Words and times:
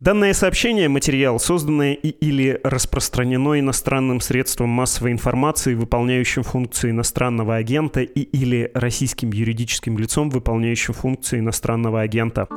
Данное 0.00 0.32
сообщение, 0.32 0.88
материал, 0.88 1.38
созданное 1.38 1.92
и 1.92 2.08
или 2.08 2.58
распространено 2.64 3.60
иностранным 3.60 4.20
средством 4.20 4.70
массовой 4.70 5.12
информации, 5.12 5.74
выполняющим 5.74 6.42
функции 6.42 6.88
иностранного 6.88 7.56
агента 7.56 8.00
и 8.00 8.20
или 8.22 8.70
российским 8.72 9.30
юридическим 9.30 9.98
лицом, 9.98 10.30
выполняющим 10.30 10.94
функции 10.94 11.40
иностранного 11.40 12.00
агента. 12.00 12.48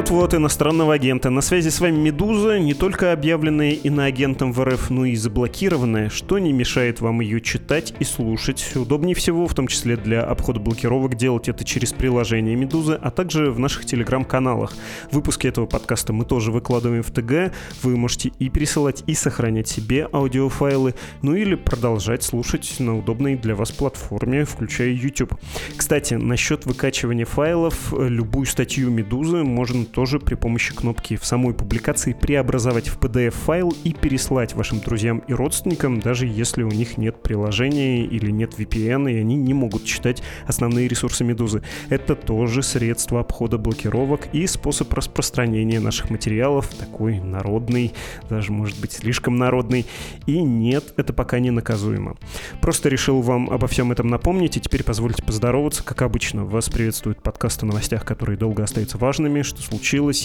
Вот-вот, 0.00 0.32
иностранного 0.32 0.94
агента. 0.94 1.28
На 1.28 1.42
связи 1.42 1.68
с 1.68 1.78
вами 1.78 1.98
«Медуза», 1.98 2.58
не 2.58 2.72
только 2.72 3.12
объявленная 3.12 3.72
иноагентом 3.72 4.50
в 4.50 4.64
РФ, 4.64 4.88
но 4.88 5.04
и 5.04 5.14
заблокированная, 5.14 6.08
что 6.08 6.38
не 6.38 6.54
мешает 6.54 7.02
вам 7.02 7.20
ее 7.20 7.42
читать 7.42 7.92
и 7.98 8.04
слушать. 8.04 8.66
Удобнее 8.76 9.14
всего, 9.14 9.46
в 9.46 9.52
том 9.52 9.66
числе 9.66 9.98
для 9.98 10.22
обхода 10.22 10.58
блокировок, 10.58 11.16
делать 11.16 11.50
это 11.50 11.64
через 11.64 11.92
приложение 11.92 12.56
«Медузы», 12.56 12.94
а 12.94 13.10
также 13.10 13.50
в 13.50 13.58
наших 13.58 13.84
телеграм-каналах. 13.84 14.74
Выпуски 15.12 15.46
этого 15.46 15.66
подкаста 15.66 16.14
мы 16.14 16.24
тоже 16.24 16.50
выкладываем 16.50 17.02
в 17.02 17.10
ТГ. 17.10 17.52
Вы 17.82 17.98
можете 17.98 18.32
и 18.38 18.48
пересылать, 18.48 19.04
и 19.06 19.12
сохранять 19.12 19.68
себе 19.68 20.08
аудиофайлы, 20.10 20.94
ну 21.20 21.34
или 21.34 21.56
продолжать 21.56 22.22
слушать 22.22 22.76
на 22.78 22.96
удобной 22.96 23.36
для 23.36 23.54
вас 23.54 23.70
платформе, 23.70 24.46
включая 24.46 24.92
YouTube. 24.92 25.34
Кстати, 25.76 26.14
насчет 26.14 26.64
выкачивания 26.64 27.26
файлов, 27.26 27.92
любую 27.92 28.46
статью 28.46 28.88
«Медузы» 28.88 29.44
можно 29.44 29.84
тоже 29.90 30.18
при 30.20 30.34
помощи 30.34 30.74
кнопки 30.74 31.16
в 31.16 31.24
самой 31.24 31.54
публикации 31.54 32.12
преобразовать 32.12 32.88
в 32.88 32.98
PDF-файл 32.98 33.74
и 33.84 33.92
переслать 33.92 34.54
вашим 34.54 34.80
друзьям 34.80 35.18
и 35.26 35.32
родственникам, 35.32 36.00
даже 36.00 36.26
если 36.26 36.62
у 36.62 36.68
них 36.68 36.96
нет 36.96 37.22
приложения 37.22 38.04
или 38.04 38.30
нет 38.30 38.54
VPN, 38.58 39.10
и 39.12 39.16
они 39.16 39.36
не 39.36 39.54
могут 39.54 39.84
читать 39.84 40.22
основные 40.46 40.88
ресурсы 40.88 41.24
Медузы. 41.24 41.62
Это 41.88 42.14
тоже 42.14 42.62
средство 42.62 43.20
обхода 43.20 43.58
блокировок 43.58 44.28
и 44.32 44.46
способ 44.46 44.92
распространения 44.94 45.80
наших 45.80 46.10
материалов, 46.10 46.68
такой 46.68 47.18
народный, 47.18 47.92
даже 48.28 48.52
может 48.52 48.80
быть 48.80 48.92
слишком 48.92 49.36
народный. 49.36 49.86
И 50.26 50.40
нет, 50.40 50.94
это 50.96 51.12
пока 51.12 51.40
не 51.40 51.50
наказуемо. 51.50 52.16
Просто 52.60 52.88
решил 52.88 53.20
вам 53.22 53.50
обо 53.50 53.66
всем 53.66 53.92
этом 53.92 54.08
напомнить, 54.08 54.56
и 54.56 54.60
теперь 54.60 54.84
позвольте 54.84 55.22
поздороваться. 55.22 55.82
Как 55.82 56.02
обычно, 56.02 56.44
вас 56.44 56.68
приветствует 56.68 57.22
подкаст 57.22 57.62
о 57.62 57.66
новостях, 57.66 58.04
которые 58.04 58.38
долго 58.38 58.62
остаются 58.62 58.96
важными, 58.96 59.42
что 59.42 59.60
случилось, 59.60 59.79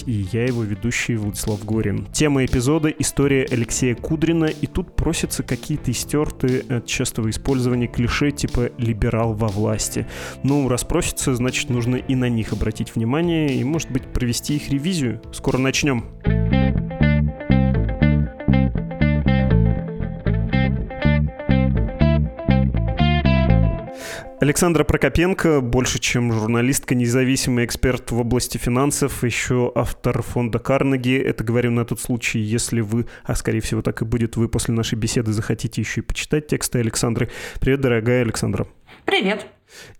и 0.06 0.26
я 0.32 0.44
его 0.44 0.62
ведущий 0.62 1.16
Владислав 1.16 1.64
Горин. 1.64 2.06
Тема 2.12 2.44
эпизода— 2.44 2.88
история 2.98 3.46
Алексея 3.50 3.94
Кудрина, 3.94 4.46
и 4.46 4.66
тут 4.66 4.94
просятся 4.94 5.42
какие-то 5.42 5.90
истертые 5.90 6.60
от 6.68 6.86
частого 6.86 7.30
использования 7.30 7.86
клише 7.86 8.30
типа 8.30 8.70
«либерал 8.78 9.32
во 9.34 9.48
власти». 9.48 10.06
Ну, 10.42 10.68
раз 10.68 10.84
просятся, 10.84 11.34
значит, 11.34 11.70
нужно 11.70 11.96
и 11.96 12.14
на 12.14 12.28
них 12.28 12.52
обратить 12.52 12.94
внимание, 12.94 13.54
и, 13.54 13.64
может 13.64 13.90
быть, 13.90 14.04
провести 14.04 14.56
их 14.56 14.68
ревизию. 14.68 15.20
Скоро 15.32 15.58
начнем. 15.58 16.04
Александра 24.46 24.84
Прокопенко, 24.84 25.60
больше 25.60 25.98
чем 25.98 26.32
журналистка, 26.32 26.94
независимый 26.94 27.64
эксперт 27.64 28.12
в 28.12 28.20
области 28.20 28.58
финансов, 28.58 29.24
еще 29.24 29.72
автор 29.74 30.22
фонда 30.22 30.60
Карнеги. 30.60 31.18
Это 31.18 31.42
говорю 31.42 31.72
на 31.72 31.84
тот 31.84 31.98
случай, 31.98 32.38
если 32.38 32.80
вы, 32.80 33.06
а 33.24 33.34
скорее 33.34 33.58
всего 33.58 33.82
так 33.82 34.02
и 34.02 34.04
будет, 34.04 34.36
вы 34.36 34.48
после 34.48 34.72
нашей 34.72 34.94
беседы 34.94 35.32
захотите 35.32 35.80
еще 35.80 36.00
и 36.00 36.04
почитать 36.04 36.46
тексты 36.46 36.78
Александры. 36.78 37.28
Привет, 37.58 37.80
дорогая 37.80 38.22
Александра. 38.22 38.68
Привет. 39.04 39.48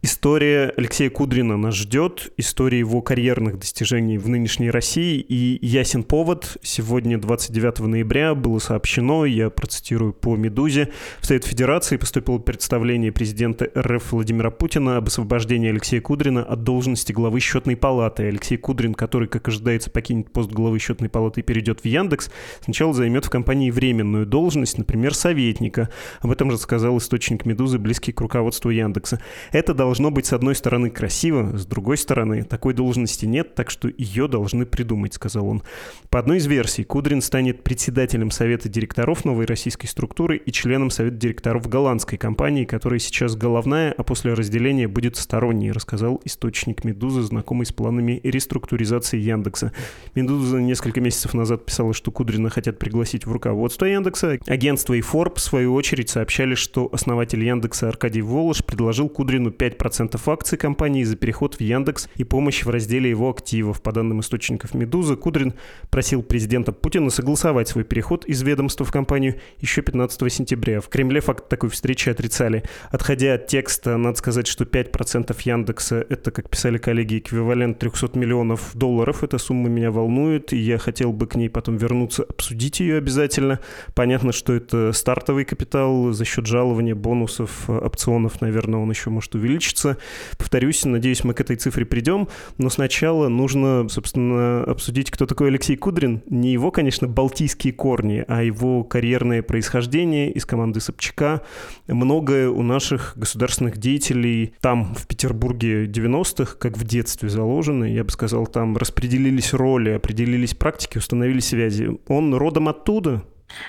История 0.03 0.73
Алексея 0.77 1.11
Кудрина 1.11 1.57
нас 1.57 1.75
ждет, 1.75 2.33
история 2.37 2.79
его 2.79 3.03
карьерных 3.03 3.59
достижений 3.59 4.19
в 4.19 4.29
нынешней 4.29 4.71
России, 4.71 5.19
и 5.19 5.59
ясен 5.67 6.05
повод. 6.05 6.59
Сегодня, 6.63 7.19
29 7.19 7.81
ноября, 7.81 8.35
было 8.35 8.59
сообщено, 8.59 9.25
я 9.25 9.51
процитирую 9.51 10.13
по 10.13 10.37
«Медузе», 10.37 10.91
в 11.21 11.27
Совет 11.27 11.45
Федерации 11.45 11.97
поступило 11.97 12.39
представление 12.39 13.13
президента 13.13 13.69
РФ 13.77 14.13
Владимира 14.13 14.51
Путина 14.51 14.97
об 14.97 15.09
освобождении 15.09 15.71
Алексея 15.71 16.01
Кудрина 16.01 16.43
от 16.43 16.63
должности 16.63 17.13
главы 17.13 17.41
счетной 17.41 17.77
палаты. 17.77 18.25
Алексей 18.25 18.57
Кудрин, 18.57 18.95
который, 18.95 19.29
как 19.29 19.49
ожидается, 19.49 19.91
покинет 19.91 20.31
пост 20.31 20.51
главы 20.51 20.79
счетной 20.79 21.09
палаты 21.09 21.41
и 21.41 21.43
перейдет 21.43 21.81
в 21.81 21.85
Яндекс, 21.85 22.31
сначала 22.65 22.93
займет 22.93 23.25
в 23.25 23.31
компании 23.31 23.71
временную 23.71 24.27
должность, 24.27 24.79
например, 24.79 25.15
советника. 25.15 25.91
Об 26.21 26.31
этом 26.31 26.51
же 26.51 26.59
сказал 26.59 26.99
источник 26.99 27.45
«Медузы», 27.47 27.79
близкий 27.79 28.13
к 28.13 28.21
руководству 28.21 28.71
Яндекса. 28.71 29.21
Это 29.53 29.66
должно 29.75 30.11
быть, 30.11 30.27
с 30.27 30.33
одной 30.33 30.55
стороны, 30.55 30.91
красиво, 30.91 31.57
с 31.57 31.67
другой 31.67 31.97
стороны, 31.97 32.43
такой 32.43 32.75
должности 32.75 33.27
нет, 33.27 33.55
так 33.55 33.71
что 33.71 33.89
ее 33.89 34.29
должны 34.29 34.67
придумать, 34.67 35.15
сказал 35.15 35.49
он. 35.49 35.63
По 36.11 36.19
одной 36.19 36.39
из 36.39 36.47
версий, 36.47 36.85
Кудрин 36.85 37.23
станет 37.23 37.63
председателем 37.63 38.31
Совета 38.31 38.69
директоров 38.69 39.25
новой 39.25 39.47
российской 39.47 39.87
структуры 39.87 40.37
и 40.37 40.53
членом 40.53 40.91
Совета 40.91 41.17
директоров 41.17 41.69
голландской 41.69 42.19
компании, 42.19 42.65
которая 42.65 42.99
сейчас 42.99 43.37
головная, 43.37 43.93
а 43.97 44.03
после 44.03 44.35
разделения 44.35 44.89
будет 44.89 45.17
сторонней, 45.17 45.73
рассказал 45.73 46.21
источник 46.25 46.85
«Медузы», 46.85 47.23
знакомый 47.23 47.67
с 47.67 47.73
планами 47.73 48.21
реструктуризации 48.23 49.19
Яндекса. 49.19 49.73
«Медуза» 50.15 50.59
несколько 50.61 51.01
месяцев 51.01 51.35
назад 51.35 51.67
писала, 51.67 51.93
что 51.93 52.11
Кудрина 52.11 52.51
хотят 52.51 52.79
пригласить 52.79 53.27
в 53.27 53.33
руководство 53.33 53.85
Яндекса. 53.85 54.39
Агентство 54.47 54.95
и 54.95 55.01
Forbes, 55.01 55.37
в 55.37 55.41
свою 55.41 55.75
очередь, 55.75 56.09
сообщали, 56.09 56.55
что 56.55 56.89
основатель 56.93 57.45
Яндекса 57.45 57.89
Аркадий 57.89 58.23
Волош 58.23 58.65
предложил 58.65 59.09
Кудрину 59.09 59.46
Путину 59.47 59.51
5% 59.51 60.21
акций 60.33 60.59
компании 60.59 61.05
за 61.05 61.17
переход 61.17 61.57
в 61.57 61.61
Яндекс 61.61 62.09
и 62.17 62.25
помощь 62.25 62.65
в 62.65 62.71
разделе 62.71 63.11
его 63.11 63.31
активов. 63.31 63.83
По 63.83 63.93
данным 63.93 64.21
источников 64.21 64.75
«Медузы», 64.75 65.17
Кудрин 65.17 65.55
просил 65.91 66.23
президента 66.23 66.73
Путина 66.73 67.11
согласовать 67.11 67.69
свой 67.69 67.85
переход 67.85 68.25
из 68.27 68.43
ведомства 68.43 68.85
в 68.85 68.93
компанию 68.93 69.37
еще 69.61 69.83
15 69.83 70.33
сентября. 70.33 70.81
В 70.81 70.89
Кремле 70.89 71.21
факт 71.21 71.49
такой 71.49 71.71
встречи 71.71 72.09
отрицали. 72.09 72.65
Отходя 72.91 73.35
от 73.35 73.47
текста, 73.47 73.97
надо 73.97 74.17
сказать, 74.19 74.47
что 74.47 74.65
5% 74.65 75.37
Яндекса— 75.45 76.07
это, 76.09 76.31
как 76.31 76.51
писали 76.51 76.79
коллеги, 76.79 77.19
эквивалент 77.19 77.79
300 77.79 78.19
миллионов 78.19 78.71
долларов. 78.75 79.23
Эта 79.23 79.39
сумма 79.39 79.69
меня 79.69 79.91
волнует, 79.91 80.53
и 80.53 80.57
я 80.57 80.79
хотел 80.79 81.13
бы 81.13 81.27
к 81.27 81.37
ней 81.37 81.49
потом 81.49 81.77
вернуться, 81.77 82.25
обсудить 82.25 82.81
ее 82.81 82.99
обязательно. 82.99 83.61
Понятно, 83.95 84.33
что 84.33 84.53
это 84.53 84.93
стартовый 84.93 85.45
капитал 85.45 86.13
за 86.13 86.25
счет 86.25 86.47
жалования, 86.47 86.95
бонусов, 86.95 87.69
опционов, 87.69 88.41
наверное, 88.41 88.81
он 88.81 88.91
еще 88.91 89.11
может 89.11 89.36
увеличится. 89.37 89.99
Повторюсь, 90.39 90.85
надеюсь, 90.85 91.25
мы 91.25 91.35
к 91.35 91.41
этой 91.41 91.57
цифре 91.57 91.85
придем, 91.85 92.29
но 92.59 92.71
сначала 92.71 93.29
нужно, 93.29 93.89
собственно, 93.89 94.65
обсудить, 94.65 95.11
кто 95.11 95.27
такой 95.27 95.49
Алексей 95.49 95.77
Кудрин. 95.77 96.23
Не 96.29 96.53
его, 96.53 96.71
конечно, 96.71 97.07
балтийские 97.09 97.73
корни, 97.73 98.25
а 98.27 98.43
его 98.43 98.85
карьерное 98.85 99.43
происхождение 99.43 100.31
из 100.33 100.45
команды 100.45 100.81
Собчака. 100.81 101.43
Многое 101.87 102.49
у 102.49 102.63
наших 102.63 103.15
государственных 103.17 103.79
деятелей 103.79 104.55
там, 104.61 104.95
в 104.95 105.07
Петербурге 105.07 105.87
90-х, 105.87 106.57
как 106.59 106.77
в 106.77 106.85
детстве 106.85 107.29
заложено, 107.29 107.85
я 107.85 108.05
бы 108.05 108.11
сказал, 108.11 108.47
там 108.47 108.77
распределились 108.77 109.53
роли, 109.53 109.91
определились 109.91 110.55
практики, 110.55 110.99
установили 110.99 111.41
связи. 111.41 111.91
Он 112.09 112.35
родом 112.35 112.69
оттуда, 112.69 113.23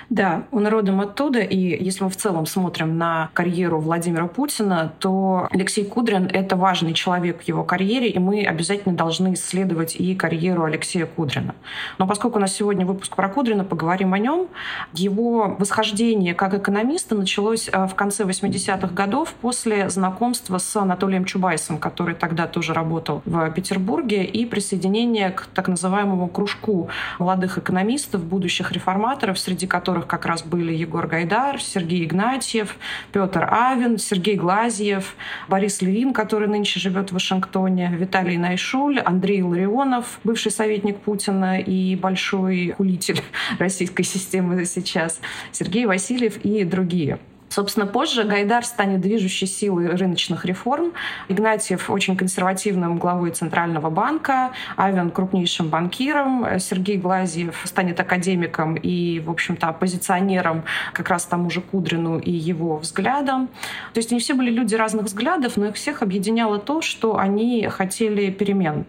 да, 0.10 0.44
он 0.52 0.68
родом 0.68 1.02
оттуда, 1.02 1.40
и 1.40 1.84
если 1.84 2.04
мы 2.04 2.10
в 2.10 2.16
целом 2.16 2.46
смотрим 2.46 2.98
на 2.98 3.30
карьеру 3.34 3.80
Владимира 3.80 4.28
Путина, 4.28 4.94
то 5.00 5.48
Алексей 5.52 5.86
Кудрин— 5.86 6.30
это 6.34 6.56
важный 6.56 6.94
человек 6.94 7.42
в 7.42 7.48
его 7.48 7.64
карьере, 7.64 8.10
и 8.10 8.20
мы 8.20 8.46
обязательно 8.46 8.96
должны 8.96 9.34
исследовать 9.34 9.96
и 9.96 10.16
карьеру 10.16 10.64
Алексея 10.64 11.06
Кудрина. 11.06 11.56
Но 11.98 12.08
поскольку 12.08 12.38
у 12.38 12.42
нас 12.42 12.54
сегодня 12.54 12.86
выпуск 12.86 13.16
про 13.16 13.30
Кудрина, 13.30 13.64
поговорим 13.64 14.14
о 14.14 14.20
нем. 14.20 14.48
Его 14.94 15.56
восхождение 15.60 16.34
как 16.34 16.54
экономиста 16.54 17.16
началось 17.16 17.70
э, 17.72 17.88
в 17.88 17.96
конце 17.96 18.24
80-х 18.24 18.88
годов 18.94 19.34
после 19.42 19.90
знакомства 19.90 20.58
с 20.58 20.76
Анатолием 20.76 21.26
Чубайсом, 21.26 21.78
который 21.78 22.16
тогда 22.16 22.48
тоже 22.48 22.74
работал 22.74 23.22
в 23.26 23.50
Петербурге, 23.52 24.24
и 24.24 24.46
присоединение 24.46 25.32
к 25.32 25.48
так 25.54 25.68
называемому 25.68 26.28
кружку 26.28 26.90
молодых 27.20 27.58
экономистов, 27.58 28.24
будущих 28.24 28.72
реформаторов, 28.72 29.38
среди 29.40 29.68
которых 29.68 29.77
как 30.08 30.26
раз 30.26 30.44
были 30.44 30.74
Егор 30.74 31.08
Гайдар, 31.08 31.62
Сергей 31.62 32.06
Игнатьев, 32.06 32.76
Петр 33.12 33.48
Авин, 33.52 33.98
Сергей 33.98 34.36
Глазьев, 34.36 35.16
Борис 35.48 35.82
Левин, 35.82 36.14
который 36.14 36.48
нынче 36.48 36.80
живет 36.80 37.10
в 37.10 37.14
Вашингтоне, 37.14 37.90
Виталий 37.96 38.38
Найшуль, 38.38 39.00
Андрей 39.00 39.42
Ларионов, 39.42 40.20
бывший 40.24 40.52
советник 40.52 41.00
Путина 41.00 41.60
и 41.60 41.96
большой 41.96 42.74
хулитель 42.78 43.22
российской 43.60 44.04
системы 44.04 44.66
сейчас, 44.66 45.20
Сергей 45.52 45.86
Васильев 45.86 46.38
и 46.38 46.64
другие. 46.64 47.20
Собственно, 47.58 47.88
позже 47.88 48.24
Гайдар 48.24 48.64
станет 48.64 49.02
движущей 49.02 49.48
силой 49.48 49.88
рыночных 49.88 50.46
реформ. 50.46 50.94
Игнатьев 51.28 51.90
очень 51.90 52.16
консервативным 52.16 53.00
главой 53.00 53.32
Центрального 53.32 53.90
банка, 53.90 54.52
Авен 54.76 55.10
крупнейшим 55.10 55.70
банкиром, 55.70 56.60
Сергей 56.60 56.98
Глазьев 56.98 57.60
станет 57.64 58.00
академиком 58.00 58.76
и, 58.76 59.20
в 59.22 59.32
общем-то, 59.32 59.70
оппозиционером 59.70 60.66
как 60.94 61.10
раз 61.10 61.26
тому 61.26 61.50
же 61.50 61.62
Кудрину 61.62 62.20
и 62.20 62.30
его 62.30 62.78
взглядам. 62.78 63.48
То 63.96 63.98
есть 63.98 64.12
они 64.12 64.22
все 64.22 64.36
были 64.36 64.52
люди 64.52 64.76
разных 64.76 65.06
взглядов, 65.06 65.58
но 65.58 65.66
их 65.66 65.76
всех 65.78 66.04
объединяло 66.04 66.60
то, 66.60 66.84
что 66.84 67.18
они 67.18 67.68
хотели 67.70 68.30
перемен. 68.30 68.86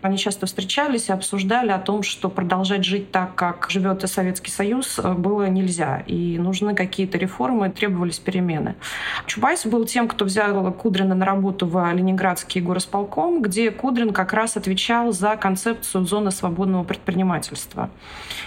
Они 0.00 0.16
часто 0.16 0.46
встречались 0.46 1.08
и 1.08 1.12
обсуждали 1.12 1.72
о 1.72 1.78
том, 1.78 2.04
что 2.04 2.30
продолжать 2.30 2.84
жить 2.84 3.10
так, 3.10 3.34
как 3.34 3.66
живет 3.68 4.08
Советский 4.08 4.52
Союз, 4.52 5.00
было 5.00 5.48
нельзя. 5.48 6.04
И 6.06 6.38
нужны 6.38 6.76
какие-то 6.76 7.18
реформы, 7.18 7.70
требовались 8.06 8.18
перемены. 8.18 8.74
Чубайс 9.26 9.66
был 9.66 9.84
тем, 9.84 10.08
кто 10.08 10.24
взял 10.24 10.72
Кудрина 10.72 11.14
на 11.14 11.24
работу 11.24 11.66
в 11.66 11.92
Ленинградский 11.92 12.60
горосполком, 12.60 13.42
где 13.42 13.70
Кудрин 13.70 14.12
как 14.12 14.32
раз 14.32 14.56
отвечал 14.56 15.12
за 15.12 15.36
концепцию 15.36 16.04
зоны 16.04 16.30
свободного 16.30 16.84
предпринимательства. 16.84 17.90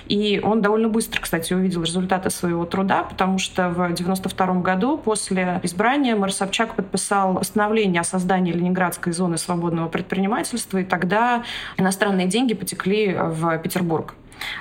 И 0.08 0.40
он 0.44 0.62
довольно 0.62 0.90
быстро, 0.90 1.22
кстати, 1.22 1.54
увидел 1.54 1.84
результаты 1.84 2.30
своего 2.30 2.66
труда, 2.66 3.04
потому 3.04 3.40
что 3.40 3.70
в 3.70 3.82
1992 3.82 4.62
году 4.62 4.98
после 4.98 5.60
избрания 5.64 6.16
мэр 6.16 6.32
Собчак 6.32 6.76
подписал 6.76 7.36
постановление 7.36 8.02
о 8.02 8.04
создании 8.04 8.54
Ленинградской 8.54 9.14
зоны 9.14 9.38
свободного 9.38 9.90
предпринимательства, 9.90 10.80
и 10.80 10.84
тогда 10.84 11.44
иностранные 11.78 12.28
деньги 12.28 12.54
потекли 12.54 13.14
в 13.14 13.58
Петербург. 13.58 14.16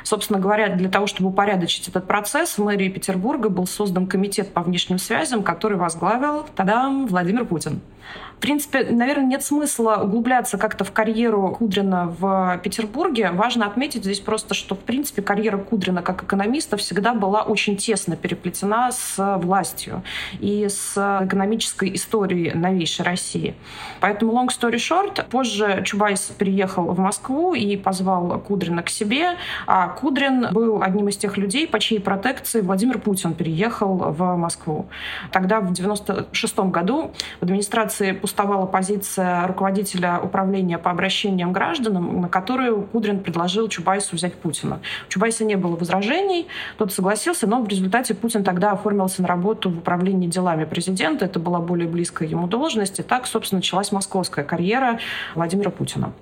Собственно 0.04 0.38
говоря, 0.38 0.68
для 0.68 0.88
того, 0.88 1.06
чтобы 1.06 1.30
упорядочить 1.30 1.88
этот 1.88 2.06
процесс, 2.06 2.58
в 2.58 2.64
мэрии 2.64 2.88
Петербурга 2.88 3.48
был 3.48 3.66
создан 3.66 4.06
комитет 4.06 4.52
по 4.52 4.62
внешним 4.62 4.98
связям, 4.98 5.42
который 5.42 5.76
возглавил, 5.76 6.46
тогда 6.56 6.88
Владимир 6.88 7.44
Путин. 7.44 7.80
В 8.38 8.40
принципе, 8.40 8.86
наверное, 8.88 9.26
нет 9.26 9.42
смысла 9.42 9.96
углубляться 10.04 10.58
как-то 10.58 10.84
в 10.84 10.92
карьеру 10.92 11.56
Кудрина 11.58 12.06
в 12.06 12.60
Петербурге. 12.62 13.32
Важно 13.32 13.66
отметить 13.66 14.04
здесь 14.04 14.20
просто, 14.20 14.54
что, 14.54 14.76
в 14.76 14.78
принципе, 14.78 15.22
карьера 15.22 15.58
Кудрина 15.58 16.02
как 16.02 16.22
экономиста 16.22 16.76
всегда 16.76 17.14
была 17.14 17.42
очень 17.42 17.76
тесно 17.76 18.14
переплетена 18.14 18.92
с 18.92 19.38
властью 19.38 20.04
и 20.38 20.68
с 20.68 20.96
экономической 21.24 21.92
историей 21.96 22.52
новейшей 22.54 23.04
России. 23.04 23.56
Поэтому, 23.98 24.32
long 24.32 24.46
story 24.46 24.76
short, 24.76 25.28
позже 25.28 25.82
Чубайс 25.84 26.30
переехал 26.38 26.84
в 26.84 26.98
Москву 27.00 27.54
и 27.54 27.76
позвал 27.76 28.38
Кудрина 28.38 28.84
к 28.84 28.88
себе, 28.88 29.36
а 29.66 29.88
Кудрин 29.88 30.52
был 30.52 30.80
одним 30.80 31.08
из 31.08 31.16
тех 31.16 31.36
людей, 31.38 31.66
по 31.66 31.80
чьей 31.80 31.98
протекции 31.98 32.60
Владимир 32.60 33.00
Путин 33.00 33.34
переехал 33.34 33.96
в 33.96 34.36
Москву. 34.36 34.86
Тогда, 35.32 35.56
в 35.56 35.72
1996 35.72 36.58
году, 36.70 37.10
в 37.40 37.42
администрации 37.42 38.12
пустовала 38.28 38.66
позиция 38.66 39.46
руководителя 39.46 40.20
управления 40.22 40.76
по 40.76 40.90
обращениям 40.90 41.50
гражданам, 41.50 42.20
на 42.20 42.28
которую 42.28 42.82
Кудрин 42.82 43.20
предложил 43.20 43.68
Чубайсу 43.68 44.16
взять 44.16 44.34
Путина. 44.34 44.80
У 45.06 45.10
Чубайса 45.10 45.46
не 45.46 45.56
было 45.56 45.76
возражений, 45.76 46.46
тот 46.76 46.92
согласился, 46.92 47.46
но 47.46 47.62
в 47.62 47.68
результате 47.68 48.12
Путин 48.12 48.44
тогда 48.44 48.72
оформился 48.72 49.22
на 49.22 49.28
работу 49.28 49.70
в 49.70 49.78
управлении 49.78 50.28
делами 50.28 50.66
президента. 50.66 51.24
Это 51.24 51.38
была 51.38 51.60
более 51.60 51.88
близкая 51.88 52.28
ему 52.28 52.46
должность. 52.46 52.98
И 52.98 53.02
так, 53.02 53.26
собственно, 53.26 53.60
началась 53.60 53.92
московская 53.92 54.44
карьера 54.44 54.98
Владимира 55.34 55.70
Путина 55.70 56.12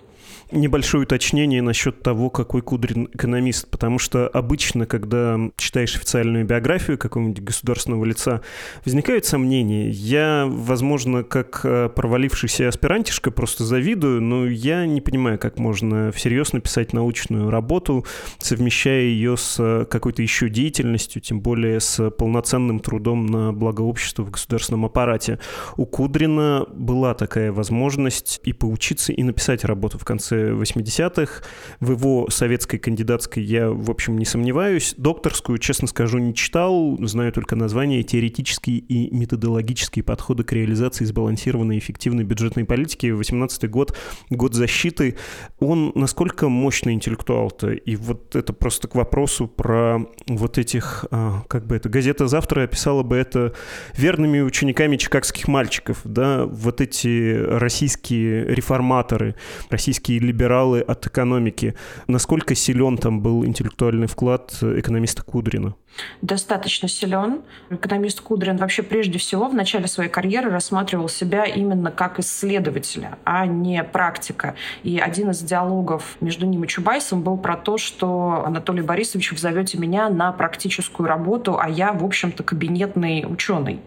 небольшое 0.50 1.04
уточнение 1.04 1.62
насчет 1.62 2.02
того, 2.02 2.30
какой 2.30 2.62
Кудрин 2.62 3.08
экономист, 3.12 3.68
потому 3.68 3.98
что 3.98 4.28
обычно, 4.28 4.86
когда 4.86 5.38
читаешь 5.56 5.96
официальную 5.96 6.44
биографию 6.44 6.98
какого-нибудь 6.98 7.42
государственного 7.42 8.04
лица, 8.04 8.42
возникают 8.84 9.24
сомнения. 9.24 9.90
Я, 9.90 10.46
возможно, 10.48 11.24
как 11.24 11.60
э, 11.64 11.88
провалившийся 11.88 12.68
аспирантишка 12.68 13.30
просто 13.30 13.64
завидую, 13.64 14.22
но 14.22 14.46
я 14.46 14.86
не 14.86 15.00
понимаю, 15.00 15.38
как 15.38 15.58
можно 15.58 16.12
всерьез 16.12 16.52
написать 16.52 16.92
научную 16.92 17.50
работу, 17.50 18.04
совмещая 18.38 19.02
ее 19.02 19.36
с 19.36 19.56
э, 19.58 19.86
какой-то 19.86 20.22
еще 20.22 20.48
деятельностью, 20.48 21.20
тем 21.22 21.40
более 21.40 21.80
с 21.80 22.10
полноценным 22.10 22.80
трудом 22.80 23.26
на 23.26 23.52
благо 23.52 23.82
общества 23.82 24.22
в 24.22 24.30
государственном 24.30 24.84
аппарате. 24.84 25.40
У 25.76 25.86
Кудрина 25.86 26.66
была 26.72 27.14
такая 27.14 27.52
возможность 27.52 28.40
и 28.44 28.52
поучиться, 28.52 29.12
и 29.12 29.22
написать 29.22 29.64
работу 29.64 29.98
в 29.98 30.04
конце 30.04 30.35
80-х. 30.36 31.42
В 31.80 31.92
его 31.92 32.28
советской 32.30 32.78
кандидатской 32.78 33.42
я, 33.42 33.70
в 33.70 33.90
общем, 33.90 34.18
не 34.18 34.24
сомневаюсь. 34.24 34.94
Докторскую, 34.96 35.58
честно 35.58 35.88
скажу, 35.88 36.18
не 36.18 36.34
читал. 36.34 36.96
Знаю 37.02 37.32
только 37.32 37.56
название 37.56 38.02
«Теоретические 38.02 38.78
и 38.78 39.14
методологические 39.14 40.02
подходы 40.02 40.44
к 40.44 40.52
реализации 40.52 41.04
сбалансированной 41.04 41.78
эффективной 41.78 42.24
бюджетной 42.24 42.64
политики». 42.64 43.10
18 43.10 43.68
год, 43.70 43.96
год 44.30 44.54
защиты. 44.54 45.16
Он 45.58 45.92
насколько 45.94 46.48
мощный 46.48 46.94
интеллектуал-то? 46.94 47.72
И 47.72 47.96
вот 47.96 48.36
это 48.36 48.52
просто 48.52 48.88
к 48.88 48.94
вопросу 48.94 49.46
про 49.46 50.06
вот 50.26 50.58
этих, 50.58 51.06
а, 51.10 51.42
как 51.48 51.66
бы 51.66 51.76
это, 51.76 51.88
газета 51.88 52.28
«Завтра» 52.28 52.62
описала 52.62 53.02
бы 53.02 53.16
это 53.16 53.54
верными 53.96 54.40
учениками 54.40 54.96
чикагских 54.96 55.48
мальчиков, 55.48 56.00
да, 56.04 56.44
вот 56.46 56.80
эти 56.80 57.34
российские 57.36 58.44
реформаторы, 58.46 59.34
российские 59.70 60.18
либералы 60.26 60.80
от 60.80 61.06
экономики. 61.06 61.74
Насколько 62.06 62.54
силен 62.54 62.98
там 62.98 63.20
был 63.20 63.44
интеллектуальный 63.44 64.06
вклад 64.06 64.56
экономиста 64.62 65.22
Кудрина? 65.22 65.74
достаточно 66.22 66.88
силен. 66.88 67.42
Экономист 67.70 68.20
Кудрин 68.20 68.56
вообще 68.56 68.82
прежде 68.82 69.18
всего 69.18 69.48
в 69.48 69.54
начале 69.54 69.86
своей 69.86 70.10
карьеры 70.10 70.50
рассматривал 70.50 71.08
себя 71.08 71.44
именно 71.44 71.90
как 71.90 72.18
исследователя, 72.18 73.18
а 73.24 73.46
не 73.46 73.82
практика. 73.84 74.54
И 74.82 74.98
один 74.98 75.30
из 75.30 75.40
диалогов 75.40 76.16
между 76.20 76.46
ним 76.46 76.64
и 76.64 76.68
Чубайсом 76.68 77.22
был 77.22 77.36
про 77.36 77.56
то, 77.56 77.78
что 77.78 78.44
Анатолий 78.46 78.82
Борисович, 78.82 79.32
вы 79.32 79.38
зовете 79.38 79.78
меня 79.78 80.08
на 80.08 80.32
практическую 80.32 81.08
работу, 81.08 81.58
а 81.58 81.68
я, 81.68 81.92
в 81.92 82.04
общем-то, 82.04 82.42
кабинетный 82.42 83.24
ученый. 83.26 83.80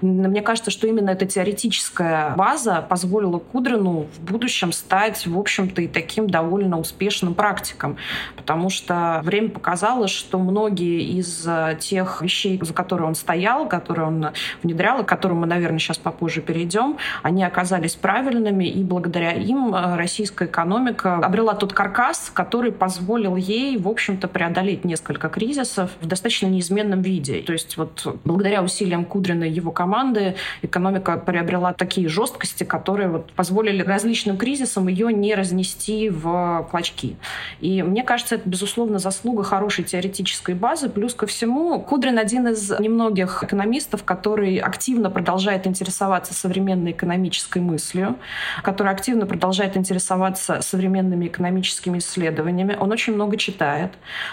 Мне 0.00 0.42
кажется, 0.42 0.70
что 0.70 0.86
именно 0.86 1.10
эта 1.10 1.26
теоретическая 1.26 2.34
база 2.36 2.84
позволила 2.88 3.38
Кудрину 3.38 4.06
в 4.16 4.20
будущем 4.20 4.72
стать, 4.72 5.26
в 5.26 5.38
общем-то, 5.38 5.83
и 5.84 5.88
таким 5.88 6.28
довольно 6.28 6.78
успешным 6.78 7.34
практиком. 7.34 7.96
Потому 8.36 8.70
что 8.70 9.20
время 9.24 9.48
показало, 9.50 10.08
что 10.08 10.38
многие 10.38 11.02
из 11.18 11.46
тех 11.80 12.22
вещей, 12.22 12.58
за 12.62 12.74
которые 12.74 13.08
он 13.08 13.14
стоял, 13.14 13.68
которые 13.68 14.06
он 14.06 14.26
внедрял, 14.62 15.00
и 15.00 15.04
к 15.04 15.06
которым 15.06 15.38
мы, 15.38 15.46
наверное, 15.46 15.78
сейчас 15.78 15.98
попозже 15.98 16.40
перейдем, 16.40 16.96
они 17.22 17.44
оказались 17.44 17.94
правильными, 17.94 18.64
и 18.64 18.82
благодаря 18.82 19.32
им 19.32 19.74
э, 19.74 19.96
российская 19.96 20.46
экономика 20.46 21.16
обрела 21.16 21.54
тот 21.54 21.72
каркас, 21.72 22.30
который 22.32 22.72
позволил 22.72 23.36
ей, 23.36 23.76
в 23.76 23.88
общем-то, 23.88 24.28
преодолеть 24.28 24.84
несколько 24.84 25.28
кризисов 25.28 25.90
в 26.00 26.06
достаточно 26.06 26.46
неизменном 26.46 27.02
виде. 27.02 27.42
То 27.42 27.52
есть 27.52 27.76
вот 27.76 28.18
благодаря 28.24 28.62
усилиям 28.62 29.04
Кудрина 29.04 29.44
и 29.44 29.50
его 29.50 29.72
команды 29.72 30.36
экономика 30.62 31.16
приобрела 31.16 31.72
такие 31.72 32.08
жесткости, 32.08 32.64
которые 32.64 33.08
вот 33.08 33.32
позволили 33.32 33.82
различным 33.82 34.36
кризисам 34.36 34.88
ее 34.88 35.12
не 35.12 35.34
разнести 35.34 35.73
в 36.10 36.66
клочки. 36.70 37.16
И 37.60 37.82
мне 37.82 38.02
кажется, 38.02 38.36
это, 38.36 38.48
безусловно, 38.48 38.98
заслуга 38.98 39.42
хорошей 39.42 39.84
теоретической 39.84 40.54
базы, 40.54 40.88
плюс 40.88 41.14
ко 41.14 41.26
всему 41.26 41.80
Кудрин 41.80 42.18
один 42.18 42.48
из 42.48 42.70
немногих 42.78 43.42
экономистов, 43.42 44.04
который 44.04 44.58
активно 44.58 45.10
продолжает 45.10 45.66
интересоваться 45.66 46.34
современной 46.34 46.92
экономической 46.92 47.58
мыслью, 47.58 48.16
который 48.62 48.92
активно 48.92 49.26
продолжает 49.26 49.76
интересоваться 49.76 50.60
современными 50.62 51.26
экономическими 51.26 51.98
исследованиями. 51.98 52.76
Он 52.78 52.92
очень 52.92 53.14
много 53.14 53.36
читает. 53.36 53.92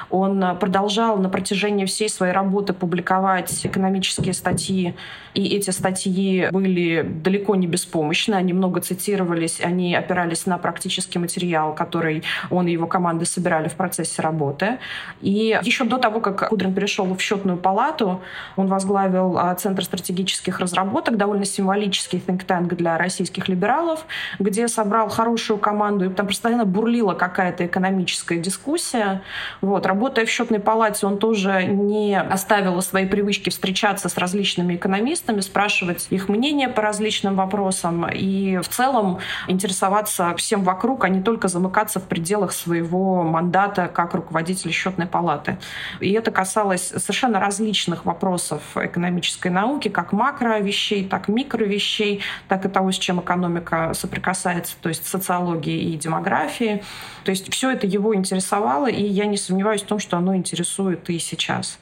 Он 0.09 0.57
продолжал 0.59 1.17
на 1.17 1.29
протяжении 1.29 1.85
всей 1.85 2.09
своей 2.09 2.33
работы 2.33 2.73
публиковать 2.73 3.65
экономические 3.65 4.33
статьи, 4.33 4.95
и 5.33 5.55
эти 5.55 5.69
статьи 5.69 6.49
были 6.51 7.03
далеко 7.03 7.55
не 7.55 7.67
беспомощны. 7.67 8.35
Они 8.35 8.53
много 8.53 8.81
цитировались, 8.81 9.61
они 9.61 9.95
опирались 9.95 10.45
на 10.45 10.57
практический 10.57 11.19
материал, 11.31 11.73
который 11.73 12.23
он 12.49 12.67
и 12.67 12.71
его 12.71 12.87
команды 12.87 13.25
собирали 13.25 13.69
в 13.69 13.75
процессе 13.75 14.21
работы. 14.21 14.77
И 15.21 15.57
еще 15.63 15.85
до 15.85 15.97
того, 15.97 16.19
как 16.19 16.49
Кудрин 16.49 16.73
перешел 16.73 17.05
в 17.05 17.19
счетную 17.19 17.57
палату. 17.57 18.21
Он 18.57 18.67
возглавил 18.67 19.37
а, 19.37 19.55
Центр 19.55 19.83
стратегических 19.83 20.59
разработок, 20.59 21.17
довольно 21.17 21.45
символический 21.45 22.21
think 22.25 22.45
tank 22.45 22.75
для 22.75 22.97
российских 22.97 23.47
либералов, 23.47 24.05
где 24.39 24.67
собрал 24.67 25.09
хорошую 25.09 25.57
команду, 25.59 26.05
и 26.05 26.09
там 26.09 26.27
постоянно 26.27 26.65
бурлила 26.65 27.13
какая-то 27.13 27.65
экономическая 27.65 28.37
дискуссия. 28.37 29.21
Вот. 29.61 29.85
Работая 29.85 30.25
в 30.25 30.29
счетной 30.29 30.59
палате, 30.59 31.05
он 31.07 31.17
тоже 31.17 31.63
не 31.63 32.19
оставил 32.19 32.81
своей 32.81 33.07
привычки 33.07 33.49
встречаться 33.49 34.09
с 34.09 34.17
различными 34.17 34.75
экономистами, 34.75 35.39
спрашивать 35.39 36.07
их 36.09 36.29
мнение 36.29 36.67
по 36.67 36.81
различным 36.81 37.35
вопросам 37.35 38.07
и 38.09 38.57
в 38.57 38.67
целом 38.67 39.19
интересоваться 39.47 40.35
всем 40.35 40.63
вокруг, 40.63 41.05
а 41.05 41.09
не 41.09 41.20
только 41.21 41.47
замыкаться 41.47 41.99
в 41.99 42.03
пределах 42.03 42.51
своего 42.51 43.23
мандата 43.23 43.87
как 43.87 44.13
руководитель 44.13 44.71
счетной 44.71 45.07
палаты. 45.07 45.57
И 45.99 46.11
это 46.11 46.31
касалось 46.31 46.87
совершенно 46.87 47.39
различных 47.39 48.05
вопросов 48.05 48.61
экономической 48.75 49.49
науки, 49.49 49.87
как 49.87 50.11
макро 50.11 50.59
вещей, 50.59 51.07
так 51.07 51.27
микро 51.27 51.63
вещей, 51.63 52.21
так 52.47 52.65
и 52.65 52.69
того, 52.69 52.91
с 52.91 52.97
чем 52.97 53.19
экономика 53.19 53.93
соприкасается, 53.93 54.75
то 54.81 54.89
есть 54.89 55.07
социологии 55.07 55.93
и 55.93 55.97
демографии. 55.97 56.83
То 57.23 57.31
есть 57.31 57.51
все 57.53 57.71
это 57.71 57.87
его 57.87 58.15
интересовало, 58.15 58.87
и 58.87 59.03
я 59.03 59.25
не 59.25 59.37
сомневаюсь 59.37 59.83
в 59.83 59.85
том, 59.85 59.99
что 59.99 60.17
оно 60.17 60.35
интересует 60.35 61.09
и 61.09 61.19
сейчас. 61.19 61.79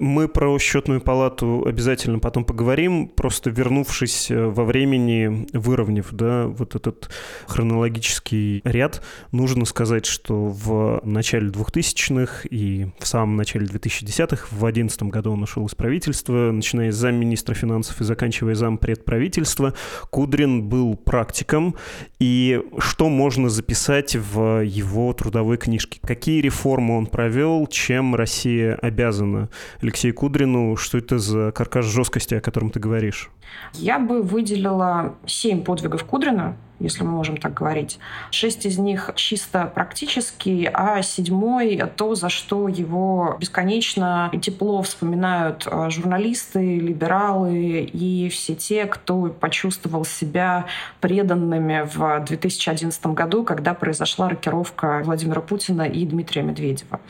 Мы 0.00 0.26
про 0.26 0.58
счетную 0.58 1.00
палату 1.00 1.64
обязательно 1.66 2.18
потом 2.18 2.44
поговорим, 2.44 3.06
просто 3.06 3.50
вернувшись 3.50 4.28
э, 4.28 4.46
во 4.46 4.64
времени, 4.64 5.46
выровняв 5.52 6.08
да, 6.10 6.48
вот 6.48 6.74
этот 6.74 7.10
хронологический 7.46 8.60
ряд, 8.64 9.02
нужно 9.30 9.64
сказать, 9.64 10.04
что 10.04 10.46
в 10.46 11.00
начале 11.04 11.48
2000-х 11.48 12.48
и 12.50 12.88
в 12.98 13.06
самом 13.06 13.36
начале 13.36 13.66
2010-х, 13.66 14.48
в 14.50 14.58
2011 14.58 15.02
году 15.04 15.32
он 15.32 15.44
ушел 15.44 15.64
из 15.66 15.76
правительства, 15.76 16.50
начиная 16.50 16.90
с 16.90 16.96
замминистра 16.96 17.54
финансов 17.54 18.00
и 18.00 18.04
заканчивая 18.04 18.56
зампредправительства, 18.56 19.74
Кудрин 20.10 20.68
был 20.68 20.96
практиком, 20.96 21.76
и 22.18 22.60
что 22.78 23.08
можно 23.08 23.48
записать 23.48 24.16
в 24.16 24.64
его 24.64 25.12
трудовой 25.12 25.56
книжке? 25.56 26.00
Какие 26.02 26.40
реформы 26.40 26.98
он 26.98 27.06
провел, 27.06 27.68
чем 27.68 28.16
Россия 28.16 28.74
обязана 28.74 29.50
Алексею 29.84 30.14
Кудрину. 30.14 30.76
Что 30.76 30.96
это 30.98 31.18
за 31.18 31.52
каркас 31.52 31.84
жесткости, 31.84 32.34
о 32.34 32.40
котором 32.40 32.70
ты 32.70 32.80
говоришь? 32.80 33.30
Я 33.74 33.98
бы 33.98 34.22
выделила 34.22 35.14
семь 35.26 35.62
подвигов 35.62 36.04
Кудрина, 36.04 36.56
если 36.84 37.02
мы 37.02 37.10
можем 37.10 37.36
так 37.36 37.54
говорить. 37.54 37.98
Шесть 38.30 38.66
из 38.66 38.78
них 38.78 39.10
чисто 39.16 39.70
практические, 39.74 40.70
а 40.72 41.02
седьмой— 41.02 41.82
то, 41.96 42.14
за 42.14 42.28
что 42.28 42.68
его 42.68 43.36
бесконечно 43.40 44.30
и 44.32 44.38
тепло 44.38 44.82
вспоминают 44.82 45.66
а, 45.70 45.90
журналисты, 45.90 46.78
либералы 46.78 47.80
и 47.80 48.28
все 48.28 48.54
те, 48.54 48.86
кто 48.86 49.26
почувствовал 49.28 50.04
себя 50.04 50.66
преданными 51.00 51.88
в 51.94 52.24
2011 52.24 53.06
году, 53.06 53.44
когда 53.44 53.74
произошла 53.74 54.28
рокировка 54.28 55.02
Владимира 55.04 55.40
Путина 55.40 55.82
и 55.82 56.04
Дмитрия 56.04 56.42
Медведева. 56.42 57.00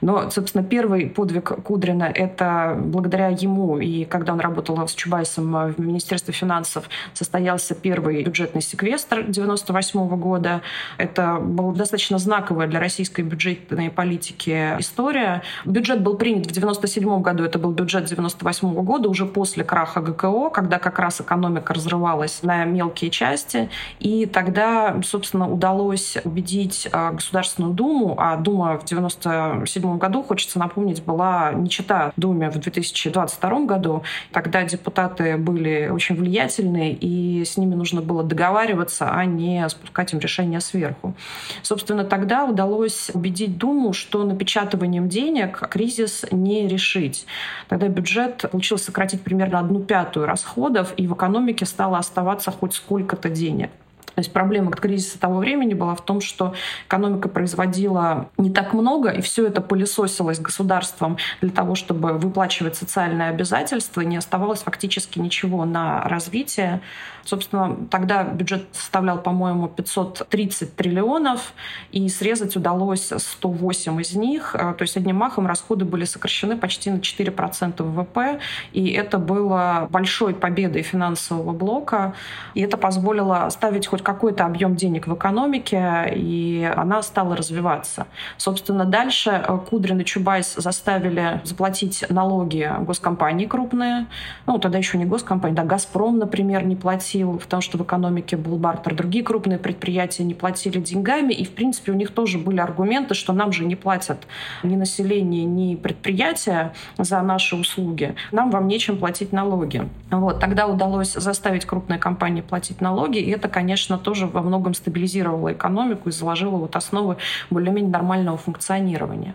Но, 0.00 0.30
собственно, 0.30 0.64
первый 0.64 1.06
подвиг 1.06 1.62
Кудрина— 1.62 2.04
это 2.14 2.76
благодаря 2.78 3.28
ему, 3.28 3.78
и 3.78 4.04
когда 4.04 4.32
он 4.32 4.40
работал 4.40 4.86
с 4.86 4.94
Чубайсом 4.94 5.72
в 5.72 5.80
Министерстве 5.80 6.32
финансов, 6.32 6.88
состоялся 7.14 7.74
первый 7.74 8.22
бюджетный 8.22 8.62
секвестр, 8.62 9.07
семестр 9.08 9.30
98 9.30 10.08
года. 10.16 10.62
Это 10.96 11.38
была 11.40 11.72
достаточно 11.72 12.18
знаковая 12.18 12.66
для 12.66 12.80
российской 12.80 13.22
бюджетной 13.22 13.90
политики 13.90 14.76
история. 14.78 15.42
Бюджет 15.64 16.02
был 16.02 16.16
принят 16.16 16.46
в 16.46 16.50
97 16.50 17.22
году, 17.22 17.44
это 17.44 17.58
был 17.58 17.72
бюджет 17.72 18.04
98 18.04 18.72
года, 18.82 19.08
уже 19.08 19.26
после 19.26 19.64
краха 19.64 20.00
ГКО, 20.00 20.50
когда 20.50 20.78
как 20.78 20.98
раз 20.98 21.20
экономика 21.20 21.74
разрывалась 21.74 22.42
на 22.42 22.64
мелкие 22.64 23.10
части. 23.10 23.70
И 24.00 24.26
тогда, 24.26 25.00
собственно, 25.02 25.50
удалось 25.50 26.16
убедить 26.24 26.88
а, 26.92 27.12
Государственную 27.12 27.74
Думу, 27.74 28.14
а 28.18 28.36
Дума 28.36 28.78
в 28.78 28.84
97 28.84 29.98
году, 29.98 30.22
хочется 30.22 30.58
напомнить, 30.58 31.02
была 31.02 31.52
не 31.52 31.68
чита 31.68 32.12
Думе 32.16 32.50
в 32.50 32.58
2022 32.58 33.60
году. 33.60 34.02
Тогда 34.32 34.62
депутаты 34.64 35.36
были 35.36 35.90
очень 35.92 36.16
влиятельные, 36.16 36.92
и 36.92 37.44
с 37.44 37.56
ними 37.56 37.74
нужно 37.74 38.02
было 38.02 38.22
договариваться 38.22 38.87
договариваться, 38.88 39.10
а 39.10 39.24
не 39.24 39.68
спускать 39.68 40.12
им 40.12 40.18
решения 40.18 40.60
сверху. 40.60 41.14
Собственно, 41.62 42.04
тогда 42.04 42.44
удалось 42.44 43.10
убедить 43.14 43.58
Думу, 43.58 43.92
что 43.92 44.24
напечатыванием 44.24 45.08
денег 45.08 45.68
кризис 45.70 46.24
не 46.30 46.68
решить. 46.68 47.26
Тогда 47.68 47.88
бюджет 47.88 48.44
получилось 48.50 48.84
сократить 48.84 49.22
примерно 49.22 49.58
одну 49.58 49.80
пятую 49.80 50.26
расходов, 50.26 50.92
и 50.96 51.06
в 51.06 51.14
экономике 51.14 51.66
стало 51.66 51.98
оставаться 51.98 52.50
хоть 52.50 52.74
сколько-то 52.74 53.28
денег. 53.28 53.70
То 54.14 54.20
есть 54.20 54.32
проблема 54.32 54.72
кризиса 54.72 55.18
того 55.18 55.38
времени 55.38 55.74
была 55.74 55.94
в 55.94 56.04
том, 56.04 56.20
что 56.20 56.54
экономика 56.86 57.28
производила 57.28 58.30
не 58.36 58.50
так 58.50 58.72
много, 58.72 59.10
и 59.10 59.20
все 59.20 59.46
это 59.46 59.60
пылесосилось 59.60 60.40
государством 60.40 61.18
для 61.40 61.50
того, 61.50 61.74
чтобы 61.74 62.12
выплачивать 62.14 62.76
социальные 62.76 63.28
обязательства, 63.28 64.00
не 64.00 64.16
оставалось 64.16 64.62
фактически 64.62 65.18
ничего 65.18 65.64
на 65.64 66.02
развитие. 66.02 66.80
Собственно, 67.24 67.76
тогда 67.90 68.24
бюджет 68.24 68.66
составлял, 68.72 69.18
по-моему, 69.18 69.68
530 69.68 70.74
триллионов, 70.74 71.52
и 71.92 72.08
срезать 72.08 72.56
удалось 72.56 73.12
108 73.14 74.00
из 74.00 74.14
них. 74.14 74.52
То 74.52 74.76
есть 74.80 74.96
одним 74.96 75.16
махом 75.16 75.46
расходы 75.46 75.84
были 75.84 76.04
сокращены 76.04 76.56
почти 76.56 76.90
на 76.90 76.98
4% 76.98 77.82
ВВП, 77.82 78.40
и 78.72 78.90
это 78.92 79.18
было 79.18 79.88
большой 79.90 80.34
победой 80.34 80.82
финансового 80.82 81.52
блока, 81.52 82.14
и 82.54 82.62
это 82.62 82.78
позволило 82.78 83.44
оставить 83.44 83.86
хоть 83.86 83.97
какой-то 84.02 84.44
объем 84.44 84.76
денег 84.76 85.06
в 85.06 85.14
экономике, 85.14 86.12
и 86.14 86.70
она 86.76 87.02
стала 87.02 87.36
развиваться. 87.36 88.06
Собственно, 88.36 88.84
дальше 88.84 89.30
э, 89.30 89.58
Кудрин 89.68 90.00
и 90.00 90.04
Чубайс 90.04 90.54
заставили 90.54 91.40
заплатить 91.44 92.04
налоги 92.08 92.70
госкомпании 92.80 93.46
крупные. 93.46 94.06
Ну, 94.46 94.58
тогда 94.58 94.78
еще 94.78 94.98
не 94.98 95.04
госкомпании, 95.04 95.56
да, 95.56 95.64
«Газпром», 95.64 96.18
например, 96.18 96.64
не 96.64 96.76
платил, 96.76 97.38
потому 97.38 97.62
что 97.62 97.78
в 97.78 97.82
экономике 97.82 98.36
был 98.36 98.56
бартер. 98.56 98.94
Другие 98.94 99.24
крупные 99.24 99.58
предприятия 99.58 100.24
не 100.24 100.34
платили 100.34 100.78
деньгами, 100.78 101.32
и, 101.32 101.44
в 101.44 101.50
принципе, 101.50 101.92
у 101.92 101.94
них 101.94 102.10
тоже 102.10 102.38
были 102.38 102.60
аргументы, 102.60 103.14
что 103.14 103.32
нам 103.32 103.52
же 103.52 103.64
не 103.64 103.76
платят 103.76 104.26
ни 104.62 104.76
население, 104.76 105.44
ни 105.44 105.74
предприятия 105.74 106.72
за 106.98 107.20
наши 107.22 107.56
услуги. 107.56 108.14
Нам 108.32 108.50
вам 108.50 108.68
нечем 108.68 108.98
платить 108.98 109.32
налоги. 109.32 109.88
Вот, 110.10 110.40
тогда 110.40 110.66
удалось 110.66 111.12
заставить 111.12 111.64
крупные 111.64 111.98
компании 111.98 112.40
платить 112.40 112.80
налоги, 112.80 113.18
и 113.18 113.30
это, 113.30 113.48
конечно, 113.48 113.87
тоже 113.96 114.26
во 114.26 114.42
многом 114.42 114.74
стабилизировала 114.74 115.52
экономику 115.52 116.08
и 116.08 116.12
заложила 116.12 116.56
вот 116.56 116.76
основы 116.76 117.16
более-менее 117.50 117.90
нормального 117.90 118.36
функционирования. 118.36 119.34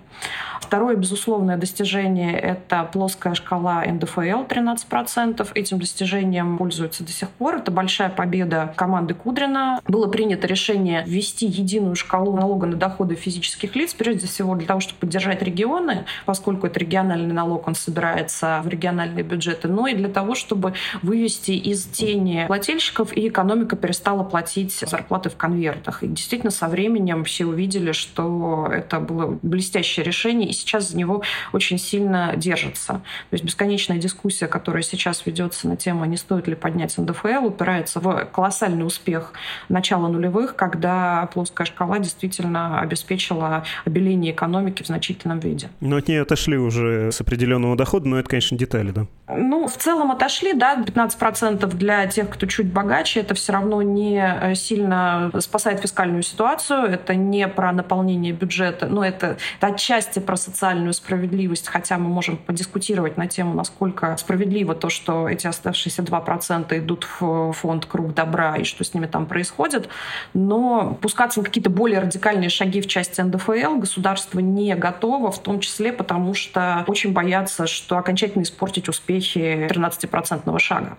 Второе 0.62 0.96
безусловное 0.96 1.58
достижение— 1.58 2.34
это 2.40 2.90
плоская 2.92 3.34
шкала 3.36 3.84
НДФЛ 3.86 4.46
13%. 4.48 5.48
Этим 5.54 5.80
достижением 5.80 6.58
пользуются 6.58 7.04
до 7.04 7.12
сих 7.12 7.30
пор. 7.30 7.58
Это 7.58 7.70
большая 7.70 8.10
победа 8.10 8.74
команды 8.76 9.14
Кудрина. 9.14 9.82
Было 9.88 10.08
принято 10.08 10.48
решение 10.48 11.04
ввести 11.06 11.46
единую 11.46 11.96
шкалу 11.96 12.36
налога 12.36 12.66
на 12.66 12.76
доходы 12.76 13.16
физических 13.16 13.76
лиц, 13.76 13.94
прежде 13.94 14.26
всего 14.28 14.56
для 14.56 14.66
того, 14.66 14.80
чтобы 14.80 15.00
поддержать 15.02 15.42
регионы, 15.44 16.06
поскольку 16.26 16.66
это 16.66 16.80
региональный 16.80 17.34
налог, 17.34 17.68
он 17.68 17.76
собирается 17.76 18.62
в 18.64 18.68
региональные 18.68 19.24
бюджеты, 19.24 19.68
но 19.68 19.88
и 19.88 19.94
для 19.94 20.10
того, 20.10 20.34
чтобы 20.34 20.74
вывести 21.02 21.52
из 21.52 21.86
тени 21.86 22.46
плательщиков, 22.48 23.16
и 23.16 23.28
экономика 23.28 23.76
перестала 23.76 24.24
платить 24.34 24.74
зарплаты 24.74 25.30
в 25.30 25.36
конвертах. 25.36 26.02
И 26.02 26.08
действительно, 26.08 26.50
со 26.50 26.68
временем 26.68 27.24
все 27.24 27.46
увидели, 27.46 27.92
что 27.92 28.68
это 28.68 29.00
было 29.00 29.38
блестящее 29.44 30.04
решение, 30.04 30.50
и 30.50 30.54
сейчас 30.54 30.90
за 30.90 30.98
него 30.98 31.22
очень 31.52 31.78
сильно 31.78 32.34
держится. 32.36 32.94
То 32.94 33.34
есть 33.34 33.44
бесконечная 33.44 34.00
дискуссия, 34.00 34.48
которая 34.48 34.82
сейчас 34.82 35.24
ведется 35.28 35.68
на 35.68 35.78
тему, 35.78 36.06
не 36.06 36.18
стоит 36.18 36.48
ли 36.48 36.56
поднять 36.56 36.98
НДФЛ, 36.98 37.46
упирается 37.46 38.00
в 38.00 38.26
колоссальный 38.34 38.88
успех 38.88 39.34
начала 39.70 40.08
нулевых, 40.08 40.56
когда 40.56 41.30
плоская 41.32 41.68
шкала 41.68 42.00
действительно 42.00 42.80
обеспечила 42.80 43.66
обеление 43.86 44.34
экономики 44.34 44.82
в 44.82 44.88
значительном 44.88 45.42
виде. 45.42 45.70
Но 45.80 45.98
от 45.98 46.08
нее 46.08 46.24
отошли 46.24 46.58
уже 46.58 47.12
с 47.12 47.22
определенного 47.22 47.76
дохода, 47.76 48.08
но 48.08 48.18
это, 48.18 48.30
конечно, 48.30 48.58
детали, 48.58 48.90
да? 48.90 49.06
Ну, 49.28 49.68
в 49.68 49.78
целом 49.78 50.10
отошли, 50.10 50.54
да, 50.54 50.76
15% 50.76 51.68
для 51.76 52.08
тех, 52.08 52.32
кто 52.32 52.48
чуть 52.48 52.74
богаче, 52.74 53.20
это 53.20 53.36
все 53.36 53.54
равно 53.54 53.84
не 53.84 54.23
э, 54.24 54.56
сильно 54.56 55.32
спасает 55.40 55.80
фискальную 55.80 56.24
ситуацию, 56.24 56.86
это 56.86 57.16
не 57.16 57.48
про 57.48 57.72
наполнение 57.72 58.34
бюджета, 58.34 58.88
но 58.88 59.06
это, 59.06 59.38
это 59.58 59.68
отчасти 59.68 60.20
про 60.20 60.36
социальную 60.36 60.94
справедливость, 60.94 61.68
хотя 61.68 61.98
мы 61.98 62.10
можем 62.10 62.38
подискутировать 62.38 63.18
на 63.18 63.28
тему, 63.28 63.54
насколько 63.54 64.16
справедливо 64.18 64.76
то, 64.76 64.90
что 64.90 65.30
эти 65.30 65.48
оставшиеся 65.48 66.02
2% 66.02 66.78
идут 66.78 67.08
в 67.20 67.54
фонд 67.54 67.86
«Круг 67.86 68.14
добра» 68.14 68.56
и 68.58 68.64
что 68.64 68.84
с 68.84 68.94
ними 68.94 69.06
там 69.06 69.26
происходит. 69.26 69.90
Но 70.34 70.98
пускаться 71.02 71.40
на 71.40 71.46
какие-то 71.46 71.70
более 71.70 72.00
радикальные 72.00 72.50
шаги 72.50 72.82
в 72.82 72.88
части 72.88 73.22
НДФЛ 73.22 73.78
государство 73.78 74.40
не 74.40 74.76
готово, 74.76 75.32
в 75.32 75.42
том 75.42 75.60
числе 75.60 75.94
потому, 75.94 76.34
что 76.34 76.84
очень 76.88 77.14
боятся, 77.14 77.68
что 77.68 77.98
окончательно 77.98 78.44
испортить 78.44 78.90
успехи 78.90 79.68
13% 79.70 80.60
шага. 80.60 80.98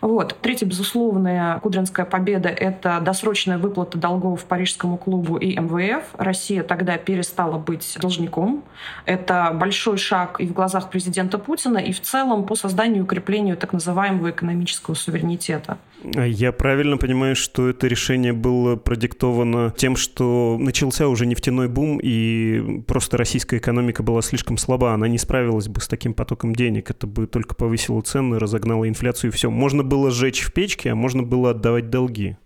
Вот. 0.00 0.36
Третья 0.40 0.66
безусловная 0.66 1.58
кудринская 1.60 2.04
победа— 2.04 2.48
это 2.58 3.00
досрочная 3.00 3.58
выплата 3.58 3.98
долгов 3.98 4.44
Парижскому 4.44 4.96
клубу 4.96 5.36
и 5.36 5.58
МВФ. 5.58 6.04
Россия 6.18 6.62
тогда 6.62 6.96
перестала 6.96 7.58
быть 7.58 7.96
должником. 8.00 8.64
Это 9.04 9.50
большой 9.54 9.98
шаг 9.98 10.40
и 10.40 10.46
в 10.46 10.52
глазах 10.52 10.90
президента 10.90 11.38
Путина, 11.38 11.78
и 11.78 11.92
в 11.92 12.00
целом 12.00 12.44
по 12.44 12.54
созданию 12.54 12.98
и 12.98 13.00
укреплению 13.00 13.56
так 13.56 13.72
называемого 13.72 14.30
экономического 14.30 14.94
суверенитета. 14.94 15.78
Я 16.04 16.52
правильно 16.52 16.98
понимаю, 16.98 17.34
что 17.34 17.68
это 17.70 17.86
решение 17.86 18.34
было 18.34 18.76
продиктовано 18.76 19.72
тем, 19.74 19.96
что 19.96 20.58
начался 20.60 21.08
уже 21.08 21.24
нефтяной 21.24 21.68
бум, 21.68 21.98
и 22.02 22.82
просто 22.86 23.16
российская 23.16 23.56
экономика 23.56 24.02
была 24.02 24.20
слишком 24.20 24.58
слаба, 24.58 24.92
она 24.92 25.08
не 25.08 25.16
справилась 25.16 25.68
бы 25.68 25.80
с 25.80 25.88
таким 25.88 26.12
потоком 26.12 26.54
денег, 26.54 26.90
это 26.90 27.06
бы 27.06 27.26
только 27.26 27.54
повысило 27.54 28.02
цены, 28.02 28.38
разогнало 28.38 28.86
инфляцию 28.86 29.30
и 29.30 29.34
все. 29.34 29.48
Можно 29.50 29.82
было 29.82 30.10
сжечь 30.10 30.42
в 30.42 30.52
печке, 30.52 30.90
а 30.90 30.94
можно 30.94 31.22
было 31.22 31.50
отдавать 31.50 31.88
долги. 31.88 32.36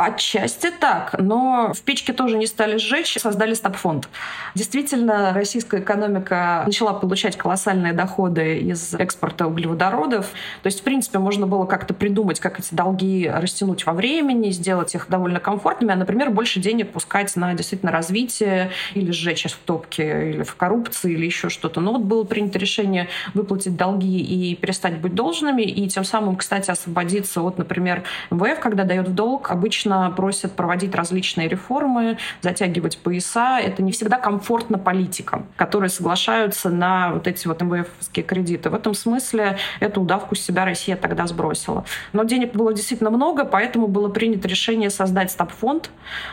Отчасти 0.00 0.70
так, 0.70 1.16
но 1.18 1.72
в 1.74 1.80
печке 1.82 2.12
тоже 2.12 2.38
не 2.38 2.46
стали 2.46 2.76
сжечь, 2.76 3.16
создали 3.18 3.54
стабфонд. 3.54 4.08
Действительно, 4.54 5.32
российская 5.34 5.80
экономика 5.80 6.62
начала 6.66 6.92
получать 6.92 7.36
колоссальные 7.36 7.92
доходы 7.94 8.58
из 8.58 8.94
экспорта 8.94 9.48
углеводородов. 9.48 10.26
То 10.62 10.66
есть, 10.68 10.80
в 10.80 10.82
принципе, 10.84 11.18
можно 11.18 11.48
было 11.48 11.66
как-то 11.66 11.94
придумать, 11.94 12.38
как 12.38 12.60
эти 12.60 12.72
долги 12.72 13.28
растянуть 13.28 13.86
во 13.86 13.92
времени, 13.92 14.50
сделать 14.50 14.94
их 14.94 15.06
довольно 15.08 15.40
комфортными, 15.40 15.92
а, 15.92 15.96
например, 15.96 16.30
больше 16.30 16.60
денег 16.60 16.92
пускать 16.92 17.34
на 17.34 17.54
действительно 17.54 17.90
развитие 17.90 18.70
или 18.94 19.10
сжечь 19.10 19.46
в 19.46 19.58
топке, 19.58 20.30
или 20.30 20.42
в 20.44 20.54
коррупции, 20.54 21.12
или 21.12 21.26
еще 21.26 21.48
что-то. 21.48 21.80
Но 21.80 21.94
вот 21.94 22.02
было 22.02 22.22
принято 22.22 22.60
решение 22.60 23.08
выплатить 23.34 23.76
долги 23.76 24.20
и 24.20 24.54
перестать 24.54 24.98
быть 25.00 25.16
должными, 25.16 25.62
и 25.62 25.88
тем 25.88 26.04
самым, 26.04 26.36
кстати, 26.36 26.70
освободиться 26.70 27.42
от, 27.42 27.58
например, 27.58 28.04
МВФ, 28.30 28.60
когда 28.60 28.84
дает 28.84 29.08
в 29.08 29.14
долг, 29.14 29.50
обычно 29.58 30.10
просят 30.16 30.52
проводить 30.52 30.94
различные 30.94 31.48
реформы, 31.48 32.16
затягивать 32.40 32.98
пояса. 32.98 33.58
Это 33.58 33.82
не 33.82 33.90
всегда 33.90 34.16
комфортно 34.18 34.78
политикам, 34.78 35.46
которые 35.56 35.90
соглашаются 35.90 36.70
на 36.70 37.12
вот 37.12 37.26
эти 37.26 37.48
вот 37.48 37.60
МВФские 37.60 38.24
кредиты. 38.24 38.70
В 38.70 38.74
этом 38.74 38.94
смысле 38.94 39.58
эту 39.80 40.00
удавку 40.02 40.36
с 40.36 40.40
себя 40.40 40.64
Россия 40.64 40.96
тогда 40.96 41.26
сбросила. 41.26 41.84
Но 42.12 42.22
денег 42.22 42.52
было 42.52 42.72
действительно 42.72 43.10
много, 43.10 43.44
поэтому 43.44 43.88
было 43.88 44.08
принято 44.08 44.46
решение 44.46 44.90
создать 44.90 45.32
стаб-фонд 45.32 45.90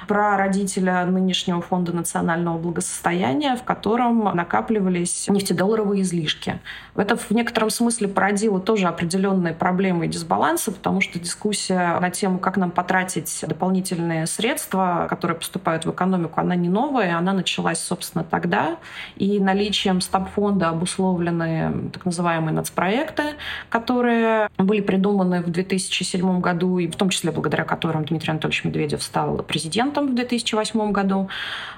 про 0.08 0.38
родителя 0.38 1.06
нынешнего 1.06 1.62
фонда 1.62 1.94
национального 1.94 2.58
благосостояния, 2.58 3.56
в 3.56 3.64
котором 3.64 4.24
накапливались 4.36 5.28
нефтедолларовые 5.30 6.04
излишки. 6.04 6.60
Это 6.96 7.16
в 7.16 7.32
некотором 7.32 7.70
смысле 7.70 8.08
породило 8.08 8.60
тоже 8.60 8.88
определенные 8.88 9.54
проблемы 9.54 10.06
и 10.06 10.10
дисбалансы, 10.10 10.72
потому 10.72 11.02
что 11.02 11.20
дискуссия 11.20 12.00
на 12.00 12.10
тему, 12.10 12.38
как 12.40 12.58
нам 12.58 12.72
потратить 12.72 13.05
дополнительные 13.48 14.26
средства, 14.28 15.08
которые 15.10 15.38
поступают 15.38 15.86
в 15.86 15.92
экономику, 15.92 16.40
она 16.40 16.56
не 16.56 16.70
новая, 16.70 17.18
она 17.18 17.34
началась, 17.34 17.80
собственно, 17.80 18.24
тогда. 18.24 18.78
И 19.16 19.40
наличием 19.40 20.02
стабфонда 20.02 20.70
обусловлены 20.70 21.90
так 21.92 22.06
называемые 22.06 22.54
нацпроекты, 22.54 23.24
которые 23.70 24.50
были 24.58 24.82
придуманы 24.82 25.42
в 25.42 25.50
2007 25.50 26.40
году, 26.40 26.80
и 26.80 26.88
в 26.88 26.96
том 26.96 27.10
числе 27.10 27.32
благодаря 27.32 27.64
которым 27.64 28.06
Дмитрий 28.06 28.32
Анатольевич 28.32 28.64
Медведев 28.64 29.04
стал 29.04 29.38
президентом 29.44 30.08
в 30.08 30.16
2008 30.16 30.92
году. 30.92 31.30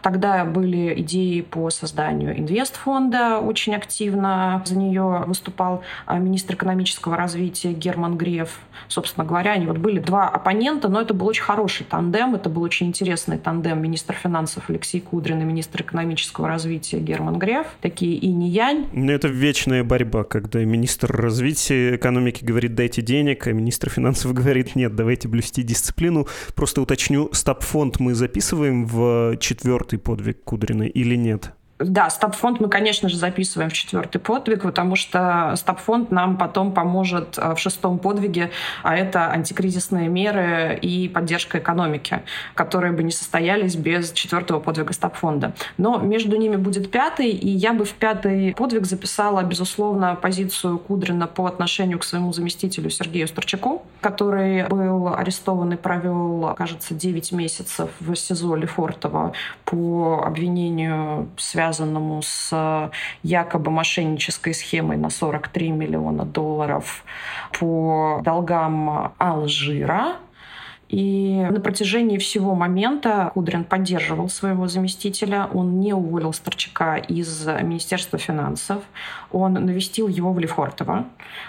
Тогда 0.02 0.46
были 0.46 0.94
идеи 1.02 1.42
по 1.42 1.70
созданию 1.70 2.38
инвестфонда, 2.38 3.40
очень 3.40 3.76
активно 3.76 4.62
за 4.66 4.78
нее 4.78 5.24
выступал 5.26 5.82
а, 6.06 6.18
министр 6.18 6.56
экономического 6.56 7.18
развития 7.18 7.74
Герман 7.74 8.18
Греф. 8.18 8.60
Собственно 8.88 9.26
говоря, 9.26 9.52
они 9.54 9.66
вот 9.66 9.78
были 9.78 10.00
два 10.00 10.30
оппонента, 10.30 10.88
но 10.88 11.02
это 11.02 11.14
был 11.18 11.28
очень 11.28 11.44
хороший 11.44 11.86
тандем. 11.86 12.36
Это 12.36 12.50
был 12.50 12.62
очень 12.62 12.88
интересный 12.88 13.38
тандем 13.38 13.82
министр 13.82 14.14
финансов 14.14 14.70
Алексей 14.70 15.02
Кудрин 15.02 15.42
и 15.42 15.44
министр 15.44 15.82
экономического 15.82 16.48
развития 16.48 17.00
Герман 17.00 17.38
Греф. 17.40 17.68
Такие 17.82 18.16
и 18.16 18.28
не 18.28 18.50
янь. 18.50 18.88
Ну, 18.94 19.12
это 19.12 19.28
вечная 19.28 19.84
борьба, 19.84 20.24
когда 20.24 20.64
министр 20.64 21.12
развития 21.12 21.96
экономики 21.96 22.44
говорит 22.44 22.76
«дайте 22.76 23.02
денег», 23.02 23.48
а 23.48 23.52
министр 23.52 23.90
финансов 23.90 24.34
говорит 24.34 24.76
«нет, 24.76 24.96
давайте 24.96 25.28
блюсти 25.28 25.64
дисциплину». 25.64 26.28
Просто 26.56 26.82
уточню, 26.82 27.30
стаб-фонд 27.34 28.00
мы 28.00 28.14
записываем 28.16 28.86
в 28.86 29.38
четвертый 29.38 30.00
подвиг 30.00 30.44
Кудрина 30.44 30.84
или 30.84 31.16
нет? 31.16 31.57
Да, 31.80 32.10
стабфонд 32.10 32.60
мы, 32.60 32.70
конечно 32.70 33.08
же, 33.08 33.18
записываем 33.18 33.70
в 33.70 33.74
четвертый 33.74 34.18
подвиг, 34.18 34.64
потому 34.64 34.96
что 34.96 35.54
стабфонд 35.56 36.10
нам 36.10 36.38
потом 36.38 36.72
поможет 36.72 37.38
э, 37.38 37.54
в 37.54 37.60
шестом 37.60 38.00
подвиге, 38.00 38.50
а 38.82 38.96
это 38.96 39.30
антикризисные 39.30 40.08
меры 40.08 40.80
и 40.82 41.08
поддержка 41.08 41.60
экономики, 41.60 42.24
которые 42.56 42.94
бы 42.94 43.04
не 43.04 43.12
состоялись 43.12 43.76
без 43.76 44.12
четвертого 44.12 44.60
подвига 44.60 44.92
стабфонда. 44.92 45.54
Но 45.78 46.00
между 46.00 46.36
ними 46.38 46.56
будет 46.56 46.90
пятый, 46.90 47.30
и 47.30 47.50
я 47.50 47.74
бы 47.74 47.86
в 47.86 47.94
пятый 47.94 48.56
подвиг 48.56 48.86
записала, 48.88 49.44
безусловно, 49.44 50.16
позицию 50.16 50.80
Кудрина 50.80 51.28
по 51.28 51.46
отношению 51.46 52.00
к 52.00 52.04
своему 52.06 52.34
заместителю 52.34 52.90
Сергею 52.90 53.28
Старчаку, 53.28 53.84
который 54.02 54.68
был 54.68 55.14
арестован 55.14 55.74
и 55.74 55.76
провел, 55.76 56.56
кажется, 56.58 56.96
9 56.96 57.34
месяцев 57.34 57.92
в 58.00 58.16
СИЗО 58.16 58.56
Лефортово 58.56 59.34
по 59.64 60.24
обвинению 60.26 61.30
связанному 61.38 61.67
связанному 61.68 62.22
с 62.22 62.50
э, 62.52 62.90
якобы 63.24 63.72
мошеннической 63.72 64.54
схемой 64.54 64.98
на 64.98 65.10
43 65.10 65.72
миллиона 65.72 66.26
долларов 66.26 67.04
по 67.60 68.22
долгам 68.24 69.14
Алжира, 69.18 70.16
и 70.90 71.46
на 71.52 71.60
протяжении 71.60 72.18
всего 72.18 72.56
момента 72.56 73.32
Кудрин 73.34 73.66
поддерживал 73.66 74.30
своего 74.30 74.68
заместителя. 74.68 75.50
Он 75.54 75.82
не 75.82 75.94
уволил 75.94 76.32
Старчака 76.32 76.96
из 76.96 77.46
Министерства 77.46 78.18
финансов. 78.18 78.84
Он 79.34 79.54
навестил 79.54 80.08
его 80.08 80.32
в 80.32 80.40
Лефортово. 80.40 81.06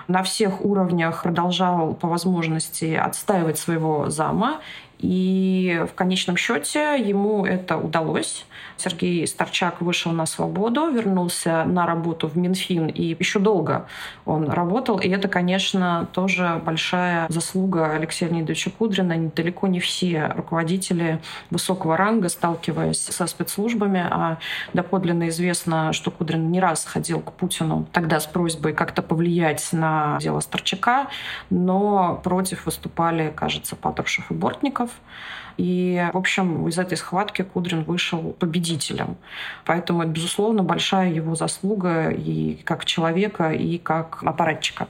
На 0.08 0.24
всех 0.24 0.64
уровнях 0.64 1.22
продолжал 1.22 1.94
по 1.94 2.08
возможности 2.08 2.94
отстаивать 2.94 3.58
своего 3.58 4.10
зама. 4.10 4.58
И 4.98 5.84
в 5.88 5.94
конечном 5.94 6.36
счете 6.36 6.98
ему 6.98 7.44
это 7.46 7.76
удалось. 7.76 8.46
Сергей 8.76 9.26
Старчак 9.26 9.80
вышел 9.80 10.12
на 10.12 10.26
свободу, 10.26 10.90
вернулся 10.90 11.64
на 11.64 11.86
работу 11.86 12.28
в 12.28 12.36
Минфин, 12.36 12.86
и 12.88 13.16
еще 13.18 13.38
долго 13.38 13.86
он 14.24 14.48
работал. 14.48 14.98
И 14.98 15.08
это, 15.08 15.28
конечно, 15.28 16.08
тоже 16.12 16.60
большая 16.64 17.26
заслуга 17.28 17.92
Алексея 17.92 18.28
Леонидовича 18.28 18.70
Кудрина. 18.70 19.30
Далеко 19.34 19.66
не 19.66 19.80
все 19.80 20.32
руководители 20.36 21.20
высокого 21.50 21.96
ранга, 21.96 22.28
сталкиваясь 22.28 23.00
со 23.00 23.26
спецслужбами, 23.26 24.06
а 24.08 24.38
доподлинно 24.74 25.28
известно, 25.28 25.92
что 25.92 26.10
Кудрин 26.10 26.50
не 26.50 26.60
раз 26.60 26.84
ходил 26.84 27.20
к 27.20 27.32
Путину 27.32 27.86
тогда 27.92 28.20
с 28.20 28.26
просьбой 28.26 28.72
как-то 28.72 29.02
повлиять 29.02 29.68
на 29.72 30.18
дело 30.20 30.40
Старчака, 30.40 31.08
но 31.50 32.20
против 32.22 32.66
выступали, 32.66 33.32
кажется, 33.34 33.76
Патрушев 33.76 34.30
и 34.30 34.34
Бортников. 34.34 34.87
И, 35.56 36.08
в 36.12 36.16
общем, 36.16 36.68
из 36.68 36.78
этой 36.78 36.96
схватки 36.96 37.42
Кудрин 37.42 37.82
вышел 37.82 38.32
победителем. 38.38 39.16
Поэтому 39.64 40.02
это, 40.02 40.12
безусловно, 40.12 40.62
большая 40.62 41.12
его 41.12 41.34
заслуга 41.34 42.10
и 42.10 42.54
как 42.64 42.84
человека, 42.84 43.50
и 43.50 43.78
как 43.78 44.22
аппаратчика. 44.22 44.86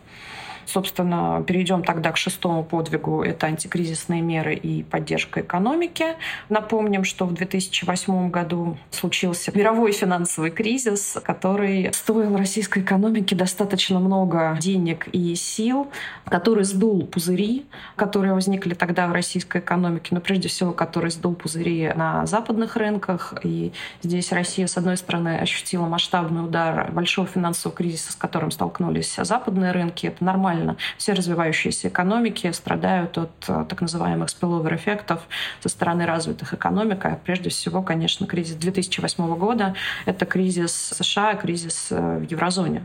Собственно, 0.68 1.42
перейдем 1.46 1.82
тогда 1.82 2.12
к 2.12 2.18
шестому 2.18 2.62
подвигу. 2.62 3.22
Это 3.22 3.46
антикризисные 3.46 4.20
меры 4.20 4.54
и 4.54 4.82
поддержка 4.82 5.40
экономики. 5.40 6.04
Напомним, 6.50 7.04
что 7.04 7.24
в 7.24 7.32
2008 7.32 8.30
году 8.30 8.76
случился 8.90 9.50
мировой 9.56 9.92
финансовый 9.92 10.50
кризис, 10.50 11.16
который 11.24 11.90
стоил 11.94 12.36
российской 12.36 12.80
экономике 12.82 13.34
достаточно 13.34 13.98
много 13.98 14.58
денег 14.60 15.08
и 15.10 15.34
сил, 15.36 15.88
который 16.26 16.64
сдул 16.64 17.06
пузыри, 17.06 17.64
которые 17.96 18.34
возникли 18.34 18.74
тогда 18.74 19.06
в 19.06 19.12
российской 19.12 19.62
экономике, 19.62 20.08
но 20.10 20.20
прежде 20.20 20.48
всего, 20.48 20.72
который 20.72 21.10
сдул 21.10 21.34
пузыри 21.34 21.90
на 21.96 22.26
западных 22.26 22.76
рынках. 22.76 23.32
И 23.42 23.72
здесь 24.02 24.32
Россия, 24.32 24.66
с 24.66 24.76
одной 24.76 24.98
стороны, 24.98 25.38
ощутила 25.38 25.86
масштабный 25.86 26.44
удар 26.44 26.92
большого 26.92 27.26
финансового 27.26 27.74
кризиса, 27.74 28.12
с 28.12 28.16
которым 28.16 28.50
столкнулись 28.50 29.16
западные 29.16 29.72
рынки. 29.72 30.08
Это 30.08 30.22
нормально 30.22 30.57
нормально. 30.58 30.76
Все 30.96 31.12
развивающиеся 31.12 31.88
экономики 31.88 32.50
страдают 32.52 33.18
от 33.18 33.30
э, 33.48 33.64
так 33.68 33.80
называемых 33.80 34.28
spillover 34.28 34.74
эффектов 34.74 35.22
со 35.60 35.68
стороны 35.68 36.06
развитых 36.06 36.54
экономик. 36.54 37.04
А 37.04 37.18
прежде 37.24 37.50
всего, 37.50 37.82
конечно, 37.82 38.26
кризис 38.26 38.56
2008 38.56 39.36
года— 39.36 39.74
это 40.06 40.26
кризис 40.26 40.72
США, 40.72 41.34
кризис 41.34 41.88
э, 41.90 42.18
в 42.18 42.30
еврозоне. 42.30 42.84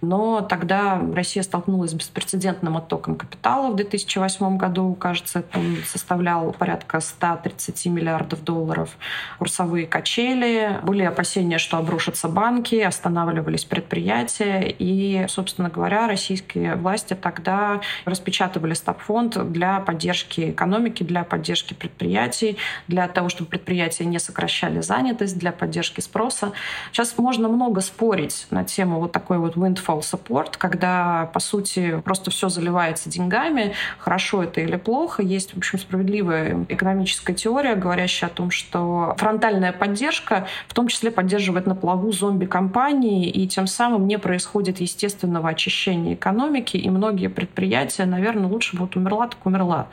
Но 0.00 0.40
тогда 0.40 1.00
Россия 1.14 1.42
столкнулась 1.42 1.90
с 1.90 1.94
беспрецедентным 1.94 2.76
оттоком 2.76 3.16
капитала 3.16 3.70
в 3.70 3.76
2008 3.76 4.56
году. 4.56 4.94
Кажется, 4.94 5.44
он 5.54 5.76
составлял 5.86 6.52
порядка 6.52 7.00
130 7.00 7.86
миллиардов 7.86 8.42
долларов. 8.42 8.96
Курсовые 9.38 9.86
качели. 9.86 10.80
Были 10.82 11.02
опасения, 11.02 11.58
что 11.58 11.76
обрушатся 11.76 12.28
банки, 12.28 12.76
останавливались 12.76 13.64
предприятия. 13.64 14.74
И, 14.78 15.26
собственно 15.28 15.68
говоря, 15.68 16.08
российские 16.08 16.76
власти 16.76 17.14
тогда 17.14 17.80
распечатывали 18.06 18.72
стабфонд 18.72 19.52
для 19.52 19.80
поддержки 19.80 20.50
экономики, 20.50 21.02
для 21.02 21.24
поддержки 21.24 21.74
предприятий, 21.74 22.56
для 22.88 23.06
того, 23.06 23.28
чтобы 23.28 23.50
предприятия 23.50 24.06
не 24.06 24.18
сокращали 24.18 24.80
занятость, 24.80 25.38
для 25.38 25.52
поддержки 25.52 26.00
спроса. 26.00 26.52
Сейчас 26.90 27.18
можно 27.18 27.48
много 27.48 27.80
спорить 27.82 28.46
на 28.50 28.64
тему 28.64 29.00
вот 29.00 29.12
такой 29.12 29.38
вот 29.38 29.56
windfall 29.56 29.89
support, 29.98 30.54
когда, 30.56 31.28
по 31.34 31.40
сути, 31.40 32.00
просто 32.04 32.30
все 32.30 32.48
заливается 32.48 33.10
деньгами, 33.10 33.74
хорошо 33.98 34.44
это 34.44 34.60
или 34.60 34.76
плохо. 34.76 35.22
Есть, 35.22 35.54
в 35.54 35.58
общем, 35.58 35.78
справедливая 35.78 36.64
экономическая 36.68 37.34
теория, 37.34 37.74
говорящая 37.74 38.30
о 38.30 38.32
том, 38.32 38.50
что 38.50 39.14
фронтальная 39.18 39.72
поддержка 39.72 40.46
в 40.68 40.74
том 40.74 40.88
числе 40.88 41.10
поддерживает 41.10 41.66
на 41.66 41.74
плаву 41.74 42.12
зомби-компании, 42.12 43.28
и 43.28 43.48
тем 43.48 43.66
самым 43.66 44.06
не 44.06 44.18
происходит 44.18 44.80
естественного 44.80 45.50
очищения 45.50 46.14
экономики, 46.14 46.76
и 46.76 46.88
многие 46.88 47.28
предприятия, 47.28 48.06
наверное, 48.06 48.48
лучше 48.48 48.76
бы 48.76 48.82
вот 48.82 48.96
умерла, 48.96 49.28
так 49.28 49.44
умерла. 49.44 49.88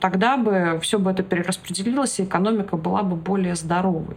Тогда 0.00 0.36
бы 0.36 0.78
все 0.82 0.98
бы 0.98 1.10
это 1.10 1.22
перераспределилось, 1.22 2.18
и 2.18 2.24
экономика 2.24 2.76
была 2.76 3.02
бы 3.02 3.16
более 3.16 3.54
здоровой. 3.54 4.16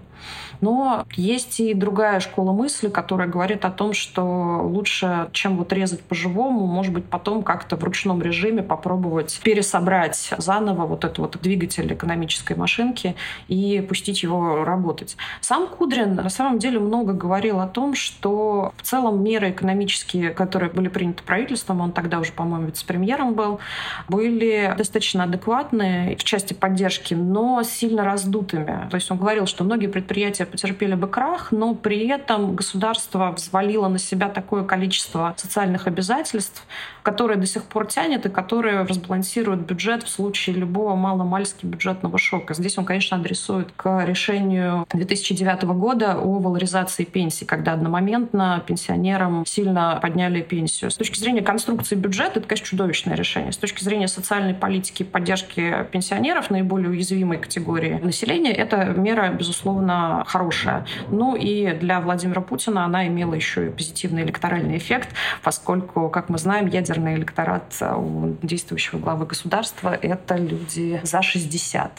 Но 0.61 1.05
есть 1.15 1.59
и 1.59 1.73
другая 1.73 2.19
школа 2.19 2.51
мысли, 2.51 2.89
которая 2.89 3.27
говорит 3.27 3.65
о 3.65 3.71
том, 3.71 3.93
что 3.93 4.61
лучше, 4.63 5.18
чем 5.31 5.57
вот 5.57 5.73
резать 5.73 6.01
по-живому, 6.01 6.65
может 6.65 6.93
быть, 6.93 7.05
потом 7.05 7.43
как-то 7.43 7.75
в 7.75 7.83
ручном 7.83 8.21
режиме 8.21 8.63
попробовать 8.63 9.39
пересобрать 9.43 10.33
заново 10.37 10.85
вот 10.85 11.03
этот 11.03 11.17
вот 11.19 11.37
двигатель 11.41 11.91
экономической 11.93 12.55
машинки 12.55 13.15
и 13.47 13.85
пустить 13.87 14.23
его 14.23 14.63
работать. 14.63 15.17
Сам 15.41 15.67
Кудрин 15.67 16.15
на 16.15 16.29
самом 16.29 16.59
деле 16.59 16.79
много 16.79 17.13
говорил 17.13 17.59
о 17.59 17.67
том, 17.67 17.95
что 17.95 18.73
в 18.77 18.83
целом 18.83 19.23
меры 19.23 19.51
экономические, 19.51 20.31
которые 20.31 20.69
были 20.71 20.87
приняты 20.87 21.23
правительством, 21.23 21.81
он 21.81 21.91
тогда 21.91 22.19
уже, 22.19 22.31
по-моему, 22.31 22.67
вице-премьером 22.67 23.33
был, 23.33 23.59
были 24.07 24.73
достаточно 24.77 25.23
адекватные 25.23 26.15
в 26.15 26.23
части 26.23 26.53
поддержки, 26.53 27.13
но 27.13 27.63
сильно 27.63 28.03
раздутыми. 28.03 28.87
То 28.89 28.95
есть 28.95 29.09
он 29.11 29.17
говорил, 29.17 29.45
что 29.45 29.63
многие 29.63 29.87
предприятия 29.87 30.45
потерпели 30.45 30.95
бы 30.95 31.07
крах, 31.07 31.51
но 31.51 31.73
при 31.73 32.07
этом 32.07 32.55
государство 32.55 33.31
взвалило 33.31 33.87
на 33.87 33.97
себя 33.97 34.29
такое 34.29 34.63
количество 34.63 35.08
социальных 35.37 35.87
обязательств, 35.87 36.65
которые 37.03 37.37
до 37.37 37.45
сих 37.45 37.63
пор 37.63 37.87
тянет 37.87 38.25
и 38.25 38.29
которые 38.29 38.81
разбалансируют 38.81 39.61
бюджет 39.61 40.03
в 40.03 40.09
случае 40.09 40.55
любого 40.55 40.95
маломальски 40.95 41.65
бюджетного 41.65 42.17
шока. 42.17 42.53
Здесь 42.53 42.77
он, 42.77 42.85
конечно, 42.85 43.17
адресует 43.17 43.69
к 43.75 44.05
решению 44.05 44.85
2009 44.93 45.63
года 45.63 46.15
о 46.15 46.39
валоризации 46.39 47.03
пенсий, 47.03 47.45
когда 47.45 47.73
одномоментно 47.73 48.63
пенсионерам 48.65 49.45
сильно 49.45 49.97
подняли 50.01 50.41
пенсию. 50.41 50.91
С 50.91 50.95
точки 50.95 51.19
зрения 51.19 51.41
конструкции 51.41 51.95
бюджета, 51.95 52.39
это, 52.39 52.47
конечно, 52.47 52.67
чудовищное 52.67 53.15
решение. 53.15 53.51
С 53.51 53.57
точки 53.57 53.83
зрения 53.83 54.07
социальной 54.07 54.53
политики 54.53 55.03
и 55.03 55.05
поддержки 55.05 55.87
пенсионеров, 55.91 56.49
наиболее 56.49 56.89
уязвимой 56.89 57.37
категории 57.37 57.99
населения, 58.03 58.51
эта 58.51 58.85
мера, 58.85 59.29
безусловно, 59.29 60.23
хорошая. 60.27 60.85
Ну 61.09 61.35
и 61.35 61.73
для 61.73 62.01
Владимира 62.01 62.41
Путина 62.41 62.85
она 62.85 63.07
имела 63.07 63.33
еще 63.33 63.67
и 63.67 63.69
позитивный 63.69 64.23
электоральный 64.23 64.77
эффект, 64.77 64.98
поскольку, 65.43 66.09
как 66.09 66.29
мы 66.29 66.37
знаем, 66.37 66.67
ядерный 66.67 67.15
электорат 67.15 67.75
у 67.81 68.35
действующего 68.41 68.99
главы 68.99 69.25
государства— 69.25 69.93
это 70.01 70.35
люди 70.35 70.99
за 71.03 71.21
60. 71.21 71.91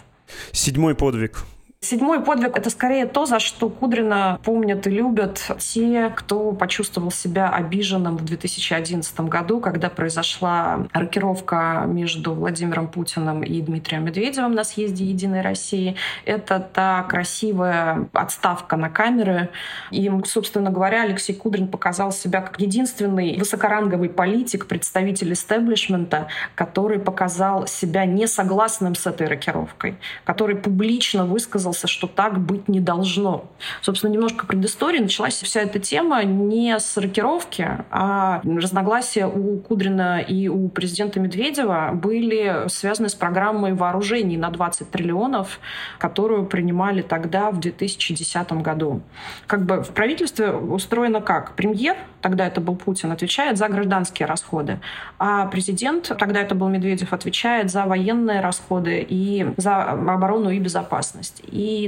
Седьмой 0.52 0.94
подвиг 0.94 1.44
Седьмой 1.82 2.20
подвиг— 2.22 2.54
это 2.58 2.68
скорее 2.68 3.06
то, 3.06 3.24
за 3.24 3.40
что 3.40 3.70
Кудрина 3.70 4.38
помнят 4.44 4.86
и 4.86 4.90
любят 4.90 5.42
те, 5.58 6.12
кто 6.14 6.52
почувствовал 6.52 7.10
себя 7.10 7.48
обиженным 7.48 8.18
в 8.18 8.24
2011 8.26 9.20
году, 9.20 9.60
когда 9.60 9.88
произошла 9.88 10.86
рокировка 10.92 11.84
между 11.86 12.34
Владимиром 12.34 12.86
Путиным 12.86 13.42
и 13.42 13.62
Дмитрием 13.62 14.04
Медведевым 14.04 14.54
на 14.54 14.62
съезде 14.62 15.06
«Единой 15.06 15.40
России». 15.40 15.96
Это 16.26 16.60
та 16.60 17.02
красивая 17.04 18.10
отставка 18.12 18.76
на 18.76 18.90
камеры. 18.90 19.48
И, 19.90 20.10
собственно 20.26 20.70
говоря, 20.70 21.04
Алексей 21.04 21.32
Кудрин 21.34 21.66
показал 21.66 22.12
себя 22.12 22.42
как 22.42 22.60
единственный 22.60 23.38
высокоранговый 23.38 24.10
политик, 24.10 24.66
представитель 24.66 25.32
истеблишмента, 25.32 26.28
который 26.54 26.98
показал 26.98 27.66
себя 27.66 28.04
несогласным 28.04 28.94
с 28.94 29.06
этой 29.06 29.28
рокировкой, 29.28 29.96
который 30.24 30.56
публично 30.56 31.24
высказал 31.24 31.69
высказался, 31.70 31.86
что 31.86 32.06
так 32.06 32.38
быть 32.38 32.68
не 32.68 32.80
должно. 32.80 33.44
Собственно, 33.80 34.12
немножко 34.12 34.46
предыстории. 34.46 35.00
Началась 35.00 35.42
вся 35.42 35.60
эта 35.60 35.78
тема 35.78 36.24
не 36.24 36.78
с 36.78 36.96
рокировки, 36.96 37.68
а 37.90 38.40
разногласия 38.44 39.26
у 39.26 39.58
Кудрина 39.58 40.20
и 40.20 40.48
у 40.48 40.68
президента 40.68 41.20
Медведева 41.20 41.90
были 41.92 42.68
связаны 42.68 43.08
с 43.08 43.14
программой 43.14 43.72
вооружений 43.72 44.36
на 44.36 44.50
20 44.50 44.90
триллионов, 44.90 45.60
которую 45.98 46.46
принимали 46.46 47.02
тогда, 47.02 47.50
в 47.50 47.60
2010 47.60 48.52
году. 48.62 49.00
Как 49.46 49.64
бы 49.64 49.82
в 49.82 49.90
правительстве 49.90 50.50
устроено 50.50 51.20
как? 51.20 51.52
Премьер, 51.56 51.96
тогда 52.20 52.46
это 52.46 52.60
был 52.60 52.76
Путин, 52.76 53.12
отвечает 53.12 53.56
за 53.58 53.68
гражданские 53.68 54.26
расходы, 54.26 54.78
а 55.18 55.46
президент, 55.46 56.12
тогда 56.18 56.40
это 56.40 56.54
был 56.54 56.68
Медведев, 56.68 57.12
отвечает 57.12 57.70
за 57.70 57.84
военные 57.84 58.40
расходы 58.40 59.06
и 59.08 59.46
за 59.56 59.82
оборону 59.82 60.50
и 60.50 60.58
безопасность. 60.58 61.42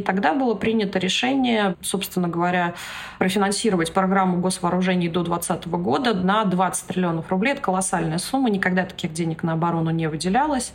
Тогда 0.05 0.35
было 0.35 0.55
принято 0.55 0.99
решение, 0.99 1.77
собственно 1.81 2.29
говоря, 2.29 2.75
профинансировать 3.19 3.93
программу 3.93 4.39
госвооружений 4.39 5.09
до 5.09 5.23
2020 5.23 5.69
года 5.69 6.15
на 6.15 6.45
20 6.45 6.87
триллионов 6.87 7.31
рублей. 7.31 7.53
Это 7.53 7.63
колоссальная 7.63 8.19
сумма, 8.19 8.51
никогда 8.51 8.85
таких 8.85 9.13
денег 9.13 9.43
на 9.43 9.55
оборону 9.55 9.91
не 9.91 10.09
выделялось. 10.09 10.73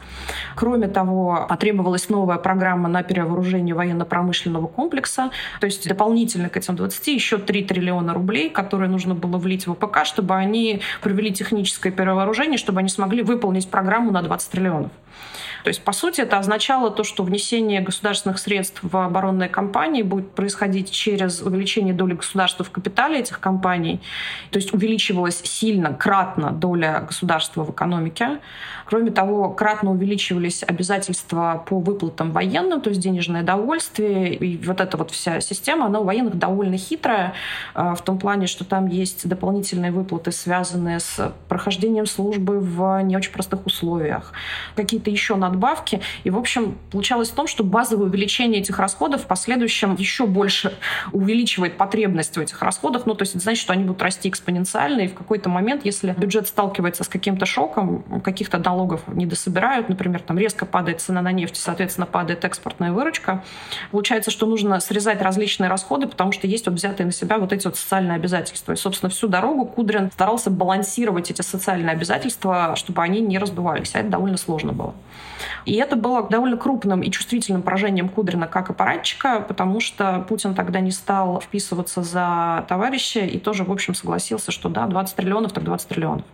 Кроме 0.55 0.87
того, 0.87 1.45
потребовалась 1.49 2.09
новая 2.09 2.37
программа 2.37 2.89
на 2.89 3.03
перевооружение 3.03 3.75
военно-промышленного 3.75 4.67
комплекса, 4.67 5.31
то 5.59 5.65
есть 5.65 5.87
дополнительно 5.87 6.49
к 6.49 6.57
этим 6.57 6.75
20 6.75 7.07
еще 7.07 7.37
3 7.37 7.63
триллиона 7.63 8.13
рублей, 8.13 8.49
которые 8.49 8.89
нужно 8.89 9.15
было 9.15 9.37
влить 9.37 9.67
в 9.67 9.73
ВПК, 9.73 10.05
чтобы 10.05 10.35
они 10.35 10.81
провели 11.01 11.31
техническое 11.31 11.91
перевооружение, 11.91 12.57
чтобы 12.57 12.79
они 12.79 12.89
смогли 12.89 13.23
выполнить 13.23 13.69
программу 13.69 14.11
на 14.11 14.21
20 14.21 14.51
триллионов. 14.51 14.91
То 15.67 15.69
есть, 15.69 15.83
по 15.83 15.91
сути, 15.91 16.21
это 16.21 16.37
означало 16.37 16.89
то, 16.91 17.03
что 17.03 17.23
внесение 17.23 17.81
государственных 17.81 18.39
средств 18.39 18.79
в 18.81 18.95
оборонные 18.95 19.49
компании 19.49 20.01
будет 20.01 20.31
происходить 20.31 20.89
через 20.89 21.41
увеличение 21.41 21.93
доли 21.93 22.13
государства 22.13 22.63
в 22.63 22.71
капитале 22.71 23.19
этих 23.19 23.41
компаний. 23.41 23.99
То 24.51 24.59
есть 24.59 24.73
увеличивалась 24.73 25.41
сильно, 25.43 25.93
кратно 25.93 26.51
доля 26.51 27.03
государства 27.05 27.65
в 27.65 27.71
экономике. 27.71 28.39
Кроме 28.85 29.11
того, 29.11 29.49
кратно 29.49 29.91
увеличивались 29.91 30.63
обязательства 30.65 31.61
по 31.67 31.77
выплатам 31.77 32.31
военным, 32.31 32.79
то 32.79 32.89
есть 32.89 33.01
денежное 33.01 33.43
довольствие. 33.43 34.35
И 34.35 34.65
вот 34.65 34.79
эта 34.79 34.95
вот 34.95 35.11
вся 35.11 35.41
система, 35.41 35.87
она 35.87 35.99
у 35.99 36.05
военных 36.05 36.39
довольно 36.39 36.77
хитрая 36.77 37.33
э, 37.75 37.93
в 37.93 38.01
том 38.03 38.17
плане, 38.17 38.47
что 38.47 38.63
там 38.63 38.87
есть 38.87 39.27
дополнительные 39.27 39.91
выплаты, 39.91 40.31
связанные 40.31 41.01
с 41.01 41.33
прохождением 41.49 42.05
службы 42.05 42.61
в 42.61 43.01
не 43.03 43.17
очень 43.17 43.33
простых 43.33 43.65
условиях, 43.65 44.31
какие-то 44.77 45.09
еще 45.09 45.35
надбавки. 45.57 46.01
И, 46.23 46.29
в 46.29 46.37
общем, 46.37 46.77
получалось 46.91 47.29
в 47.29 47.33
том, 47.33 47.47
что 47.47 47.63
базовое 47.63 48.07
увеличение 48.07 48.61
этих 48.61 48.79
расходов 48.79 49.23
в 49.23 49.25
последующем 49.25 49.95
еще 49.95 50.25
больше 50.25 50.73
увеличивает 51.11 51.77
потребность 51.77 52.37
в 52.37 52.39
этих 52.39 52.61
расходах. 52.61 53.05
Ну, 53.05 53.15
то 53.15 53.23
есть 53.23 53.35
это 53.35 53.43
значит, 53.43 53.61
что 53.61 53.73
они 53.73 53.83
будут 53.83 54.01
расти 54.01 54.29
экспоненциально, 54.29 55.01
и 55.01 55.07
в 55.07 55.15
какой-то 55.15 55.49
момент, 55.49 55.85
если 55.85 56.13
бюджет 56.17 56.47
сталкивается 56.47 57.03
с 57.03 57.07
каким-то 57.07 57.45
шоком, 57.45 58.03
каких-то 58.23 58.57
налогов 58.59 59.01
не 59.07 59.25
дособирают, 59.25 59.89
например, 59.89 60.21
там 60.21 60.37
резко 60.37 60.65
падает 60.65 61.01
цена 61.01 61.21
на 61.21 61.31
нефть, 61.31 61.55
соответственно, 61.55 62.05
падает 62.05 62.45
экспортная 62.45 62.91
выручка, 62.91 63.43
получается, 63.91 64.31
что 64.31 64.45
нужно 64.45 64.79
срезать 64.79 65.21
различные 65.21 65.69
расходы, 65.69 66.07
потому 66.07 66.31
что 66.31 66.47
есть 66.47 66.65
вот 66.67 66.75
взятые 66.75 67.05
на 67.05 67.13
себя 67.13 67.37
вот 67.37 67.53
эти 67.53 67.65
вот 67.65 67.77
социальные 67.77 68.15
обязательства. 68.15 68.73
И, 68.73 68.75
собственно, 68.75 69.09
всю 69.09 69.27
дорогу 69.27 69.65
Кудрин 69.65 70.11
старался 70.11 70.49
балансировать 70.49 71.31
эти 71.31 71.41
социальные 71.41 71.93
обязательства, 71.93 72.75
чтобы 72.75 73.01
они 73.01 73.21
не 73.21 73.37
раздувались, 73.37 73.95
а 73.95 73.99
это 73.99 74.09
довольно 74.09 74.37
сложно 74.37 74.73
было. 74.73 74.93
И 75.65 75.75
это 75.75 75.95
было 75.95 76.27
довольно 76.27 76.57
крупным 76.57 77.01
и 77.01 77.11
чувствительным 77.11 77.61
поражением 77.61 78.09
Кудрина 78.09 78.47
как 78.47 78.69
аппаратчика, 78.69 79.41
потому 79.41 79.79
что 79.79 80.25
Путин 80.27 80.55
тогда 80.55 80.79
не 80.79 80.91
стал 80.91 81.39
вписываться 81.41 82.03
за 82.03 82.65
товарища 82.67 83.21
и 83.21 83.37
тоже, 83.37 83.63
в 83.63 83.71
общем, 83.71 83.93
согласился, 83.93 84.51
что 84.51 84.69
да, 84.69 84.87
20 84.87 85.15
триллионов, 85.15 85.51
так 85.51 85.63
20 85.63 85.87
триллионов. 85.87 86.25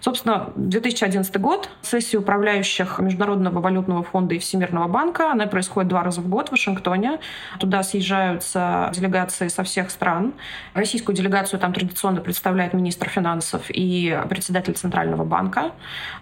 Собственно, 0.00 0.52
2011 0.56 1.36
год, 1.40 1.68
сессия 1.82 2.18
управляющих 2.18 2.98
Международного 2.98 3.60
валютного 3.60 4.02
фонда 4.02 4.34
и 4.34 4.38
Всемирного 4.38 4.88
банка, 4.88 5.32
она 5.32 5.46
происходит 5.46 5.88
два 5.88 6.02
раза 6.02 6.20
в 6.20 6.28
год 6.28 6.48
в 6.48 6.52
Вашингтоне. 6.52 7.18
Туда 7.58 7.82
съезжаются 7.82 8.90
делегации 8.94 9.48
со 9.48 9.62
всех 9.62 9.90
стран. 9.90 10.34
Российскую 10.74 11.16
делегацию 11.16 11.60
там 11.60 11.72
традиционно 11.72 12.20
представляет 12.20 12.74
министр 12.74 13.08
финансов 13.08 13.64
и 13.68 14.18
председатель 14.28 14.74
Центрального 14.74 15.24
банка. 15.24 15.72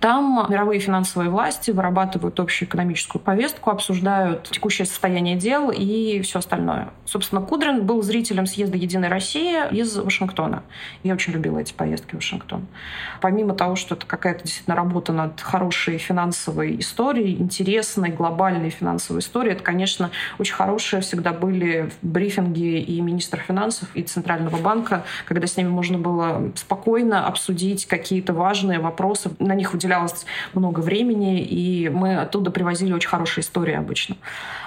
Там 0.00 0.46
мировые 0.48 0.80
финансовые 0.80 1.30
власти 1.30 1.70
вырабатывают 1.70 2.38
общую 2.40 2.68
экономическую 2.68 3.20
повестку, 3.22 3.70
обсуждают 3.70 4.50
текущее 4.50 4.86
состояние 4.86 5.36
дел 5.36 5.70
и 5.70 6.20
все 6.22 6.38
остальное. 6.38 6.88
Собственно, 7.04 7.40
Кудрин 7.40 7.84
был 7.84 8.02
зрителем 8.02 8.46
съезда 8.46 8.76
«Единой 8.76 9.08
России» 9.08 9.56
из 9.70 9.96
Вашингтона. 9.96 10.62
Я 11.02 11.14
очень 11.14 11.32
любила 11.32 11.58
эти 11.58 11.72
поездки 11.72 12.12
в 12.12 12.14
Вашингтон. 12.14 12.66
Помимо 13.34 13.54
того, 13.54 13.74
что 13.74 13.96
это 13.96 14.06
какая-то 14.06 14.44
действительно 14.44 14.76
работа 14.76 15.12
над 15.12 15.40
хорошей 15.40 15.98
финансовой 15.98 16.78
историей, 16.78 17.34
интересной, 17.34 18.10
глобальной 18.10 18.70
финансовой 18.70 19.22
историей, 19.22 19.54
это, 19.54 19.64
конечно, 19.64 20.12
очень 20.38 20.54
хорошие 20.54 21.02
всегда 21.02 21.32
были 21.32 21.90
брифинги 22.00 22.78
и 22.78 23.00
министра 23.00 23.40
финансов, 23.40 23.88
и 23.94 24.04
Центрального 24.04 24.56
банка, 24.58 25.02
когда 25.26 25.48
с 25.48 25.56
ними 25.56 25.66
можно 25.66 25.98
было 25.98 26.52
спокойно 26.54 27.26
обсудить 27.26 27.86
какие-то 27.86 28.34
важные 28.34 28.78
вопросы. 28.78 29.32
На 29.40 29.56
них 29.56 29.74
уделялось 29.74 30.26
много 30.52 30.78
времени, 30.78 31.42
и 31.42 31.88
мы 31.88 32.14
оттуда 32.14 32.52
привозили 32.52 32.92
очень 32.92 33.08
хорошие 33.08 33.42
истории 33.42 33.74
обычно. 33.74 34.14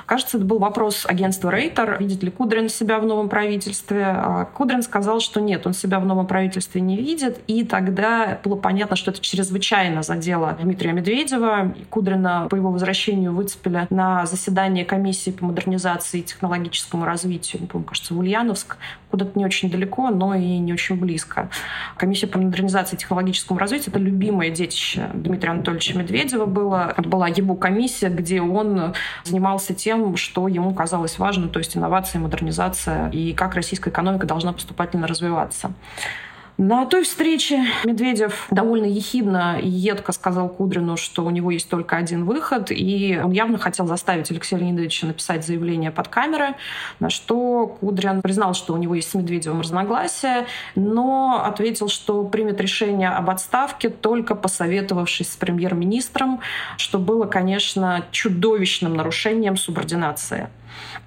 Кажется, 0.08 0.38
это 0.38 0.46
был 0.46 0.58
вопрос 0.58 1.06
агентства 1.06 1.52
Рейтер, 1.52 1.98
видит 2.00 2.24
ли 2.24 2.32
Кудрин 2.32 2.70
себя 2.70 2.98
в 3.00 3.06
новом 3.06 3.28
правительстве. 3.28 4.06
А 4.06 4.46
Кудрин 4.46 4.82
сказал, 4.82 5.20
что 5.20 5.42
нет, 5.42 5.68
он 5.68 5.74
себя 5.74 6.00
в 6.00 6.06
новом 6.06 6.28
правительстве 6.28 6.80
не 6.80 6.96
видит. 6.96 7.42
И 7.48 7.66
тогда 7.66 8.40
было 8.42 8.56
понятно, 8.56 8.96
что 8.96 9.12
это 9.12 9.20
чрезвычайно 9.20 10.04
задело 10.04 10.58
Дмитрия 10.62 10.94
Медведева. 10.94 11.76
Кудрина 11.90 12.48
по 12.50 12.56
его 12.56 12.72
возвращению 12.72 13.34
выцепили 13.34 13.86
на 13.90 14.26
заседание 14.26 14.86
комиссии 14.86 15.32
по 15.32 15.44
модернизации 15.44 16.22
и 16.22 16.24
технологическому 16.24 17.04
развитию, 17.04 17.64
не 17.64 17.68
помню, 17.68 17.88
кажется, 17.88 18.14
в 18.14 18.20
Ульяновск, 18.20 18.78
куда-то 19.10 19.38
не 19.38 19.46
очень 19.46 19.70
далеко, 19.70 20.10
но 20.10 20.36
и 20.36 20.58
не 20.58 20.74
очень 20.74 20.96
близко. 20.96 21.50
Комиссия 21.98 22.28
по 22.28 22.40
модернизации 22.40 22.96
и 22.96 23.00
технологическому 23.00 23.60
развитию— 23.60 23.90
это 23.96 24.00
любимое 24.00 24.50
детище 24.50 25.10
Дмитрия 25.14 25.52
Анатольевича 25.52 25.98
Медведева 25.98 26.46
было. 26.46 26.94
Это 26.98 27.08
была 27.08 27.28
его 27.28 27.56
комиссия, 27.56 28.10
где 28.10 28.42
он 28.42 28.94
занимался 29.24 29.74
тем, 29.74 30.18
что 30.18 30.48
ему 30.48 30.74
казалось 30.74 31.20
важным, 31.20 31.50
то 31.50 31.60
есть 31.60 31.78
инновация, 31.78 32.20
модернизация 32.20 33.10
и 33.10 33.34
как 33.34 33.56
российская 33.56 33.90
экономика 33.90 34.28
должна 34.28 34.54
поступательно 34.54 35.08
развиваться. 35.08 35.72
На 36.58 36.88
той 36.88 37.04
встрече 37.04 37.68
Медведев 37.84 38.48
довольно 38.50 38.86
ехидно 38.86 39.60
и 39.62 39.70
едко 39.70 40.12
сказал 40.12 40.50
Кудрину, 40.50 40.98
что 40.98 41.24
у 41.24 41.30
него 41.30 41.52
есть 41.52 41.70
только 41.70 41.98
один 41.98 42.26
выход, 42.26 42.72
и 42.72 43.20
он 43.24 43.32
явно 43.32 43.60
хотел 43.60 43.86
заставить 43.86 44.32
Алексея 44.32 44.60
Леонидовича 44.60 45.06
написать 45.06 45.46
заявление 45.46 45.92
под 45.92 46.08
камеры, 46.08 46.56
на 47.00 47.12
что 47.12 47.68
Кудрин 47.80 48.24
признал, 48.24 48.56
что 48.56 48.74
у 48.74 48.78
него 48.78 48.96
есть 48.96 49.12
с 49.12 49.14
Медведевым 49.14 49.62
разногласия, 49.62 50.48
но 50.74 51.44
ответил, 51.46 51.90
что 51.90 52.24
примет 52.24 52.60
решение 52.60 53.10
об 53.10 53.30
отставке, 53.30 53.90
только 53.90 54.34
посоветовавшись 54.34 55.34
с 55.34 55.36
премьер-министром, 55.36 56.40
что 56.78 56.98
было, 56.98 57.26
конечно, 57.26 58.04
чудовищным 58.10 58.96
нарушением 58.96 59.58
субординации. 59.58 60.50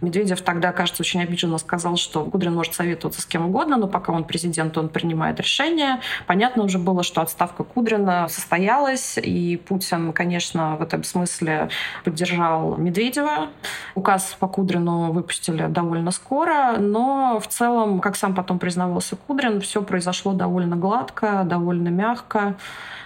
Медведев 0.01 0.41
тогда, 0.43 0.73
кажется, 0.73 1.03
очень 1.03 1.23
обиженно 1.23 1.59
сказал, 1.59 1.97
что 1.97 2.25
Кудрин 2.25 2.55
может 2.55 2.75
советоваться 2.75 3.21
с 3.21 3.27
кем 3.27 3.47
угодно, 3.47 3.77
но 3.77 3.87
пока 3.87 4.13
он 4.13 4.25
президент, 4.25 4.77
он 4.79 4.89
принимает 4.89 5.39
решение. 5.41 6.01
Понятно 6.27 6.65
уже 6.65 6.79
было, 6.79 7.03
что 7.03 7.21
отставка 7.21 7.65
Кудрина 7.65 8.29
состоялась, 8.29 9.19
и 9.19 9.57
Путин, 9.57 10.13
конечно, 10.13 10.77
в 10.77 10.83
этом 10.83 11.05
смысле 11.05 11.69
поддержал 12.05 12.77
Медведева. 12.77 13.49
Указ 13.95 14.37
по 14.39 14.49
Кудрину 14.49 15.13
выпустили 15.13 15.67
довольно 15.67 16.11
скоро, 16.11 16.77
но 16.79 17.41
в 17.41 17.47
целом, 17.47 18.01
как 18.01 18.17
сам 18.17 18.35
потом 18.35 18.59
признавался 18.59 19.17
Кудрин, 19.17 19.61
все 19.61 19.83
произошло 19.83 20.33
довольно 20.33 20.77
гладко, 20.77 21.43
довольно 21.45 21.89
мягко. 21.89 22.57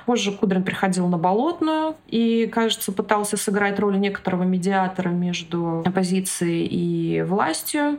Позже 0.07 0.33
Кудрин 0.33 0.63
приходил 0.63 1.09
на 1.09 1.19
Болотную 1.19 1.97
и, 2.09 2.47
кажется, 2.47 2.93
пытался 2.93 3.37
сыграть 3.37 3.79
роль 3.79 3.99
некоторого 3.99 4.43
медиатора 4.43 5.09
между 5.09 5.83
оппозицией 5.85 6.67
и 6.67 7.23
властью. 7.23 7.99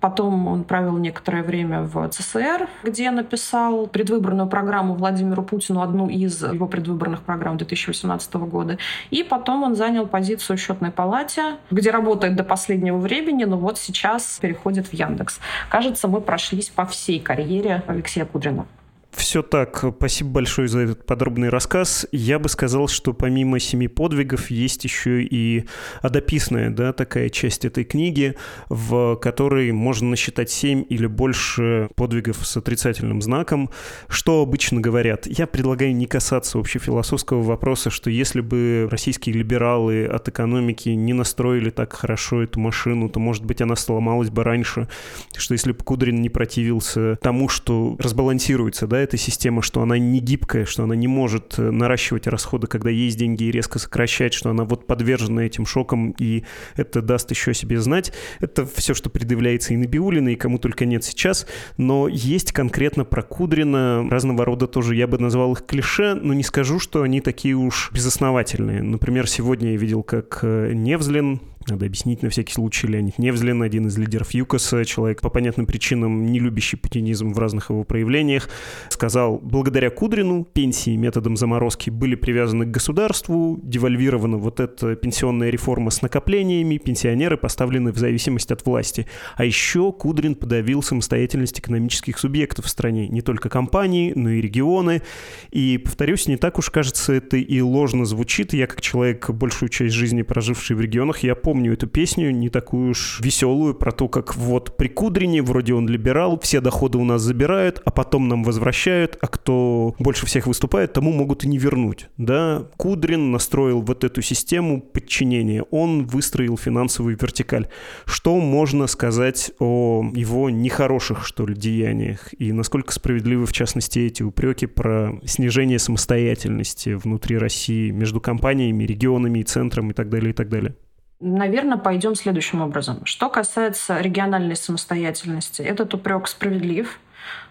Потом 0.00 0.48
он 0.48 0.64
провел 0.64 0.96
некоторое 0.96 1.42
время 1.42 1.82
в 1.82 2.08
ЦСР, 2.08 2.68
где 2.82 3.10
написал 3.10 3.86
предвыборную 3.86 4.48
программу 4.48 4.94
Владимиру 4.94 5.42
Путину, 5.42 5.82
одну 5.82 6.08
из 6.08 6.42
его 6.42 6.66
предвыборных 6.66 7.22
программ 7.22 7.58
2018 7.58 8.34
года. 8.34 8.78
И 9.10 9.22
потом 9.22 9.62
он 9.62 9.76
занял 9.76 10.06
позицию 10.06 10.56
в 10.56 10.60
счетной 10.60 10.90
палате, 10.90 11.56
где 11.70 11.90
работает 11.90 12.34
до 12.34 12.44
последнего 12.44 12.96
времени, 12.96 13.44
но 13.44 13.58
вот 13.58 13.78
сейчас 13.78 14.38
переходит 14.40 14.86
в 14.86 14.94
Яндекс. 14.94 15.38
Кажется, 15.68 16.08
мы 16.08 16.22
прошлись 16.22 16.70
по 16.70 16.86
всей 16.86 17.20
карьере 17.20 17.82
Алексея 17.86 18.24
Кудрина. 18.24 18.66
Все 19.12 19.42
так. 19.42 19.84
Спасибо 19.96 20.30
большое 20.30 20.68
за 20.68 20.80
этот 20.80 21.04
подробный 21.04 21.48
рассказ. 21.48 22.06
Я 22.12 22.38
бы 22.38 22.48
сказал, 22.48 22.88
что 22.88 23.12
помимо 23.12 23.58
семи 23.58 23.88
подвигов 23.88 24.50
есть 24.50 24.84
еще 24.84 25.22
и 25.22 25.66
адописная, 26.00 26.70
да, 26.70 26.92
такая 26.92 27.28
часть 27.28 27.64
этой 27.64 27.84
книги, 27.84 28.36
в 28.68 29.16
которой 29.16 29.72
можно 29.72 30.10
насчитать 30.10 30.50
семь 30.50 30.84
или 30.88 31.06
больше 31.06 31.88
подвигов 31.96 32.46
с 32.46 32.56
отрицательным 32.56 33.20
знаком. 33.20 33.70
Что 34.08 34.42
обычно 34.42 34.80
говорят? 34.80 35.26
Я 35.26 35.46
предлагаю 35.46 35.94
не 35.94 36.06
касаться 36.06 36.58
общефилософского 36.58 37.42
вопроса, 37.42 37.90
что 37.90 38.10
если 38.10 38.40
бы 38.40 38.88
российские 38.90 39.34
либералы 39.34 40.06
от 40.06 40.28
экономики 40.28 40.88
не 40.90 41.12
настроили 41.12 41.70
так 41.70 41.92
хорошо 41.92 42.42
эту 42.42 42.60
машину, 42.60 43.08
то, 43.08 43.18
может 43.18 43.44
быть, 43.44 43.60
она 43.60 43.76
сломалась 43.76 44.30
бы 44.30 44.44
раньше, 44.44 44.88
что 45.36 45.54
если 45.54 45.72
бы 45.72 45.78
Кудрин 45.84 46.20
не 46.20 46.28
противился 46.28 47.16
тому, 47.16 47.48
что 47.48 47.96
разбалансируется, 47.98 48.86
да, 48.86 48.99
эта 49.00 49.16
система, 49.16 49.62
что 49.62 49.82
она 49.82 49.98
не 49.98 50.20
гибкая, 50.20 50.64
что 50.64 50.84
она 50.84 50.94
не 50.94 51.08
может 51.08 51.58
э, 51.58 51.70
наращивать 51.70 52.26
расходы, 52.26 52.66
когда 52.66 52.90
есть 52.90 53.18
деньги, 53.18 53.44
и 53.44 53.50
резко 53.50 53.78
сокращать, 53.78 54.34
что 54.34 54.50
она 54.50 54.64
вот 54.64 54.86
подвержена 54.86 55.44
этим 55.44 55.66
шокам, 55.66 56.14
и 56.18 56.44
это 56.76 57.02
даст 57.02 57.30
еще 57.30 57.54
себе 57.54 57.80
знать. 57.80 58.12
Это 58.40 58.66
все, 58.66 58.94
что 58.94 59.10
предъявляется 59.10 59.74
и 59.74 59.76
Набиулина, 59.76 60.30
и 60.30 60.36
кому 60.36 60.58
только 60.58 60.84
нет 60.84 61.04
сейчас. 61.04 61.46
Но 61.76 62.08
есть 62.08 62.52
конкретно 62.52 63.04
про 63.04 63.22
Кудрина 63.22 64.08
разного 64.10 64.44
рода 64.44 64.66
тоже, 64.66 64.94
я 64.94 65.06
бы 65.06 65.18
назвал 65.18 65.52
их 65.52 65.66
клише, 65.66 66.14
но 66.14 66.34
не 66.34 66.42
скажу, 66.42 66.78
что 66.78 67.02
они 67.02 67.20
такие 67.20 67.54
уж 67.54 67.90
безосновательные. 67.92 68.82
Например, 68.82 69.28
сегодня 69.28 69.72
я 69.72 69.76
видел, 69.76 70.02
как 70.02 70.40
э, 70.42 70.72
Невзлин, 70.74 71.40
надо 71.70 71.86
объяснить 71.86 72.22
на 72.22 72.30
всякий 72.30 72.52
случай 72.52 72.86
Леонид 72.86 73.18
Невзлин, 73.18 73.62
один 73.62 73.86
из 73.86 73.96
лидеров 73.96 74.32
ЮКОСа, 74.32 74.84
человек 74.84 75.20
по 75.20 75.30
понятным 75.30 75.66
причинам, 75.66 76.26
не 76.26 76.38
любящий 76.38 76.76
путинизм 76.76 77.32
в 77.32 77.38
разных 77.38 77.70
его 77.70 77.84
проявлениях, 77.84 78.48
сказал, 78.88 79.38
благодаря 79.38 79.90
Кудрину 79.90 80.44
пенсии 80.44 80.96
методом 80.96 81.36
заморозки 81.36 81.90
были 81.90 82.14
привязаны 82.14 82.66
к 82.66 82.70
государству, 82.70 83.58
девальвирована 83.62 84.36
вот 84.36 84.60
эта 84.60 84.96
пенсионная 84.96 85.50
реформа 85.50 85.90
с 85.90 86.02
накоплениями, 86.02 86.78
пенсионеры 86.78 87.36
поставлены 87.36 87.92
в 87.92 87.98
зависимость 87.98 88.50
от 88.50 88.64
власти. 88.66 89.06
А 89.36 89.44
еще 89.44 89.92
Кудрин 89.92 90.34
подавил 90.34 90.82
самостоятельность 90.82 91.58
экономических 91.60 92.18
субъектов 92.18 92.64
в 92.66 92.68
стране, 92.68 93.08
не 93.08 93.22
только 93.22 93.48
компании, 93.48 94.12
но 94.14 94.30
и 94.30 94.40
регионы. 94.40 95.02
И, 95.50 95.78
повторюсь, 95.78 96.26
не 96.26 96.36
так 96.36 96.58
уж 96.58 96.70
кажется 96.70 97.12
это 97.12 97.36
и 97.36 97.60
ложно 97.60 98.04
звучит. 98.04 98.52
Я 98.52 98.66
как 98.66 98.80
человек, 98.80 99.30
большую 99.30 99.68
часть 99.68 99.94
жизни 99.94 100.22
проживший 100.22 100.76
в 100.76 100.80
регионах, 100.80 101.22
я 101.22 101.34
помню, 101.34 101.59
помню 101.60 101.74
эту 101.74 101.86
песню, 101.86 102.30
не 102.30 102.48
такую 102.48 102.92
уж 102.92 103.20
веселую, 103.20 103.74
про 103.74 103.92
то, 103.92 104.08
как 104.08 104.34
вот 104.34 104.78
при 104.78 104.88
Кудрине, 104.88 105.42
вроде 105.42 105.74
он 105.74 105.86
либерал, 105.86 106.40
все 106.40 106.62
доходы 106.62 106.96
у 106.96 107.04
нас 107.04 107.20
забирают, 107.20 107.82
а 107.84 107.90
потом 107.90 108.28
нам 108.28 108.44
возвращают, 108.44 109.18
а 109.20 109.26
кто 109.26 109.94
больше 109.98 110.24
всех 110.24 110.46
выступает, 110.46 110.94
тому 110.94 111.12
могут 111.12 111.44
и 111.44 111.48
не 111.48 111.58
вернуть. 111.58 112.08
Да, 112.16 112.66
Кудрин 112.78 113.30
настроил 113.30 113.82
вот 113.82 114.04
эту 114.04 114.22
систему 114.22 114.80
подчинения, 114.80 115.62
он 115.70 116.06
выстроил 116.06 116.56
финансовую 116.56 117.18
вертикаль. 117.20 117.68
Что 118.06 118.38
можно 118.38 118.86
сказать 118.86 119.52
о 119.58 120.02
его 120.14 120.48
нехороших, 120.48 121.26
что 121.26 121.46
ли, 121.46 121.54
деяниях? 121.54 122.32
И 122.38 122.52
насколько 122.52 122.90
справедливы, 122.94 123.44
в 123.44 123.52
частности, 123.52 123.98
эти 123.98 124.22
упреки 124.22 124.64
про 124.64 125.20
снижение 125.26 125.78
самостоятельности 125.78 126.94
внутри 126.94 127.36
России 127.36 127.90
между 127.90 128.18
компаниями, 128.18 128.84
регионами 128.84 129.40
и 129.40 129.44
центром 129.44 129.90
и 129.90 129.92
так 129.92 130.08
далее, 130.08 130.30
и 130.30 130.34
так 130.34 130.48
далее? 130.48 130.74
Наверное, 131.20 131.76
пойдем 131.76 132.14
следующим 132.14 132.62
образом. 132.62 133.04
Что 133.04 133.28
касается 133.28 134.00
региональной 134.00 134.56
самостоятельности, 134.56 135.60
этот 135.60 135.92
упрек 135.92 136.26
справедлив. 136.26 136.98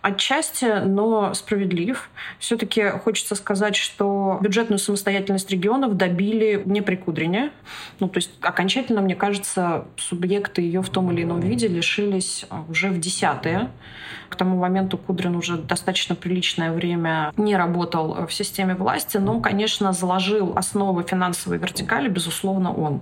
Отчасти, 0.02 0.82
но 0.86 1.34
справедлив. 1.34 2.10
Все-таки 2.40 2.90
хочется 2.90 3.36
сказать, 3.36 3.76
что 3.76 4.38
бюджетную 4.42 4.80
самостоятельность 4.80 5.52
регионов 5.52 5.98
добили 5.98 6.62
не 6.66 6.82
при 6.82 6.96
Кудрине. 6.96 7.52
Ну, 8.00 8.08
то 8.08 8.18
есть 8.18 8.32
окончательно, 8.42 9.02
мне 9.02 9.16
кажется, 9.16 9.86
субъекты 9.98 10.62
ее 10.62 10.82
в 10.82 10.90
том 10.90 11.12
или 11.12 11.24
ином 11.24 11.42
виде 11.42 11.68
лишились 11.68 12.46
уже 12.70 12.90
в 12.90 13.00
десятые. 13.00 13.70
К 14.30 14.36
тому 14.36 14.58
моменту 14.58 14.98
Кудрин 14.98 15.36
уже 15.36 15.58
достаточно 15.58 16.16
приличное 16.16 16.72
время 16.72 17.34
не 17.36 17.58
работал 17.58 18.28
в 18.28 18.34
системе 18.34 18.76
власти, 18.76 19.18
но, 19.18 19.40
конечно, 19.42 19.92
заложил 19.92 20.54
основы 20.56 21.04
финансовой 21.04 21.58
вертикали, 21.58 22.08
безусловно, 22.08 22.72
он. 22.72 23.02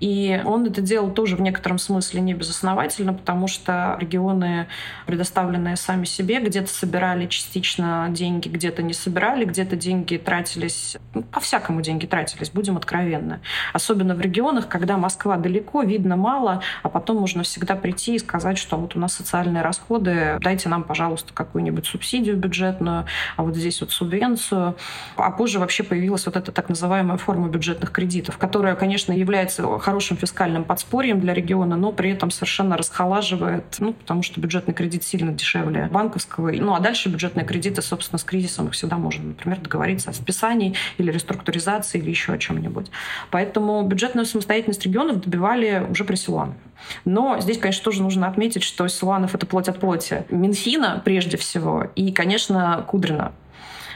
И 0.00 0.40
он 0.44 0.66
это 0.66 0.80
делал 0.82 1.10
тоже 1.10 1.36
в 1.36 1.40
некотором 1.40 1.78
смысле 1.78 2.20
не 2.20 2.34
безосновательно, 2.34 3.14
потому 3.14 3.48
что 3.48 3.96
регионы, 3.98 4.68
предоставленные 5.06 5.76
сами 5.76 6.04
себе, 6.04 6.19
где-то 6.22 6.68
собирали 6.68 7.26
частично 7.26 8.08
деньги, 8.10 8.48
где-то 8.48 8.82
не 8.82 8.92
собирали, 8.92 9.44
где-то 9.44 9.76
деньги 9.76 10.16
тратились, 10.16 10.96
ну, 11.14 11.22
по-всякому 11.22 11.80
деньги 11.82 12.06
тратились, 12.06 12.50
будем 12.50 12.76
откровенны. 12.76 13.40
Особенно 13.72 14.14
в 14.14 14.20
регионах, 14.20 14.68
когда 14.68 14.96
Москва 14.96 15.36
далеко, 15.36 15.82
видно 15.82 16.16
мало, 16.16 16.62
а 16.82 16.88
потом 16.88 17.18
можно 17.18 17.42
всегда 17.42 17.76
прийти 17.76 18.16
и 18.16 18.18
сказать, 18.18 18.58
что 18.58 18.76
вот 18.76 18.96
у 18.96 18.98
нас 18.98 19.14
социальные 19.14 19.62
расходы, 19.62 20.38
дайте 20.40 20.68
нам, 20.68 20.84
пожалуйста, 20.84 21.32
какую-нибудь 21.32 21.86
субсидию 21.86 22.36
бюджетную, 22.36 23.06
а 23.36 23.42
вот 23.42 23.56
здесь 23.56 23.80
вот 23.80 23.92
субвенцию. 23.92 24.76
А 25.16 25.30
позже 25.30 25.58
вообще 25.58 25.82
появилась 25.82 26.26
вот 26.26 26.36
эта 26.36 26.52
так 26.52 26.68
называемая 26.68 27.18
форма 27.18 27.48
бюджетных 27.48 27.90
кредитов, 27.90 28.38
которая, 28.38 28.74
конечно, 28.74 29.12
является 29.12 29.78
хорошим 29.78 30.16
фискальным 30.16 30.64
подспорьем 30.64 31.20
для 31.20 31.34
региона, 31.34 31.76
но 31.76 31.92
при 31.92 32.10
этом 32.10 32.30
совершенно 32.30 32.76
расхолаживает, 32.76 33.76
ну, 33.78 33.92
потому 33.92 34.22
что 34.22 34.40
бюджетный 34.40 34.74
кредит 34.74 35.04
сильно 35.04 35.32
дешевле 35.32 35.88
банковского. 36.10 36.50
Ну, 36.52 36.74
а 36.74 36.80
дальше 36.80 37.08
бюджетные 37.08 37.46
кредиты, 37.46 37.82
собственно, 37.82 38.18
с 38.18 38.24
кризисом 38.24 38.66
их 38.66 38.72
всегда 38.72 38.96
можно, 38.96 39.28
например, 39.28 39.58
договориться 39.60 40.10
о 40.10 40.12
списании 40.12 40.74
или 40.98 41.10
реструктуризации 41.12 41.98
или 41.98 42.10
еще 42.10 42.32
о 42.32 42.38
чем-нибудь. 42.38 42.90
Поэтому 43.30 43.82
бюджетную 43.82 44.26
самостоятельность 44.26 44.84
регионов 44.84 45.20
добивали 45.20 45.86
уже 45.88 46.04
при 46.04 46.16
Силуанове. 46.16 46.58
Но 47.04 47.38
здесь, 47.40 47.58
конечно, 47.58 47.84
тоже 47.84 48.02
нужно 48.02 48.26
отметить, 48.26 48.62
что 48.62 48.88
Силуанов— 48.88 49.34
это 49.36 49.46
плоть 49.46 49.68
от 49.68 49.78
плоти 49.78 50.24
Минфина 50.30 51.00
прежде 51.04 51.36
всего 51.36 51.86
и, 51.94 52.12
конечно, 52.12 52.84
Кудрина. 52.88 53.32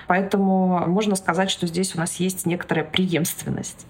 Поэтому 0.06 0.86
можно 0.86 1.16
сказать, 1.16 1.50
что 1.50 1.66
здесь 1.66 1.94
у 1.94 1.98
нас 1.98 2.16
есть 2.16 2.46
некоторая 2.46 2.84
преемственность. 2.84 3.86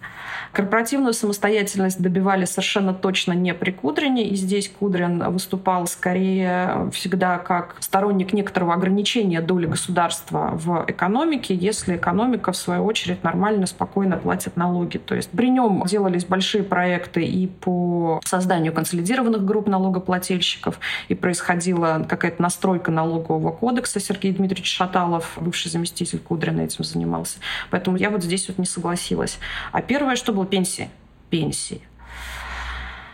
Корпоративную 0.53 1.12
самостоятельность 1.12 2.00
добивали 2.00 2.44
совершенно 2.44 2.94
точно 2.94 3.33
не 3.33 3.55
при 3.55 3.72
Кудрине, 3.72 4.29
и 4.29 4.37
здесь 4.37 4.68
Кудрин 4.68 5.22
выступал 5.31 5.87
скорее 5.87 6.90
всегда 6.92 7.38
как 7.38 7.77
сторонник 7.81 8.33
некоторого 8.33 8.74
ограничения 8.74 9.40
доли 9.40 9.66
государства 9.66 10.50
в 10.55 10.85
экономике, 10.87 11.55
если 11.55 11.96
экономика, 11.96 12.53
в 12.53 12.57
свою 12.57 12.85
очередь, 12.85 13.24
нормально, 13.24 13.66
спокойно 13.66 14.16
платит 14.16 14.57
налоги. 14.57 14.98
То 14.98 15.14
есть 15.14 15.31
при 15.31 15.50
нем 15.50 15.83
делались 15.87 16.24
большие 16.24 16.62
проекты 16.62 17.24
и 17.24 17.46
по 17.46 18.20
созданию 18.24 18.72
консолидированных 18.72 19.44
групп 19.44 19.66
налогоплательщиков, 19.66 20.79
и 21.09 21.14
происходила 21.14 22.07
какая-то 22.09 22.40
настройка 22.40 22.90
налогового 22.90 23.50
кодекса. 23.50 23.98
Сергей 24.00 24.33
Дмитриевич 24.33 24.72
Шаталов, 24.72 25.37
бывший 25.40 25.70
заместитель 25.70 26.04
Кудрина, 26.12 26.62
этим 26.62 26.85
занимался. 26.85 27.38
Поэтому 27.71 27.97
я 27.97 28.11
вот 28.11 28.23
здесь 28.23 28.49
вот 28.49 28.59
не 28.59 28.67
согласилась. 28.67 29.38
А 29.73 29.83
первое, 29.83 30.17
что 30.17 30.33
было 30.33 30.47
пенсии. 30.47 30.90
Пенсии. 31.31 31.83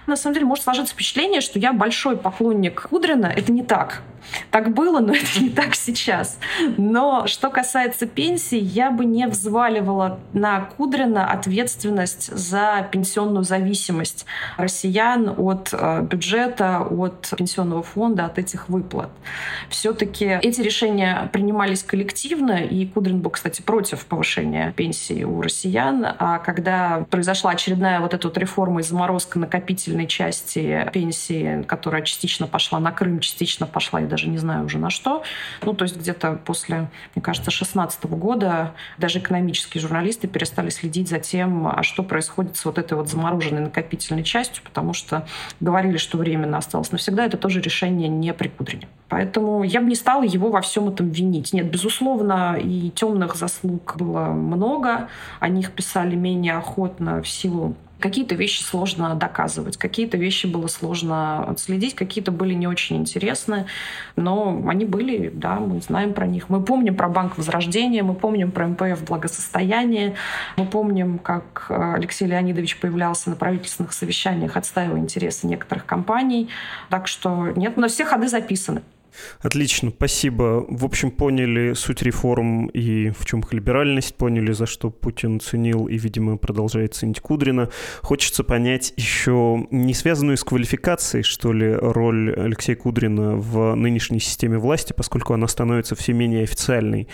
На 0.07 0.17
самом 0.17 0.35
деле 0.35 0.47
может 0.47 0.65
сложиться 0.65 0.93
впечатление, 0.93 1.41
что 1.41 1.59
я 1.59 1.73
большой 1.73 2.17
поклонник 2.17 2.89
Кудрина. 2.89 3.27
Это 3.27 3.53
не 3.53 3.63
так. 3.63 4.03
Так 4.51 4.75
было, 4.75 5.01
но 5.01 5.15
это 5.15 5.41
не 5.41 5.51
так 5.51 5.75
сейчас. 5.75 6.39
Но 6.77 7.27
что 7.27 7.51
касается 7.51 8.07
пенсии, 8.07 8.59
я 8.59 8.91
бы 8.91 9.05
не 9.05 9.27
взваливала 9.27 10.21
на 10.33 10.61
Кудрина 10.77 11.27
ответственность 11.31 12.37
за 12.37 12.89
пенсионную 12.91 13.45
зависимость 13.45 14.27
россиян 14.57 15.35
от 15.37 15.71
э, 15.73 16.03
бюджета, 16.03 16.81
от 16.81 17.33
пенсионного 17.37 17.83
фонда, 17.83 18.27
от 18.27 18.39
этих 18.39 18.69
выплат. 18.69 19.11
Все-таки 19.69 20.39
эти 20.43 20.61
решения 20.61 21.29
принимались 21.33 21.83
коллективно, 21.83 22.65
и 22.65 22.87
Кудрин 22.87 23.21
был, 23.21 23.31
кстати, 23.31 23.63
против 23.63 24.07
повышения 24.07 24.73
пенсии 24.77 25.25
у 25.25 25.41
россиян. 25.43 26.07
А 26.19 26.39
когда 26.39 27.07
произошла 27.11 27.53
очередная 27.53 28.01
вот 28.01 28.15
эта 28.15 28.29
вот 28.29 28.37
реформа 28.39 28.81
и 28.81 28.83
заморозка 28.83 29.39
накопительной 29.39 30.07
части 30.07 30.89
пенсии, 30.93 31.63
которая 31.65 32.03
частично 32.03 32.47
пошла 32.47 32.81
на 32.81 32.93
Крым, 32.93 33.21
частично 33.21 33.67
пошла 33.67 34.01
и 34.01 34.07
даже 34.07 34.20
не 34.29 34.39
знаю 34.39 34.65
уже 34.65 34.79
на 34.79 34.91
что. 34.91 35.23
Ну, 35.63 35.75
то 35.75 35.85
есть 35.85 35.97
где-то 35.97 36.39
после, 36.45 36.89
мне 37.15 37.23
кажется, 37.23 37.51
16 37.51 38.05
года 38.07 38.73
даже 38.99 39.19
экономические 39.19 39.81
журналисты 39.81 40.29
перестали 40.29 40.71
следить 40.71 41.09
за 41.09 41.19
тем, 41.19 41.67
а 41.67 41.83
что 41.83 42.03
происходит 42.03 42.57
с 42.57 42.65
вот 42.65 42.79
этой 42.79 42.95
вот 42.95 43.09
замороженной 43.09 43.63
накопительной 43.63 44.25
частью, 44.25 44.63
потому 44.65 44.93
что 44.93 45.27
говорили, 45.61 45.97
что 45.97 46.19
временно 46.19 46.59
осталось 46.59 46.93
навсегда. 46.93 47.25
Это 47.25 47.37
тоже 47.37 47.61
решение 47.61 48.09
не 48.09 48.33
при 48.33 48.49
Кудрине. 48.49 48.89
Поэтому 49.09 49.65
я 49.65 49.81
бы 49.81 49.89
не 49.89 49.97
стала 49.97 50.23
его 50.23 50.51
во 50.51 50.61
всем 50.61 50.89
этом 50.89 51.11
винить. 51.11 51.53
Нет, 51.53 51.71
безусловно, 51.71 52.57
и 52.61 52.91
темных 52.91 53.35
заслуг 53.35 53.97
было 53.97 54.27
много. 54.27 55.09
О 55.41 55.49
них 55.49 55.73
писали 55.73 56.15
менее 56.15 56.57
охотно 56.57 57.21
в 57.23 57.29
силу 57.29 57.75
Какие-то 58.01 58.35
вещи 58.35 58.63
сложно 58.63 59.15
доказывать, 59.15 59.77
какие-то 59.77 60.17
вещи 60.17 60.47
было 60.47 60.67
сложно 60.67 61.45
отследить, 61.45 61.95
какие-то 61.95 62.33
были 62.33 62.55
не 62.55 62.67
очень 62.67 62.97
интересны, 62.97 63.67
но 64.17 64.63
они 64.67 64.85
были, 64.85 65.31
да, 65.33 65.57
мы 65.57 65.81
знаем 65.81 66.15
про 66.15 66.27
них. 66.27 66.49
Мы 66.49 66.63
помним 66.63 66.97
про 66.97 67.09
Банк 67.09 67.39
Возрождения, 67.39 68.03
мы 68.03 68.15
помним 68.15 68.51
про 68.51 68.67
МПФ 68.69 69.05
благосостояние, 69.07 70.15
мы 70.57 70.67
помним, 70.67 71.19
как 71.19 71.67
э, 71.69 71.95
Алексей 71.95 72.27
Леонидович 72.27 72.79
появлялся 72.81 73.31
на 73.31 73.37
правительственных 73.37 73.93
совещаниях, 73.93 74.57
отстаивая 74.57 74.99
интересы 74.99 75.47
некоторых 75.47 75.87
компаний. 75.87 76.49
Так 76.89 77.07
что 77.07 77.49
нет, 77.57 77.77
но 77.77 77.89
все 77.89 78.05
ходы 78.05 78.29
записаны. 78.29 78.83
Отлично, 79.41 79.91
спасибо. 79.91 80.65
В 80.69 80.85
общем, 80.85 81.11
поняли 81.11 81.75
суть 81.75 82.03
реформ 82.03 82.67
и 82.67 83.11
в 83.11 83.25
чем 83.27 83.41
их 83.41 83.53
либеральность, 83.53 84.15
поняли, 84.15 84.53
за 84.53 84.67
что 84.67 84.91
Путин 84.91 85.41
ценил 85.41 85.87
и, 85.87 85.97
видимо, 85.97 86.37
продолжает 86.37 86.95
ценить 86.95 87.21
Кудрина. 87.21 87.71
Хочется 88.03 88.45
понять 88.45 88.93
еще 88.97 89.67
не 89.71 89.95
связанную 89.95 90.37
с 90.37 90.45
квалификацией, 90.45 91.23
что 91.23 91.53
ли, 91.53 91.73
роль 91.73 92.33
Алексея 92.35 92.77
Кудрина 92.77 93.37
в 93.37 93.75
нынешней 93.75 94.21
системе 94.21 94.59
власти, 94.59 94.93
поскольку 94.93 95.35
она 95.35 95.49
становится 95.49 95.95
все 95.95 96.13
менее 96.13 96.45
официальной. 96.45 97.09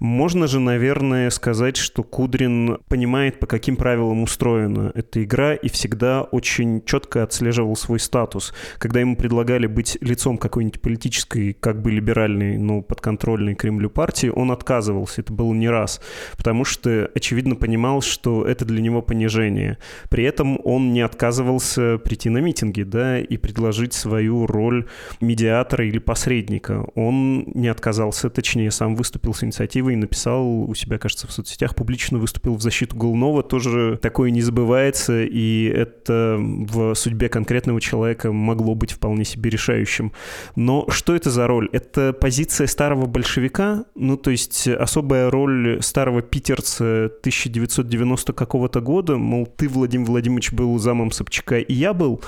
Можно 0.00 0.46
же, 0.46 0.60
наверное, 0.60 1.30
сказать, 1.30 1.76
что 1.76 2.02
Кудрин 2.02 2.78
понимает, 2.88 3.38
по 3.38 3.46
каким 3.46 3.76
правилам 3.76 4.22
устроена 4.22 4.92
эта 4.94 5.22
игра 5.22 5.54
и 5.54 5.68
всегда 5.68 6.22
очень 6.22 6.82
четко 6.84 7.22
отслеживал 7.22 7.76
свой 7.76 8.00
статус. 8.00 8.52
Когда 8.78 9.00
ему 9.00 9.16
предлагали 9.16 9.66
быть 9.66 9.98
лицом 10.00 10.38
какой-нибудь 10.38 10.80
политической 10.80 11.35
политической, 11.36 11.52
как 11.52 11.82
бы 11.82 11.90
либеральной, 11.90 12.56
но 12.58 12.82
подконтрольной 12.82 13.54
Кремлю 13.54 13.90
партии, 13.90 14.28
он 14.28 14.50
отказывался. 14.50 15.20
Это 15.20 15.32
было 15.32 15.52
не 15.54 15.68
раз. 15.68 16.00
Потому 16.36 16.64
что, 16.64 17.10
очевидно, 17.14 17.54
понимал, 17.56 18.00
что 18.00 18.44
это 18.44 18.64
для 18.64 18.80
него 18.80 19.02
понижение. 19.02 19.78
При 20.10 20.24
этом 20.24 20.58
он 20.64 20.92
не 20.92 21.00
отказывался 21.00 21.98
прийти 21.98 22.30
на 22.30 22.38
митинги, 22.38 22.82
да, 22.82 23.18
и 23.18 23.36
предложить 23.36 23.92
свою 23.92 24.46
роль 24.46 24.86
медиатора 25.20 25.86
или 25.86 25.98
посредника. 25.98 26.86
Он 26.94 27.44
не 27.54 27.68
отказался, 27.68 28.30
точнее, 28.30 28.70
сам 28.70 28.96
выступил 28.96 29.34
с 29.34 29.44
инициативой 29.44 29.94
и 29.94 29.96
написал 29.96 30.46
у 30.46 30.74
себя, 30.74 30.98
кажется, 30.98 31.26
в 31.26 31.32
соцсетях, 31.32 31.74
публично 31.74 32.18
выступил 32.18 32.54
в 32.54 32.62
защиту 32.62 32.96
Голунова. 32.96 33.42
Тоже 33.42 33.98
такое 34.00 34.30
не 34.30 34.42
забывается, 34.42 35.22
и 35.22 35.64
это 35.64 36.36
в 36.38 36.94
судьбе 36.94 37.28
конкретного 37.28 37.80
человека 37.80 38.32
могло 38.32 38.74
быть 38.74 38.92
вполне 38.92 39.24
себе 39.24 39.50
решающим. 39.50 40.12
Но 40.54 40.86
что 40.88 41.14
это 41.14 41.25
это 41.26 41.30
за 41.32 41.46
роль? 41.48 41.68
Это 41.72 42.12
позиция 42.12 42.68
старого 42.68 43.06
большевика, 43.06 43.84
ну, 43.96 44.16
то 44.16 44.30
есть 44.30 44.68
особая 44.68 45.28
роль 45.28 45.82
старого 45.82 46.22
питерца 46.22 47.06
1990 47.06 48.32
какого-то 48.32 48.80
года, 48.80 49.16
мол, 49.16 49.46
ты, 49.46 49.68
Владимир 49.68 50.06
Владимирович, 50.06 50.52
был 50.52 50.78
замом 50.78 51.10
Собчака, 51.10 51.58
и 51.58 51.72
я 51.74 51.92
был, 51.94 52.22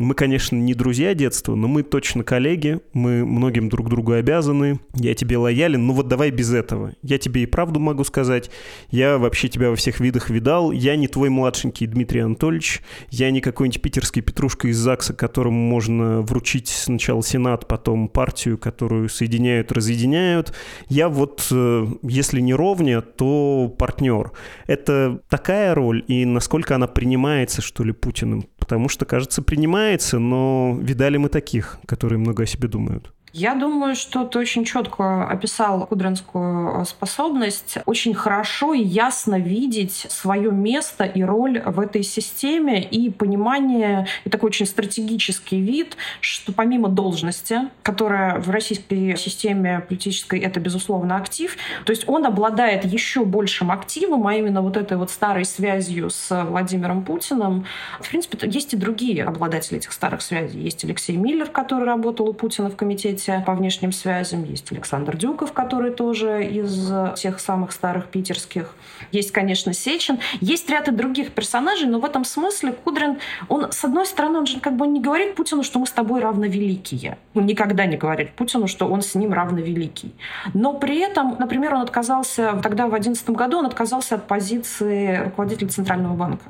мы, 0.00 0.14
конечно, 0.14 0.56
не 0.56 0.72
друзья 0.72 1.12
детства, 1.12 1.54
но 1.54 1.68
мы 1.68 1.82
точно 1.82 2.24
коллеги, 2.24 2.80
мы 2.94 3.26
многим 3.26 3.68
друг 3.68 3.90
другу 3.90 4.12
обязаны, 4.12 4.80
я 4.94 5.14
тебе 5.14 5.36
лоялен, 5.36 5.86
ну 5.86 5.92
вот 5.92 6.08
давай 6.08 6.30
без 6.30 6.54
этого. 6.54 6.94
Я 7.02 7.18
тебе 7.18 7.42
и 7.42 7.46
правду 7.46 7.80
могу 7.80 8.02
сказать, 8.04 8.50
я 8.90 9.18
вообще 9.18 9.48
тебя 9.48 9.68
во 9.68 9.76
всех 9.76 10.00
видах 10.00 10.30
видал, 10.30 10.72
я 10.72 10.96
не 10.96 11.06
твой 11.06 11.28
младшенький 11.28 11.86
Дмитрий 11.86 12.20
Анатольевич, 12.20 12.80
я 13.10 13.30
не 13.30 13.42
какой-нибудь 13.42 13.82
питерский 13.82 14.22
Петрушка 14.22 14.68
из 14.68 14.78
ЗАГСа, 14.78 15.12
которому 15.12 15.58
можно 15.58 16.22
вручить 16.22 16.68
сначала 16.68 17.22
Сенат, 17.22 17.68
потом 17.68 18.08
партию, 18.08 18.56
которую 18.56 19.10
соединяют, 19.10 19.70
разъединяют. 19.70 20.54
Я 20.88 21.10
вот, 21.10 21.46
э, 21.50 21.86
если 22.04 22.40
не 22.40 22.54
ровня, 22.54 23.02
то 23.02 23.74
партнер. 23.78 24.32
Это 24.66 25.20
такая 25.28 25.74
роль, 25.74 26.02
и 26.08 26.24
насколько 26.24 26.74
она 26.74 26.86
принимается, 26.86 27.60
что 27.60 27.84
ли, 27.84 27.92
Путиным? 27.92 28.46
Потому 28.58 28.88
что, 28.88 29.04
кажется, 29.04 29.42
принимается, 29.42 29.89
но 30.18 30.78
видали 30.80 31.18
мы 31.18 31.28
таких, 31.28 31.78
которые 31.86 32.18
много 32.18 32.42
о 32.42 32.46
себе 32.46 32.68
думают. 32.68 33.12
Я 33.32 33.54
думаю, 33.54 33.94
что 33.94 34.24
ты 34.24 34.40
очень 34.40 34.64
четко 34.64 35.24
описал 35.24 35.86
кудринскую 35.86 36.84
способность 36.84 37.78
очень 37.86 38.12
хорошо 38.12 38.74
и 38.74 38.82
ясно 38.82 39.38
видеть 39.38 40.06
свое 40.08 40.50
место 40.50 41.04
и 41.04 41.22
роль 41.22 41.62
в 41.64 41.78
этой 41.78 42.02
системе 42.02 42.82
и 42.82 43.08
понимание, 43.08 44.08
и 44.24 44.30
такой 44.30 44.48
очень 44.48 44.66
стратегический 44.66 45.60
вид, 45.60 45.96
что 46.20 46.52
помимо 46.52 46.88
должности, 46.88 47.60
которая 47.84 48.40
в 48.40 48.50
российской 48.50 49.16
системе 49.16 49.84
политической 49.88 50.40
это, 50.40 50.58
безусловно, 50.58 51.16
актив, 51.16 51.56
то 51.84 51.90
есть 51.92 52.08
он 52.08 52.26
обладает 52.26 52.84
еще 52.84 53.24
большим 53.24 53.70
активом, 53.70 54.26
а 54.26 54.34
именно 54.34 54.60
вот 54.60 54.76
этой 54.76 54.96
вот 54.96 55.10
старой 55.10 55.44
связью 55.44 56.10
с 56.10 56.44
Владимиром 56.46 57.04
Путиным. 57.04 57.64
В 58.00 58.08
принципе, 58.08 58.38
есть 58.48 58.74
и 58.74 58.76
другие 58.76 59.24
обладатели 59.24 59.78
этих 59.78 59.92
старых 59.92 60.20
связей. 60.20 60.60
Есть 60.60 60.84
Алексей 60.84 61.16
Миллер, 61.16 61.46
который 61.46 61.84
работал 61.84 62.28
у 62.28 62.32
Путина 62.32 62.70
в 62.70 62.76
комитете 62.76 63.19
комитете 63.20 63.44
по 63.44 63.54
внешним 63.54 63.92
связям. 63.92 64.44
Есть 64.44 64.72
Александр 64.72 65.16
Дюков, 65.16 65.52
который 65.52 65.90
тоже 65.90 66.44
из 66.44 66.90
тех 67.16 67.40
самых 67.40 67.72
старых 67.72 68.06
питерских. 68.06 68.74
Есть, 69.12 69.32
конечно, 69.32 69.72
Сечин. 69.72 70.18
Есть 70.40 70.70
ряд 70.70 70.88
и 70.88 70.90
других 70.90 71.32
персонажей, 71.32 71.88
но 71.88 72.00
в 72.00 72.04
этом 72.04 72.24
смысле 72.24 72.72
Кудрин, 72.72 73.18
он, 73.48 73.72
с 73.72 73.84
одной 73.84 74.06
стороны, 74.06 74.38
он 74.38 74.46
же 74.46 74.60
как 74.60 74.76
бы 74.76 74.86
не 74.86 75.00
говорит 75.00 75.34
Путину, 75.34 75.62
что 75.62 75.78
мы 75.78 75.86
с 75.86 75.92
тобой 75.92 76.20
равновеликие. 76.20 77.18
Он 77.34 77.46
никогда 77.46 77.86
не 77.86 77.96
говорит 77.96 78.32
Путину, 78.32 78.66
что 78.66 78.86
он 78.86 79.02
с 79.02 79.14
ним 79.14 79.32
равновеликий. 79.32 80.14
Но 80.54 80.74
при 80.74 80.98
этом, 80.98 81.36
например, 81.38 81.74
он 81.74 81.82
отказался, 81.82 82.58
тогда 82.62 82.86
в 82.86 82.90
2011 82.90 83.30
году 83.30 83.58
он 83.58 83.66
отказался 83.66 84.14
от 84.16 84.26
позиции 84.26 85.24
руководителя 85.24 85.68
Центрального 85.68 86.14
банка 86.14 86.44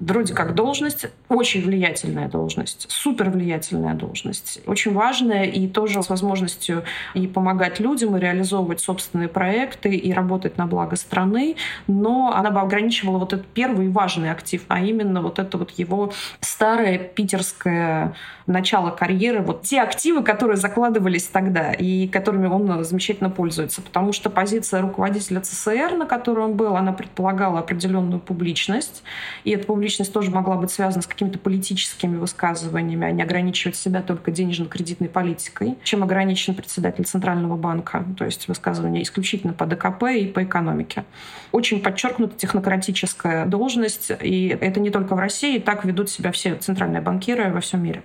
вроде 0.00 0.34
как 0.34 0.54
должность, 0.54 1.06
очень 1.28 1.64
влиятельная 1.64 2.28
должность, 2.28 2.86
супер 2.90 3.30
влиятельная 3.30 3.94
должность, 3.94 4.60
очень 4.66 4.92
важная 4.92 5.44
и 5.44 5.68
тоже 5.68 6.02
с 6.02 6.08
возможностью 6.08 6.84
и 7.14 7.26
помогать 7.26 7.80
людям, 7.80 8.16
и 8.16 8.20
реализовывать 8.20 8.80
собственные 8.80 9.28
проекты, 9.28 9.94
и 9.94 10.12
работать 10.12 10.58
на 10.58 10.66
благо 10.66 10.96
страны, 10.96 11.56
но 11.86 12.32
она 12.34 12.50
бы 12.50 12.60
ограничивала 12.60 13.18
вот 13.18 13.32
этот 13.32 13.46
первый 13.46 13.88
важный 13.88 14.30
актив, 14.30 14.64
а 14.68 14.80
именно 14.80 15.22
вот 15.22 15.38
это 15.38 15.58
вот 15.58 15.70
его 15.72 16.12
старое 16.40 16.98
питерское 16.98 18.14
начало 18.46 18.90
карьеры, 18.90 19.40
вот 19.40 19.62
те 19.62 19.80
активы, 19.80 20.22
которые 20.22 20.56
закладывались 20.56 21.28
тогда 21.28 21.72
и 21.72 22.08
которыми 22.08 22.46
он 22.46 22.84
замечательно 22.84 23.30
пользуется, 23.30 23.80
потому 23.80 24.12
что 24.12 24.28
позиция 24.28 24.82
руководителя 24.82 25.40
ЦСР, 25.40 25.94
на 25.96 26.04
которой 26.04 26.40
он 26.40 26.54
был, 26.54 26.76
она 26.76 26.92
предполагала 26.92 27.60
определенную 27.60 28.20
публичность, 28.20 29.02
и 29.44 29.52
эта 29.52 29.64
публичность 29.66 29.83
публичность 29.84 30.14
тоже 30.14 30.30
могла 30.30 30.56
быть 30.56 30.70
связана 30.70 31.02
с 31.02 31.06
какими-то 31.06 31.38
политическими 31.38 32.16
высказываниями, 32.16 33.06
а 33.06 33.10
не 33.10 33.22
ограничивать 33.22 33.76
себя 33.76 34.00
только 34.00 34.30
денежно-кредитной 34.30 35.10
политикой, 35.10 35.76
чем 35.84 36.02
ограничен 36.02 36.54
председатель 36.54 37.04
Центрального 37.04 37.54
банка, 37.58 38.02
то 38.16 38.24
есть 38.24 38.48
высказывания 38.48 39.02
исключительно 39.02 39.52
по 39.52 39.66
ДКП 39.66 40.04
и 40.04 40.24
по 40.24 40.42
экономике. 40.42 41.04
Очень 41.52 41.82
подчеркнута 41.82 42.34
технократическая 42.34 43.44
должность, 43.44 44.10
и 44.22 44.56
это 44.58 44.80
не 44.80 44.88
только 44.88 45.16
в 45.16 45.18
России, 45.18 45.58
так 45.58 45.84
ведут 45.84 46.08
себя 46.08 46.32
все 46.32 46.54
центральные 46.54 47.02
банкиры 47.02 47.52
во 47.52 47.60
всем 47.60 47.82
мире. 47.82 48.02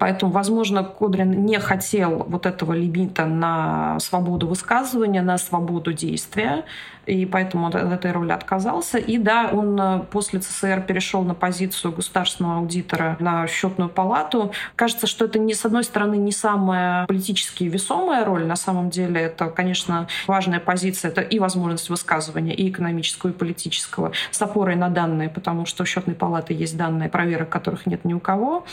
Поэтому, 0.00 0.32
возможно, 0.32 0.82
Кудрин 0.82 1.44
не 1.44 1.58
хотел 1.58 2.24
вот 2.26 2.46
этого 2.46 2.72
лимита 2.72 3.26
на 3.26 4.00
свободу 4.00 4.48
высказывания, 4.48 5.20
на 5.20 5.36
свободу 5.36 5.92
действия, 5.92 6.64
и 7.10 7.26
поэтому 7.26 7.66
от 7.66 7.74
этой 7.74 8.12
роли 8.12 8.32
отказался. 8.32 8.98
И 8.98 9.18
да, 9.18 9.50
он 9.52 9.78
э, 9.80 10.00
после 10.10 10.40
ЦССР 10.40 10.84
перешел 10.86 11.22
на 11.22 11.34
позицию 11.34 11.92
государственного 11.92 12.58
аудитора 12.58 13.16
на 13.20 13.46
счетную 13.46 13.90
палату. 13.90 14.52
Кажется, 14.76 15.06
что 15.06 15.24
это, 15.24 15.38
не, 15.38 15.54
с 15.54 15.64
одной 15.64 15.84
стороны, 15.84 16.16
не 16.16 16.32
самая 16.32 17.06
политически 17.06 17.64
весомая 17.64 18.24
роль. 18.24 18.46
На 18.46 18.56
самом 18.56 18.90
деле 18.90 19.20
это, 19.20 19.50
конечно, 19.50 20.06
важная 20.26 20.60
позиция. 20.60 21.10
Это 21.10 21.20
и 21.20 21.38
возможность 21.38 21.90
высказывания, 21.90 22.54
и 22.54 22.70
экономического, 22.70 23.30
и 23.30 23.34
политического, 23.34 24.12
с 24.30 24.40
опорой 24.40 24.76
на 24.76 24.88
данные, 24.88 25.28
потому 25.28 25.66
что 25.66 25.82
у 25.82 25.86
счетной 25.86 26.14
палаты 26.14 26.54
есть 26.54 26.76
данные, 26.76 27.08
проверок 27.08 27.48
которых 27.48 27.86
нет 27.86 28.04
ни 28.04 28.14
у 28.14 28.20
кого. 28.20 28.64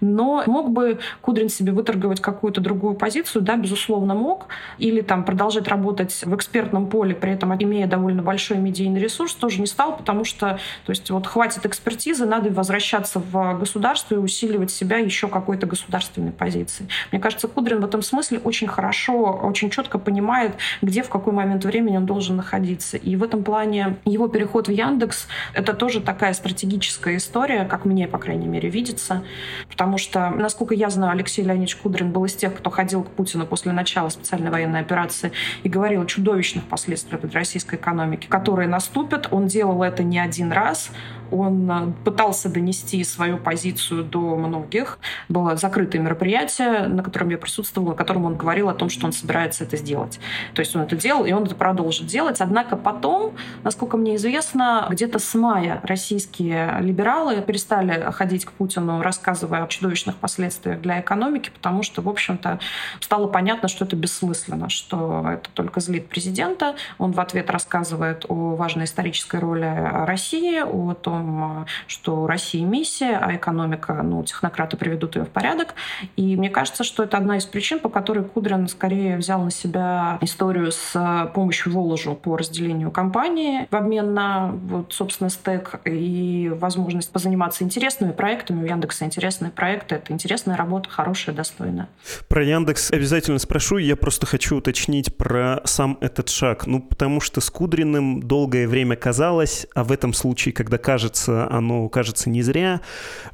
Но 0.00 0.42
мог 0.46 0.71
бы 0.72 0.98
Кудрин 1.20 1.48
себе 1.48 1.72
выторговать 1.72 2.20
какую-то 2.20 2.60
другую 2.60 2.94
позицию? 2.94 3.42
Да, 3.42 3.56
безусловно, 3.56 4.14
мог. 4.14 4.46
Или 4.78 5.00
там 5.00 5.24
продолжать 5.24 5.68
работать 5.68 6.22
в 6.24 6.34
экспертном 6.34 6.88
поле, 6.88 7.14
при 7.14 7.32
этом 7.32 7.54
имея 7.54 7.86
довольно 7.86 8.22
большой 8.22 8.58
медийный 8.58 9.00
ресурс, 9.00 9.34
тоже 9.34 9.60
не 9.60 9.66
стал, 9.66 9.96
потому 9.96 10.24
что 10.24 10.58
то 10.84 10.90
есть, 10.90 11.10
вот 11.10 11.26
хватит 11.26 11.66
экспертизы, 11.66 12.26
надо 12.26 12.50
возвращаться 12.50 13.20
в 13.20 13.58
государство 13.58 14.14
и 14.14 14.18
усиливать 14.18 14.70
себя 14.70 14.98
еще 14.98 15.28
какой-то 15.28 15.66
государственной 15.66 16.32
позицией. 16.32 16.88
Мне 17.10 17.20
кажется, 17.20 17.48
Кудрин 17.48 17.80
в 17.80 17.84
этом 17.84 18.02
смысле 18.02 18.38
очень 18.38 18.66
хорошо, 18.66 19.40
очень 19.42 19.70
четко 19.70 19.98
понимает, 19.98 20.54
где 20.80 21.02
в 21.02 21.08
какой 21.08 21.32
момент 21.32 21.64
времени 21.64 21.96
он 21.96 22.06
должен 22.06 22.36
находиться. 22.36 22.96
И 22.96 23.16
в 23.16 23.22
этом 23.22 23.44
плане 23.44 23.96
его 24.04 24.28
переход 24.28 24.68
в 24.68 24.70
Яндекс— 24.70 25.26
это 25.54 25.74
тоже 25.74 26.00
такая 26.00 26.32
стратегическая 26.32 27.16
история, 27.16 27.64
как 27.64 27.84
мне, 27.84 28.08
по 28.08 28.18
крайней 28.18 28.46
мере, 28.46 28.68
видится. 28.68 29.22
Потому 29.68 29.98
что, 29.98 30.30
насколько 30.30 30.61
я 30.70 30.90
знаю, 30.90 31.12
Алексей 31.12 31.42
Леонидович 31.42 31.76
Кудрин 31.76 32.12
был 32.12 32.24
из 32.24 32.34
тех, 32.34 32.54
кто 32.54 32.70
ходил 32.70 33.02
к 33.02 33.10
Путину 33.10 33.46
после 33.46 33.72
начала 33.72 34.08
специальной 34.08 34.50
военной 34.50 34.80
операции 34.80 35.32
и 35.62 35.68
говорил 35.68 36.02
о 36.02 36.06
чудовищных 36.06 36.64
последствиях 36.64 37.22
для 37.22 37.40
российской 37.40 37.76
экономики, 37.76 38.26
которые 38.28 38.68
наступят. 38.68 39.28
Он 39.30 39.46
делал 39.46 39.82
это 39.82 40.02
не 40.02 40.18
один 40.18 40.52
раз. 40.52 40.90
Он 41.32 41.70
э, 41.70 41.92
пытался 42.04 42.48
донести 42.48 43.02
свою 43.04 43.38
позицию 43.38 44.04
до 44.04 44.36
многих. 44.36 44.98
Было 45.28 45.56
закрытое 45.56 46.00
мероприятие, 46.00 46.88
на 46.88 47.02
котором 47.02 47.30
я 47.30 47.38
присутствовала, 47.38 47.90
на 47.90 47.96
котором 47.96 48.24
он 48.24 48.36
говорил 48.36 48.68
о 48.68 48.74
том, 48.74 48.88
что 48.88 49.06
он 49.06 49.12
собирается 49.12 49.64
это 49.64 49.76
сделать. 49.76 50.20
То 50.54 50.60
есть 50.60 50.76
он 50.76 50.82
это 50.82 50.96
делал, 50.96 51.24
и 51.24 51.32
он 51.32 51.44
это 51.44 51.54
продолжит 51.54 52.06
делать. 52.06 52.40
Однако 52.40 52.76
потом, 52.76 53.34
насколько 53.64 53.96
мне 53.96 54.16
известно, 54.16 54.86
где-то 54.90 55.18
с 55.18 55.34
мая 55.34 55.80
российские 55.82 56.78
либералы 56.80 57.42
перестали 57.42 58.10
ходить 58.12 58.44
к 58.44 58.52
Путину, 58.52 59.02
рассказывая 59.02 59.64
о 59.64 59.66
чудовищных 59.68 60.16
последствиях 60.16 60.80
для 60.80 61.00
экономики, 61.00 61.50
потому 61.50 61.82
что, 61.82 62.02
в 62.02 62.08
общем-то, 62.08 62.58
стало 63.00 63.26
понятно, 63.28 63.68
что 63.68 63.84
это 63.84 63.96
бессмысленно, 63.96 64.68
что 64.68 65.24
это 65.28 65.50
только 65.54 65.80
злит 65.80 66.08
президента. 66.08 66.74
Он 66.98 67.12
в 67.12 67.20
ответ 67.20 67.50
рассказывает 67.50 68.26
о 68.28 68.54
важной 68.54 68.84
исторической 68.84 69.40
роли 69.40 69.70
России, 70.06 70.60
о 70.60 70.94
том, 70.94 71.21
том, 71.22 71.66
что 71.86 72.22
у 72.22 72.26
России 72.26 72.62
миссия, 72.62 73.18
а 73.20 73.34
экономика, 73.34 74.00
ну, 74.02 74.22
технократы 74.24 74.76
приведут 74.76 75.16
ее 75.16 75.24
в 75.24 75.28
порядок. 75.28 75.74
И 76.16 76.36
мне 76.36 76.50
кажется, 76.50 76.84
что 76.84 77.04
это 77.04 77.16
одна 77.16 77.36
из 77.38 77.44
причин, 77.44 77.78
по 77.78 77.88
которой 77.88 78.24
Кудрин 78.24 78.68
скорее 78.68 79.16
взял 79.16 79.42
на 79.42 79.50
себя 79.50 80.18
историю 80.20 80.72
с 80.72 81.30
помощью 81.34 81.72
Воложу 81.72 82.14
по 82.14 82.36
разделению 82.36 82.90
компании 82.90 83.66
в 83.70 83.76
обмен 83.76 84.14
на, 84.14 84.52
вот, 84.52 84.92
собственно, 84.92 85.30
стек 85.30 85.80
и 85.84 86.50
возможность 86.54 87.12
позаниматься 87.12 87.64
интересными 87.64 88.12
проектами. 88.12 88.62
У 88.62 88.66
Яндекса 88.66 89.04
интересные 89.04 89.50
проекты. 89.50 89.96
Это 89.96 90.12
интересная 90.12 90.56
работа, 90.56 90.88
хорошая, 90.90 91.34
достойная. 91.34 91.88
Про 92.28 92.44
Яндекс 92.44 92.90
обязательно 92.90 93.38
спрошу. 93.38 93.78
Я 93.78 93.96
просто 93.96 94.26
хочу 94.26 94.56
уточнить 94.56 95.16
про 95.16 95.60
сам 95.64 95.98
этот 96.00 96.28
шаг. 96.28 96.66
Ну, 96.66 96.80
потому 96.80 97.20
что 97.20 97.40
с 97.40 97.50
Кудриным 97.50 98.22
долгое 98.22 98.66
время 98.66 98.96
казалось, 98.96 99.66
а 99.74 99.84
в 99.84 99.92
этом 99.92 100.12
случае, 100.12 100.52
когда 100.52 100.78
кажется, 100.78 101.11
кажется, 101.12 101.50
оно 101.50 101.88
кажется 101.90 102.30
не 102.30 102.42
зря, 102.42 102.80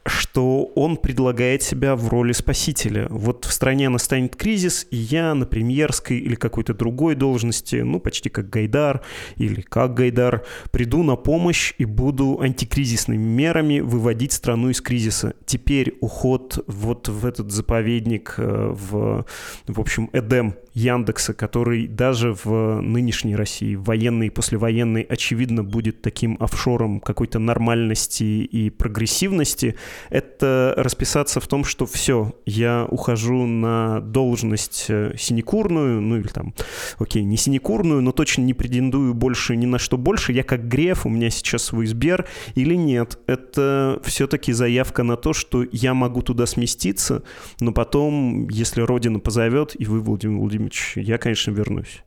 что 0.04 0.64
он 0.74 0.96
предлагает 0.96 1.62
себя 1.62 1.94
в 1.94 2.08
роли 2.08 2.32
спасителя. 2.32 3.06
Вот 3.08 3.44
в 3.44 3.52
стране 3.52 3.88
настанет 3.88 4.34
кризис, 4.34 4.86
и 4.90 4.96
я 4.96 5.34
на 5.34 5.46
премьерской 5.46 6.18
или 6.18 6.34
какой-то 6.34 6.74
другой 6.74 7.14
должности, 7.14 7.76
ну, 7.76 8.00
почти 8.00 8.30
как 8.30 8.50
Гайдар 8.50 9.02
или 9.36 9.60
как 9.60 9.94
Гайдар, 9.94 10.44
приду 10.72 11.04
на 11.04 11.14
помощь 11.14 11.72
и 11.78 11.84
буду 11.84 12.40
антикризисными 12.40 13.22
мерами 13.22 13.78
выводить 13.78 14.32
страну 14.32 14.70
из 14.70 14.80
кризиса. 14.80 15.34
Теперь 15.46 15.96
уход 16.00 16.64
вот 16.66 17.08
в 17.08 17.24
этот 17.24 17.52
заповедник, 17.52 18.34
э, 18.38 18.74
в, 18.74 19.24
в 19.68 19.80
общем, 19.80 20.10
Эдем 20.12 20.54
Яндекса, 20.74 21.34
который 21.34 21.86
даже 21.86 22.34
в 22.44 22.80
нынешней 22.80 23.36
России, 23.36 23.74
военной 23.74 24.26
и 24.28 24.30
послевоенной, 24.30 25.02
очевидно, 25.02 25.64
будет 25.64 26.02
таким 26.02 26.36
офшором 26.40 27.00
какой-то 27.00 27.38
нормальности 27.68 28.22
и 28.24 28.70
прогрессивности, 28.70 29.74
это 30.10 30.72
расписаться 30.76 31.40
в 31.40 31.46
том, 31.46 31.64
что 31.64 31.84
все, 31.86 32.32
я 32.46 32.86
ухожу 32.88 33.46
на 33.46 34.00
должность 34.00 34.86
э, 34.88 35.14
синекурную, 35.18 36.00
ну 36.00 36.16
или 36.16 36.28
там, 36.28 36.54
окей, 36.98 37.24
не 37.24 37.36
синекурную, 37.36 38.00
но 38.00 38.12
точно 38.12 38.42
не 38.42 38.54
претендую 38.54 39.12
больше 39.12 39.54
ни 39.56 39.66
на 39.66 39.78
что 39.78 39.98
больше, 39.98 40.32
я 40.32 40.42
как 40.42 40.66
Греф, 40.66 41.04
у 41.04 41.10
меня 41.10 41.30
сейчас 41.30 41.64
свой 41.64 41.86
Сбер, 41.86 42.26
или 42.54 42.74
нет, 42.74 43.18
это 43.26 44.00
все-таки 44.02 44.52
заявка 44.52 45.02
на 45.02 45.16
то, 45.16 45.34
что 45.34 45.64
я 45.70 45.92
могу 45.92 46.22
туда 46.22 46.46
сместиться, 46.46 47.22
но 47.60 47.72
потом, 47.72 48.48
если 48.48 48.80
Родина 48.80 49.18
позовет, 49.18 49.76
и 49.78 49.84
вы, 49.84 50.00
Владимир 50.00 50.38
Владимирович, 50.38 50.94
я, 50.96 51.18
конечно, 51.18 51.50
вернусь. 51.50 52.02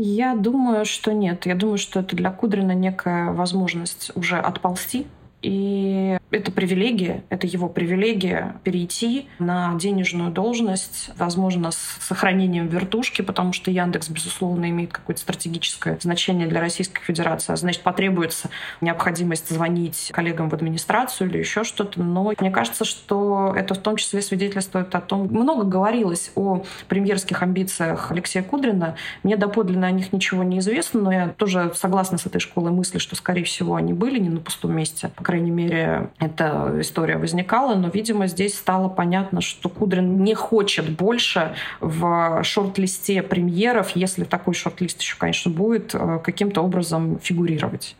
Я 0.00 0.36
думаю, 0.36 0.84
что 0.84 1.12
нет. 1.12 1.44
Я 1.44 1.56
думаю, 1.56 1.76
что 1.76 2.00
это 2.00 2.14
для 2.14 2.30
Кудрина 2.30 2.70
некая 2.70 3.32
возможность 3.32 4.12
уже 4.14 4.38
отползти 4.38 5.08
И 5.40 6.18
это 6.30 6.50
привилегия, 6.50 7.22
это 7.28 7.46
его 7.46 7.68
привилегия 7.68 8.56
перейти 8.64 9.28
на 9.38 9.74
денежную 9.74 10.32
должность, 10.32 11.10
возможно, 11.16 11.70
с 11.70 11.78
сохранением 12.00 12.66
вертушки, 12.66 13.22
потому 13.22 13.52
что 13.52 13.70
Яндекс, 13.70 14.08
безусловно, 14.08 14.68
имеет 14.70 14.92
какое-то 14.92 15.20
стратегическое 15.20 15.96
значение 16.00 16.48
для 16.48 16.60
Российской 16.60 17.02
Федерации. 17.02 17.52
А 17.52 17.56
значит, 17.56 17.82
потребуется 17.82 18.50
необходимость 18.80 19.48
звонить 19.48 20.10
коллегам 20.12 20.48
в 20.48 20.54
администрацию 20.54 21.30
или 21.30 21.38
еще 21.38 21.62
что-то. 21.62 22.02
Но 22.02 22.32
мне 22.38 22.50
кажется, 22.50 22.84
что 22.84 23.54
это 23.56 23.74
в 23.74 23.78
том 23.78 23.96
числе 23.96 24.22
свидетельствует 24.22 24.92
о 24.94 25.00
том, 25.00 25.28
много 25.28 25.62
говорилось 25.64 26.32
о 26.34 26.64
премьерских 26.88 27.42
амбициях 27.42 28.10
Алексея 28.10 28.42
Кудрина. 28.42 28.96
Мне 29.22 29.36
доподлинно 29.36 29.86
о 29.86 29.92
них 29.92 30.12
ничего 30.12 30.42
не 30.42 30.58
известно, 30.58 31.00
но 31.00 31.12
я 31.12 31.28
тоже 31.28 31.72
согласна 31.74 32.18
с 32.18 32.26
этой 32.26 32.40
школой 32.40 32.72
мысли, 32.72 32.98
что, 32.98 33.14
скорее 33.14 33.44
всего, 33.44 33.76
они 33.76 33.92
были 33.92 34.18
не 34.18 34.30
на 34.30 34.40
пустом 34.40 34.74
месте. 34.74 35.10
Крайней 35.28 35.50
мере, 35.50 36.08
эта 36.20 36.76
история 36.80 37.18
возникала, 37.18 37.74
но, 37.74 37.88
видимо, 37.88 38.28
здесь 38.28 38.56
стало 38.56 38.88
понятно, 38.88 39.42
что 39.42 39.68
Кудрин 39.68 40.24
не 40.24 40.32
хочет 40.34 40.88
больше 40.88 41.54
в 41.80 42.42
шорт-листе 42.42 43.22
премьеров, 43.22 43.90
если 43.94 44.24
такой 44.24 44.54
шорт-лист 44.54 45.02
еще, 45.02 45.16
конечно, 45.18 45.50
будет, 45.50 45.94
э, 45.94 46.18
каким-то 46.24 46.62
образом 46.62 47.18
фигурировать. 47.22 47.94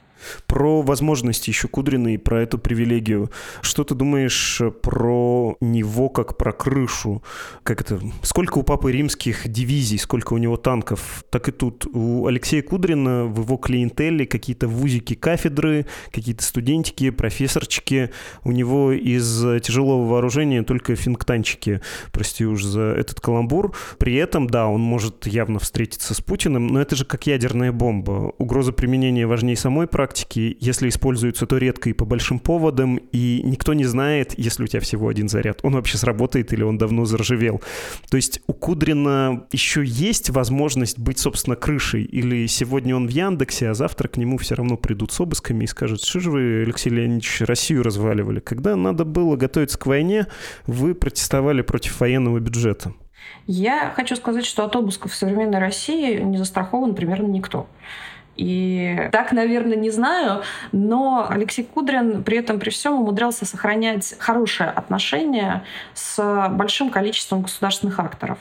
Про 0.47 0.83
возможности 0.83 1.51
еще 1.51 1.69
Кудрина 1.69 2.15
и 2.15 2.17
про 2.17 2.43
эту 2.43 2.59
привилегию. 2.59 3.31
Что 3.61 3.85
ты 3.85 3.95
думаешь 3.95 4.61
про 4.83 5.57
него 5.61 6.09
как 6.09 6.37
про 6.37 6.53
крышу? 6.53 7.23
Как 7.63 7.81
это? 7.81 8.01
Сколько 8.23 8.59
у 8.59 8.63
Папы 8.63 8.93
Римских 8.93 9.49
дивизий, 9.49 9.99
сколько 9.99 10.35
у 10.35 10.39
него 10.39 10.57
танков? 10.57 11.25
Так 11.31 11.49
и 11.49 11.53
тут 11.53 11.87
у 11.87 12.27
Алексея 12.27 12.63
Кудрина 12.63 13.27
в 13.27 13.43
его 13.43 13.57
клиентеле 13.57 14.27
какие-то 14.27 14.69
вузики 14.69 15.15
кафедры, 15.15 15.87
какие-то 16.11 16.43
студентики, 16.43 17.11
профессорчики. 17.11 18.11
У 18.45 18.53
него 18.53 18.93
из 18.93 19.41
тяжелого 19.63 20.07
вооружения 20.07 20.63
только 20.63 20.97
финктанчики, 20.97 21.81
прости 22.13 22.45
уж 22.45 22.65
за 22.65 22.83
этот 22.83 23.21
каламбур. 23.21 23.75
При 23.99 24.15
этом, 24.17 24.49
да, 24.49 24.67
он 24.67 24.81
может 24.81 25.27
явно 25.27 25.59
встретиться 25.59 26.15
с 26.15 26.21
Путиным, 26.21 26.67
но 26.67 26.81
это 26.81 26.97
же 26.97 27.05
как 27.05 27.27
ядерная 27.27 27.73
бомба. 27.73 28.33
Угроза 28.39 28.73
применения 28.73 29.27
важнее 29.27 29.57
самой 29.57 29.87
практики, 29.87 30.08
практике, 30.09 30.57
если 30.59 30.89
используется, 30.89 31.47
то 31.47 31.59
редко 31.59 31.91
и 31.91 31.93
по 31.93 32.07
большим 32.07 32.39
поводам, 32.39 32.97
и 33.13 33.43
никто 33.45 33.75
не 33.75 33.85
знает, 33.85 34.33
если 34.39 34.65
у 34.65 34.67
тебя 34.67 34.81
всего 34.81 35.09
один 35.09 35.29
заряд, 35.29 35.61
он 35.63 35.75
вообще 35.75 35.99
сработает 35.99 36.53
или 36.55 36.63
он 36.63 36.79
давно 36.79 37.05
заржавел. 37.05 37.61
То 38.11 38.17
есть 38.17 38.41
у 38.47 38.55
Кудрина 38.55 39.47
еще 39.53 39.85
есть 39.85 40.31
возможность 40.31 40.99
быть, 40.99 41.19
собственно, 41.19 41.57
крышей, 41.57 42.05
или 42.05 42.47
сегодня 42.47 42.97
он 42.97 43.07
в 43.07 43.11
Яндексе, 43.11 43.69
а 43.69 43.75
завтра 43.75 44.09
к 44.09 44.17
нему 44.17 44.39
все 44.39 44.55
равно 44.55 44.79
придут 44.79 45.13
с 45.13 45.21
обысками 45.21 45.65
и 45.65 45.67
скажут, 45.67 46.03
что 46.03 46.21
же 46.21 46.31
вы, 46.31 46.63
Алексей 46.63 46.89
Леонидович, 46.89 47.43
Россию 47.43 47.83
разваливали? 47.83 48.41
Когда 48.41 48.77
надо 48.77 49.05
было 49.05 49.37
готовиться 49.37 49.79
к 49.79 49.85
войне, 49.85 50.27
вы 50.67 50.95
протестовали 50.95 51.61
против 51.61 52.01
военного 52.01 52.39
бюджета. 52.41 52.95
Я 53.47 53.93
хочу 53.95 54.17
сказать, 54.17 54.47
что 54.47 54.65
от 54.65 54.75
обысков 54.75 55.13
в 55.13 55.15
современной 55.15 55.59
России 55.59 56.19
не 56.19 56.39
застрахован 56.39 56.95
примерно 56.95 57.27
никто. 57.27 57.67
И 58.39 59.09
так, 59.11 59.33
наверное, 59.33 59.77
не 59.77 59.91
знаю, 59.91 60.43
но 60.71 61.27
Алексей 61.29 61.65
Кудрин 61.65 62.23
при 62.23 62.39
этом 62.39 62.61
при 62.61 62.71
всем 62.71 62.95
умудрялся 62.95 63.45
сохранять 63.45 64.15
хорошее 64.21 64.71
отношение 64.71 65.65
с 65.93 66.49
большим 66.53 66.91
количеством 66.91 67.43
государственных 67.43 67.99
акторов. 67.99 68.39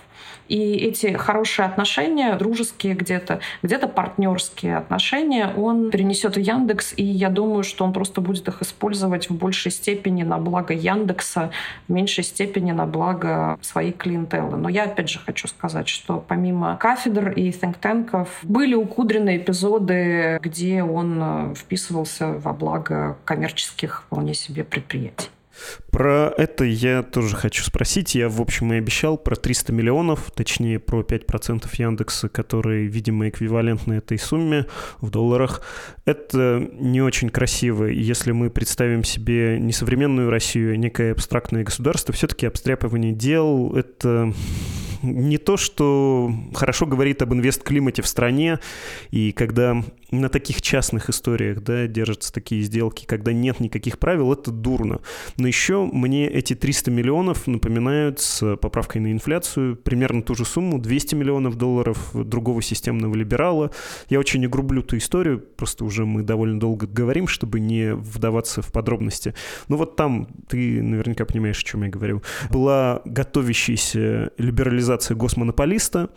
И 0.48 0.76
эти 0.76 1.14
хорошие 1.14 1.66
отношения, 1.66 2.36
дружеские 2.36 2.94
где-то, 2.94 3.40
где-то 3.64 3.88
партнерские 3.88 4.78
отношения, 4.78 5.54
он 5.56 5.92
перенесет 5.92 6.36
в 6.36 6.40
Яндекс, 6.40 6.94
и 6.96 7.04
я 7.04 7.30
думаю, 7.30 7.64
что 7.64 7.86
он 7.86 7.94
просто 7.94 8.22
будет 8.22 8.48
их 8.48 8.62
использовать 8.62 9.30
в 9.30 9.36
большей 9.36 9.72
степени 9.72 10.24
на 10.24 10.38
благо 10.38 10.74
Яндекса, 10.74 11.52
в 11.88 11.92
меньшей 11.92 12.24
степени 12.24 12.72
на 12.72 12.86
благо 12.86 13.58
своей 13.62 13.92
клиентелы. 13.92 14.58
Но 14.58 14.70
я 14.70 14.84
опять 14.84 15.10
же 15.10 15.20
хочу 15.20 15.48
сказать, 15.48 15.88
что 15.88 16.24
помимо 16.28 16.78
кафедр 16.78 17.32
и 17.32 17.50
think 17.52 18.28
были 18.44 18.76
у 18.76 18.86
Кудрина 18.86 19.38
эпизоды, 19.38 20.40
где 20.42 20.84
он 20.84 21.20
э, 21.22 21.56
вписывался 21.56 22.28
во 22.28 22.54
благо 22.54 23.18
коммерческих 23.26 24.04
вполне 24.08 24.34
себе 24.34 24.64
предприятий. 24.64 25.30
Про 25.92 26.34
это 26.38 26.64
я 26.64 27.04
тоже 27.04 27.36
хочу 27.36 27.64
спросить. 27.64 28.16
Я, 28.16 28.30
в 28.30 28.42
общем, 28.42 28.74
и 28.74 28.78
обещал 28.78 29.18
про 29.18 29.36
300 29.36 29.74
миллионов, 29.74 30.32
точнее, 30.36 30.80
про 30.80 31.02
5% 31.02 31.68
Яндекса, 31.78 32.30
которые, 32.30 32.88
видимо, 32.88 33.30
эквивалентны 33.30 33.96
этой 33.96 34.20
сумме 34.20 34.66
в 35.02 35.10
долларах. 35.10 35.62
Это 36.06 36.68
не 36.74 37.02
очень 37.02 37.30
красиво. 37.30 37.86
Если 37.86 38.32
мы 38.32 38.50
представим 38.50 39.04
себе 39.04 39.60
не 39.60 39.74
современную 39.74 40.30
Россию, 40.30 40.74
а 40.74 40.78
некое 40.78 41.12
абстрактное 41.12 41.64
государство, 41.64 42.14
все-таки 42.14 42.46
обстряпывание 42.46 43.14
дел— 43.14 43.74
это 43.76 44.34
не 45.02 45.38
то, 45.38 45.58
что 45.58 46.32
хорошо 46.54 46.86
говорит 46.86 47.22
об 47.22 47.34
инвест-климате 47.34 48.02
в 48.02 48.08
стране, 48.08 48.60
и 49.12 49.32
когда 49.32 49.82
на 50.12 50.30
таких 50.30 50.62
частных 50.62 51.10
историях 51.10 51.62
да, 51.62 51.88
держатся 51.88 52.32
такие 52.32 52.62
сделки, 52.62 53.06
когда 53.06 53.34
нет 53.34 53.60
никаких 53.60 54.00
правил, 54.00 54.32
это 54.32 54.52
дурно. 54.52 55.02
Но 55.38 55.48
еще 55.48 55.86
мне 55.86 56.28
эти 56.28 56.56
300 56.56 56.92
миллионов 56.92 57.48
напоминают 57.48 58.20
с 58.20 58.56
поправкой 58.58 59.02
на 59.02 59.12
инфляцию 59.12 59.76
примерно 59.76 60.22
ту 60.22 60.36
же 60.36 60.46
сумму, 60.46 60.80
200 60.80 61.16
миллионов 61.16 61.56
долларов 61.56 62.12
другого 62.14 62.62
системного 62.62 63.16
либерала. 63.16 63.72
Я 64.10 64.20
очень 64.20 64.40
не 64.40 64.48
грублю 64.48 64.82
ту 64.82 64.98
историю, 64.98 65.40
просто 65.40 65.84
уже 65.84 66.06
мы 66.06 66.24
довольно 66.24 66.60
долго 66.60 66.88
говорим, 66.88 67.28
чтобы 67.28 67.60
не 67.60 67.94
вдаваться 67.94 68.62
в 68.62 68.72
подробности. 68.72 69.34
Но 69.68 69.78
вот 69.78 69.96
там, 69.96 70.28
ты 70.48 70.82
наверняка 70.82 71.26
понимаешь, 71.26 71.60
о 71.60 71.66
чем 71.66 71.84
я 71.84 71.90
говорю, 71.90 72.22
была 72.50 73.02
готовящаяся 73.06 74.32
либерализация 74.38 74.87
госмонополиста, 75.16 76.10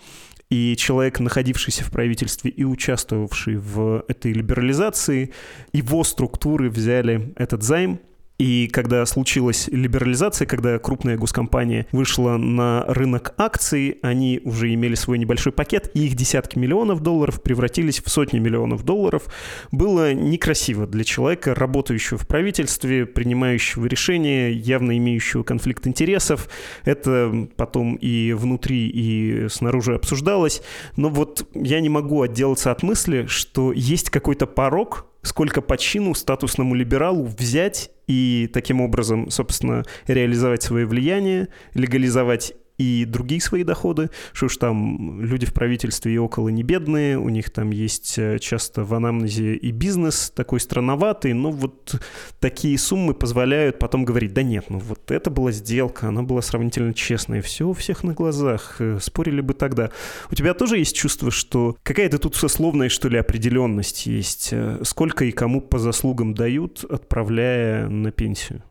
и 0.50 0.74
человек, 0.76 1.20
находившийся 1.20 1.84
в 1.84 1.90
правительстве 1.90 2.50
и 2.50 2.64
участвовавший 2.64 3.56
в 3.56 4.04
этой 4.08 4.32
либерализации, 4.32 5.32
его 5.72 6.02
структуры 6.02 6.70
взяли 6.70 7.32
этот 7.36 7.62
займ, 7.62 8.00
и 8.41 8.68
когда 8.68 9.05
случилась 9.05 9.68
либерализация, 9.68 10.47
когда 10.47 10.78
крупная 10.78 11.18
госкомпания 11.18 11.86
вышла 11.93 12.38
на 12.38 12.86
рынок 12.88 13.34
акций, 13.36 13.99
они 14.01 14.41
уже 14.43 14.72
имели 14.72 14.95
свой 14.95 15.18
небольшой 15.18 15.53
пакет, 15.53 15.91
и 15.93 16.07
их 16.07 16.14
десятки 16.14 16.57
миллионов 16.57 17.03
долларов 17.03 17.43
превратились 17.43 18.03
в 18.03 18.09
сотни 18.09 18.38
миллионов 18.38 18.82
долларов. 18.82 19.24
Было 19.72 20.14
некрасиво 20.14 20.86
для 20.86 21.05
человека, 21.05 21.55
работающего 21.55 22.16
в 22.16 22.26
правительстве, 22.26 23.05
принимающего 23.05 23.84
решения, 23.84 24.51
явно 24.51 24.97
имеющего 24.97 25.43
конфликт 25.43 25.86
интересов. 25.86 26.49
Это 26.86 27.47
потом 27.57 27.97
и 27.97 28.32
внутри, 28.32 28.88
и 28.88 29.49
снаружи 29.51 29.95
обсуждалось. 29.95 30.62
Но 30.97 31.11
вот 31.11 31.47
я 31.53 31.82
не 31.82 31.91
могу 31.91 32.22
отделаться 32.22 32.70
от 32.70 32.82
мысли, 32.82 33.26
что 33.26 33.70
есть 33.74 34.09
какой-то 34.09 34.47
порог, 34.47 35.11
сколько 35.22 35.61
по 35.61 35.76
чину 35.76 36.14
статусному 36.14 36.74
либералу 36.74 37.26
взять 37.26 37.91
и 38.11 38.48
таким 38.52 38.80
образом, 38.80 39.30
собственно, 39.30 39.84
реализовать 40.08 40.64
свое 40.64 40.84
влияние, 40.84 41.46
легализовать 41.74 42.54
и 42.80 43.04
другие 43.04 43.42
свои 43.42 43.62
доходы, 43.62 44.08
что 44.32 44.46
уж 44.46 44.56
там 44.56 45.22
люди 45.22 45.44
в 45.44 45.52
правительстве 45.52 46.14
и 46.14 46.18
около 46.18 46.48
не 46.48 46.62
бедные, 46.62 47.18
у 47.18 47.28
них 47.28 47.50
там 47.50 47.72
есть 47.72 48.18
э, 48.18 48.38
часто 48.38 48.84
в 48.84 48.94
анамнезе 48.94 49.54
и 49.54 49.70
бизнес 49.70 50.32
такой 50.34 50.60
странноватый, 50.60 51.34
но 51.34 51.50
вот 51.50 52.00
такие 52.38 52.78
суммы 52.78 53.12
позволяют 53.12 53.78
потом 53.78 54.06
говорить, 54.06 54.32
да 54.32 54.42
нет, 54.42 54.70
ну 54.70 54.78
вот 54.78 55.10
это 55.10 55.28
была 55.28 55.52
сделка, 55.52 56.08
она 56.08 56.22
была 56.22 56.40
сравнительно 56.40 56.94
честная, 56.94 57.42
все 57.42 57.68
у 57.68 57.74
всех 57.74 58.02
на 58.02 58.14
глазах, 58.14 58.76
э, 58.78 58.98
спорили 58.98 59.42
бы 59.42 59.52
тогда. 59.52 59.90
У 60.30 60.34
тебя 60.34 60.54
тоже 60.54 60.78
есть 60.78 60.96
чувство, 60.96 61.30
что 61.30 61.76
какая-то 61.82 62.18
тут 62.18 62.34
сословная, 62.34 62.88
что 62.88 63.10
ли, 63.10 63.18
определенность 63.18 64.06
есть, 64.06 64.50
э, 64.52 64.80
сколько 64.84 65.26
и 65.26 65.32
кому 65.32 65.60
по 65.60 65.78
заслугам 65.78 66.32
дают, 66.32 66.82
отправляя 66.88 67.90
на 67.90 68.10
пенсию? 68.10 68.62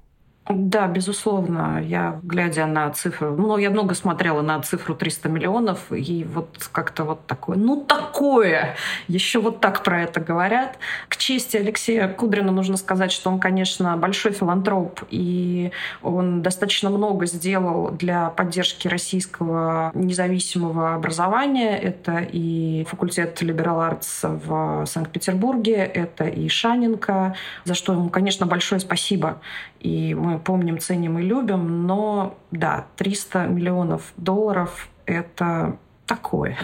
Да, 0.52 0.88
безусловно. 0.88 1.80
Я, 1.80 2.20
глядя 2.24 2.66
на 2.66 2.90
цифру, 2.90 3.36
ну, 3.38 3.56
я 3.60 3.70
много 3.70 3.94
смотрела 3.94 4.42
на 4.42 4.60
цифру 4.64 4.96
300 4.96 5.30
миллионов, 5.30 5.92
и 5.92 6.24
вот 6.24 6.68
как-то 6.72 7.04
вот 7.04 7.28
такое, 7.28 7.56
ну, 7.56 7.84
такое! 7.84 8.76
Еще 9.08 9.40
вот 9.40 9.62
так 9.62 9.84
про 9.84 10.02
это 10.02 10.20
говорят. 10.20 10.80
К 11.08 11.18
чести 11.18 11.58
Алексея 11.58 12.08
Кудрина 12.08 12.52
нужно 12.52 12.78
сказать, 12.78 13.12
что 13.12 13.30
он, 13.30 13.40
конечно, 13.40 13.96
большой 13.96 14.32
филантроп, 14.32 15.02
и 15.12 15.72
он 16.02 16.42
достаточно 16.42 16.90
много 16.90 17.28
сделал 17.28 17.92
для 17.92 18.30
поддержки 18.30 18.88
российского 18.88 19.92
независимого 19.94 20.96
образования. 20.96 21.78
Это 21.78 22.28
и 22.28 22.88
факультет 22.90 23.40
Liberal 23.44 24.00
Arts 24.00 24.42
в 24.48 24.88
Санкт-Петербурге, 24.88 25.76
это 25.76 26.24
и 26.24 26.50
Шаненко, 26.50 27.36
за 27.66 27.76
что 27.76 27.94
ему, 27.94 28.10
конечно, 28.10 28.48
большое 28.48 28.82
спасибо. 28.82 29.40
И 29.80 30.14
мы 30.14 30.40
помним, 30.40 30.80
ценим 30.80 31.20
и 31.20 31.24
любим, 31.24 31.88
но 31.88 32.38
да, 32.52 32.88
300 32.98 33.48
миллионов 33.48 34.14
долларов— 34.18 34.90
это 35.06 35.78
такое. 36.06 36.58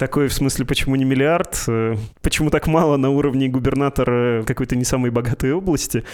Такой 0.00 0.28
в 0.28 0.32
смысле, 0.32 0.64
почему 0.64 0.96
не 0.96 1.04
миллиард? 1.04 1.62
Э, 1.68 1.94
почему 2.22 2.48
так 2.48 2.66
мало 2.66 2.96
на 2.96 3.10
уровне 3.10 3.48
губернатора 3.48 4.42
какой-то 4.44 4.74
не 4.74 4.84
самой 4.84 5.10
богатой 5.10 5.52
области? 5.52 6.04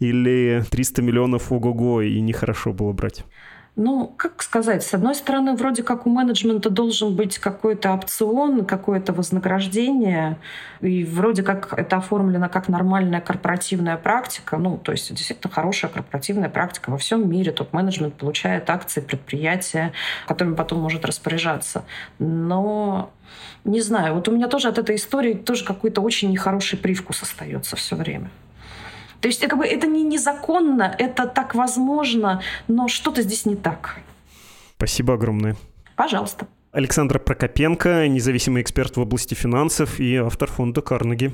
Или 0.00 0.64
300 0.68 1.00
миллионов 1.02 1.52
ого-го 1.52 2.02
и 2.02 2.20
нехорошо 2.20 2.72
было 2.72 2.92
брать? 2.92 3.24
Ну, 3.78 4.14
как 4.16 4.42
сказать, 4.42 4.82
с 4.82 4.94
одной 4.94 5.14
стороны, 5.14 5.54
вроде 5.54 5.82
как 5.82 6.06
у 6.06 6.10
менеджмента 6.10 6.70
должен 6.70 7.14
быть 7.14 7.38
какой-то 7.38 7.92
опцион, 7.92 8.64
какое-то 8.64 9.12
вознаграждение, 9.12 10.38
и 10.80 11.04
вроде 11.04 11.42
как 11.42 11.74
это 11.78 11.98
оформлено 11.98 12.48
как 12.48 12.68
нормальная 12.68 13.20
корпоративная 13.20 13.98
практика, 13.98 14.56
ну, 14.56 14.78
то 14.78 14.92
есть 14.92 15.14
действительно 15.14 15.52
хорошая 15.52 15.90
корпоративная 15.90 16.48
практика 16.48 16.88
во 16.88 16.96
всем 16.96 17.28
мире. 17.28 17.52
Топ-менеджмент 17.52 18.14
получает 18.14 18.70
акции 18.70 19.02
предприятия, 19.02 19.92
которыми 20.26 20.54
потом 20.54 20.80
может 20.80 21.04
распоряжаться. 21.04 21.84
Но 22.18 23.10
не 23.64 23.82
знаю, 23.82 24.14
вот 24.14 24.26
у 24.28 24.32
меня 24.32 24.48
тоже 24.48 24.68
от 24.68 24.78
этой 24.78 24.96
истории 24.96 25.34
тоже 25.34 25.66
какой-то 25.66 26.00
очень 26.00 26.30
нехороший 26.30 26.78
привкус 26.78 27.22
остается 27.22 27.76
все 27.76 27.94
время. 27.94 28.30
То 29.26 29.28
есть 29.28 29.40
как 29.40 29.58
бы, 29.58 29.66
это 29.66 29.88
не 29.88 30.04
незаконно, 30.04 30.94
это 31.00 31.26
так 31.26 31.56
возможно, 31.56 32.42
но 32.68 32.86
что-то 32.86 33.22
здесь 33.22 33.44
не 33.44 33.56
так. 33.56 33.96
Спасибо 34.76 35.14
огромное. 35.14 35.56
Пожалуйста. 35.96 36.46
Александра 36.70 37.18
Прокопенко, 37.18 38.06
независимый 38.06 38.62
эксперт 38.62 38.96
в 38.96 39.00
области 39.00 39.34
финансов 39.34 39.98
и 39.98 40.14
автор 40.14 40.48
фонда 40.48 40.80
«Карнеги». 40.80 41.32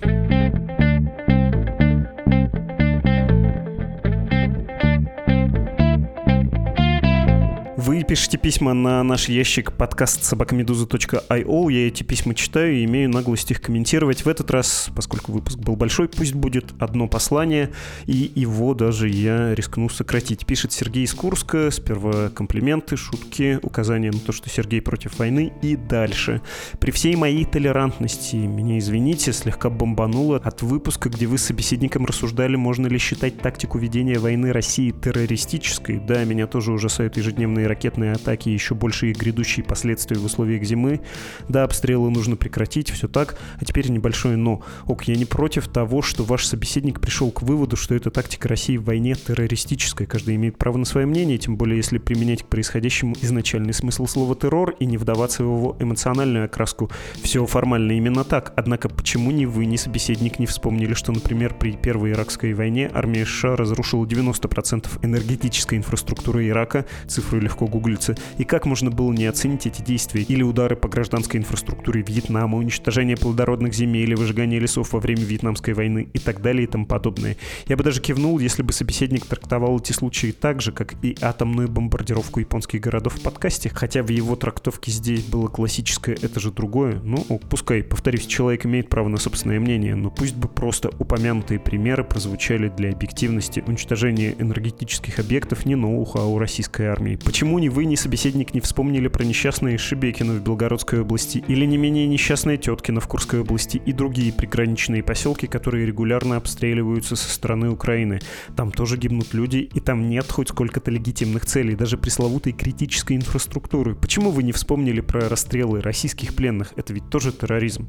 Вы 8.12 8.16
пишете 8.16 8.36
письма 8.36 8.74
на 8.74 9.02
наш 9.02 9.30
ящик 9.30 9.72
подкаст 9.72 10.22
собакамедуза.io. 10.24 11.72
Я 11.72 11.88
эти 11.88 12.02
письма 12.02 12.34
читаю 12.34 12.74
и 12.74 12.84
имею 12.84 13.08
наглость 13.08 13.50
их 13.50 13.62
комментировать. 13.62 14.26
В 14.26 14.28
этот 14.28 14.50
раз, 14.50 14.90
поскольку 14.94 15.32
выпуск 15.32 15.58
был 15.58 15.76
большой, 15.76 16.10
пусть 16.10 16.34
будет 16.34 16.74
одно 16.78 17.08
послание, 17.08 17.70
и 18.04 18.30
его 18.34 18.74
даже 18.74 19.08
я 19.08 19.54
рискну 19.54 19.88
сократить. 19.88 20.44
Пишет 20.44 20.72
Сергей 20.72 21.04
из 21.04 21.14
Курска. 21.14 21.70
Сперва 21.70 22.28
комплименты, 22.28 22.98
шутки, 22.98 23.58
указания 23.62 24.10
на 24.10 24.18
то, 24.18 24.32
что 24.32 24.50
Сергей 24.50 24.82
против 24.82 25.18
войны, 25.18 25.50
и 25.62 25.74
дальше. 25.74 26.42
При 26.80 26.90
всей 26.90 27.16
моей 27.16 27.46
толерантности, 27.46 28.36
меня 28.36 28.78
извините, 28.78 29.32
слегка 29.32 29.70
бомбануло 29.70 30.36
от 30.44 30.60
выпуска, 30.60 31.08
где 31.08 31.26
вы 31.26 31.38
с 31.38 31.44
собеседником 31.44 32.04
рассуждали, 32.04 32.56
можно 32.56 32.88
ли 32.88 32.98
считать 32.98 33.38
тактику 33.38 33.78
ведения 33.78 34.18
войны 34.18 34.52
России 34.52 34.90
террористической. 34.90 35.98
Да, 35.98 36.22
меня 36.24 36.46
тоже 36.46 36.72
ужасают 36.72 37.16
ежедневные 37.16 37.66
ракетные 37.66 38.01
атаки 38.10 38.48
и 38.48 38.52
еще 38.52 38.74
большие 38.74 39.12
грядущие 39.12 39.64
последствия 39.64 40.18
в 40.18 40.24
условиях 40.24 40.64
зимы. 40.64 41.00
Да, 41.48 41.64
обстрелы 41.64 42.10
нужно 42.10 42.36
прекратить, 42.36 42.90
все 42.90 43.08
так. 43.08 43.38
А 43.60 43.64
теперь 43.64 43.90
небольшое 43.90 44.36
«но». 44.36 44.62
Ок, 44.86 45.04
я 45.04 45.14
не 45.14 45.24
против 45.24 45.68
того, 45.68 46.02
что 46.02 46.24
ваш 46.24 46.46
собеседник 46.46 47.00
пришел 47.00 47.30
к 47.30 47.42
выводу, 47.42 47.76
что 47.76 47.94
эта 47.94 48.10
тактика 48.10 48.48
России 48.48 48.76
в 48.76 48.84
войне 48.84 49.14
террористическая. 49.14 50.06
Каждый 50.06 50.34
имеет 50.36 50.58
право 50.58 50.76
на 50.76 50.84
свое 50.84 51.06
мнение, 51.06 51.38
тем 51.38 51.56
более 51.56 51.76
если 51.76 51.98
применять 51.98 52.42
к 52.42 52.46
происходящему 52.46 53.14
изначальный 53.20 53.72
смысл 53.72 54.06
слова 54.06 54.34
«террор» 54.34 54.74
и 54.78 54.84
не 54.84 54.98
вдаваться 54.98 55.44
в 55.44 55.46
его 55.46 55.76
эмоциональную 55.78 56.46
окраску. 56.46 56.90
Все 57.22 57.46
формально 57.46 57.92
именно 57.92 58.24
так. 58.24 58.52
Однако 58.56 58.88
почему 58.88 59.30
ни 59.30 59.44
вы, 59.44 59.66
ни 59.66 59.76
собеседник 59.76 60.38
не 60.38 60.46
вспомнили, 60.46 60.94
что, 60.94 61.12
например, 61.12 61.54
при 61.54 61.72
Первой 61.72 62.12
Иракской 62.12 62.54
войне 62.54 62.90
армия 62.92 63.24
США 63.24 63.56
разрушила 63.56 64.04
90% 64.04 64.86
энергетической 65.02 65.78
инфраструктуры 65.78 66.48
Ирака, 66.48 66.86
цифру 67.06 67.40
легко 67.40 67.62
легко 67.62 67.66
гуглится, 67.92 68.14
и 68.38 68.44
как 68.44 68.66
можно 68.66 68.90
было 68.90 69.12
не 69.12 69.26
оценить 69.26 69.66
эти 69.66 69.82
действия 69.82 70.22
или 70.22 70.42
удары 70.42 70.76
по 70.76 70.88
гражданской 70.88 71.38
инфраструктуре 71.40 72.02
Вьетнама, 72.02 72.58
уничтожение 72.58 73.16
плодородных 73.16 73.74
земель 73.74 74.02
или 74.02 74.14
выжигание 74.14 74.58
лесов 74.58 74.92
во 74.92 75.00
время 75.00 75.22
Вьетнамской 75.22 75.74
войны 75.74 76.08
и 76.12 76.18
так 76.18 76.42
далее 76.42 76.64
и 76.64 76.66
тому 76.66 76.86
подобное. 76.86 77.36
Я 77.66 77.76
бы 77.76 77.84
даже 77.84 78.00
кивнул, 78.00 78.38
если 78.38 78.62
бы 78.62 78.72
собеседник 78.72 79.26
трактовал 79.26 79.78
эти 79.78 79.92
случаи 79.92 80.32
так 80.32 80.60
же, 80.60 80.72
как 80.72 80.94
и 81.02 81.16
атомную 81.20 81.68
бомбардировку 81.68 82.40
японских 82.40 82.80
городов 82.80 83.14
в 83.14 83.22
подкасте, 83.22 83.70
хотя 83.72 84.02
в 84.02 84.08
его 84.08 84.36
трактовке 84.36 84.90
здесь 84.90 85.24
было 85.24 85.48
классическое 85.48 86.16
«это 86.20 86.40
же 86.40 86.50
другое». 86.50 87.00
Ну, 87.02 87.24
пускай, 87.48 87.82
повторюсь, 87.82 88.26
человек 88.26 88.66
имеет 88.66 88.88
право 88.88 89.08
на 89.08 89.18
собственное 89.18 89.60
мнение, 89.60 89.94
но 89.94 90.10
пусть 90.10 90.36
бы 90.36 90.48
просто 90.48 90.90
упомянутые 90.98 91.60
примеры 91.60 92.04
прозвучали 92.04 92.68
для 92.68 92.90
объективности 92.90 93.62
уничтожения 93.66 94.34
энергетических 94.38 95.18
объектов 95.18 95.64
не 95.66 95.74
ноу-хау 95.74 96.38
российской 96.38 96.86
армии. 96.86 97.16
Почему 97.16 97.42
Почему 97.42 97.58
ни 97.58 97.68
вы, 97.82 97.86
ни 97.86 97.96
собеседник 97.96 98.54
не 98.54 98.60
вспомнили 98.60 99.08
про 99.08 99.24
несчастные 99.24 99.76
Шибекина 99.76 100.34
в 100.34 100.40
Белгородской 100.40 101.00
области 101.00 101.42
или 101.48 101.64
не 101.64 101.76
менее 101.76 102.06
несчастные 102.06 102.56
Теткина 102.56 103.00
в 103.00 103.08
Курской 103.08 103.40
области 103.40 103.82
и 103.84 103.92
другие 103.92 104.32
приграничные 104.32 105.02
поселки, 105.02 105.48
которые 105.48 105.84
регулярно 105.84 106.36
обстреливаются 106.36 107.16
со 107.16 107.28
стороны 107.28 107.70
Украины? 107.70 108.20
Там 108.54 108.70
тоже 108.70 108.96
гибнут 108.96 109.34
люди, 109.34 109.68
и 109.74 109.80
там 109.80 110.08
нет 110.08 110.30
хоть 110.30 110.50
сколько-то 110.50 110.92
легитимных 110.92 111.44
целей, 111.44 111.74
даже 111.74 111.98
пресловутой 111.98 112.52
критической 112.52 113.16
инфраструктуры. 113.16 113.96
Почему 113.96 114.30
вы 114.30 114.44
не 114.44 114.52
вспомнили 114.52 115.00
про 115.00 115.28
расстрелы 115.28 115.80
российских 115.80 116.36
пленных? 116.36 116.74
Это 116.76 116.92
ведь 116.92 117.10
тоже 117.10 117.32
терроризм. 117.32 117.88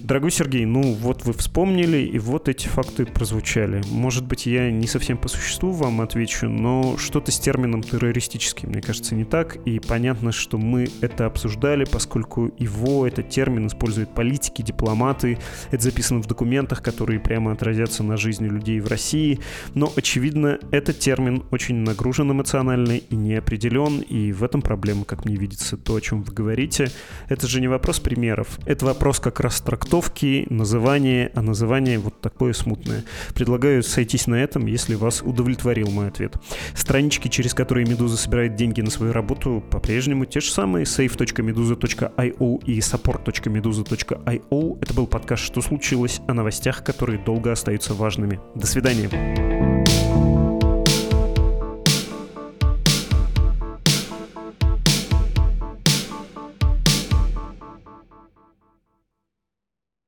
Дорогой 0.00 0.30
Сергей, 0.30 0.64
ну 0.64 0.94
вот 0.94 1.26
вы 1.26 1.34
вспомнили, 1.34 1.98
и 1.98 2.18
вот 2.18 2.48
эти 2.48 2.66
факты 2.66 3.04
прозвучали. 3.04 3.82
Может 3.90 4.24
быть, 4.24 4.46
я 4.46 4.70
не 4.70 4.86
совсем 4.86 5.18
по 5.18 5.28
существу 5.28 5.70
вам 5.72 6.00
отвечу, 6.00 6.48
но 6.48 6.96
что-то 6.96 7.30
с 7.30 7.38
термином 7.38 7.82
террористический, 7.82 8.66
мне 8.66 8.80
кажется, 8.80 8.94
кажется, 8.94 9.14
не 9.24 9.30
так, 9.30 9.56
и 9.64 9.80
понятно, 9.80 10.32
что 10.32 10.58
мы 10.58 10.86
это 11.00 11.24
обсуждали, 11.26 11.84
поскольку 11.84 12.52
его, 12.58 13.06
этот 13.06 13.30
термин 13.30 13.66
используют 13.66 14.14
политики, 14.14 14.60
дипломаты, 14.60 15.38
это 15.70 15.82
записано 15.82 16.22
в 16.22 16.26
документах, 16.26 16.82
которые 16.82 17.18
прямо 17.20 17.52
отразятся 17.52 18.02
на 18.02 18.16
жизни 18.18 18.48
людей 18.48 18.80
в 18.80 18.88
России, 18.88 19.40
но, 19.74 19.90
очевидно, 19.96 20.58
этот 20.70 20.98
термин 20.98 21.44
очень 21.50 21.76
нагружен 21.76 22.30
эмоционально 22.30 22.92
и 22.92 23.16
неопределен, 23.16 24.00
и 24.00 24.32
в 24.32 24.44
этом 24.44 24.60
проблема, 24.60 25.04
как 25.04 25.24
мне 25.24 25.36
видится, 25.36 25.76
то, 25.78 25.94
о 25.94 26.00
чем 26.00 26.22
вы 26.22 26.32
говорите. 26.32 26.90
Это 27.28 27.46
же 27.46 27.60
не 27.60 27.68
вопрос 27.68 28.00
примеров, 28.00 28.58
это 28.66 28.84
вопрос 28.84 29.20
как 29.20 29.40
раз 29.40 29.60
трактовки, 29.60 30.46
называния, 30.50 31.30
а 31.34 31.40
называние 31.40 31.98
вот 31.98 32.20
такое 32.20 32.52
смутное. 32.52 33.04
Предлагаю 33.34 33.82
сойтись 33.82 34.26
на 34.26 34.34
этом, 34.34 34.66
если 34.66 34.94
вас 34.94 35.22
удовлетворил 35.22 35.90
мой 35.90 36.08
ответ. 36.08 36.36
Странички, 36.74 37.28
через 37.28 37.54
которые 37.54 37.86
Медуза 37.86 38.18
собирает 38.18 38.56
деньги 38.56 38.82
на 38.82 38.90
свою 38.90 39.13
работу 39.14 39.62
по-прежнему 39.70 40.26
те 40.26 40.40
же 40.40 40.50
самые 40.50 40.84
save.meduza.io 40.84 42.64
и 42.64 42.78
support.meduza.io. 42.80 44.78
Это 44.80 44.94
был 44.94 45.06
подкаст 45.06 45.44
«Что 45.44 45.60
случилось?» 45.60 46.20
о 46.28 46.34
новостях, 46.34 46.84
которые 46.84 47.18
долго 47.18 47.52
остаются 47.52 47.94
важными. 47.94 48.40
До 48.54 48.66
свидания. 48.66 49.08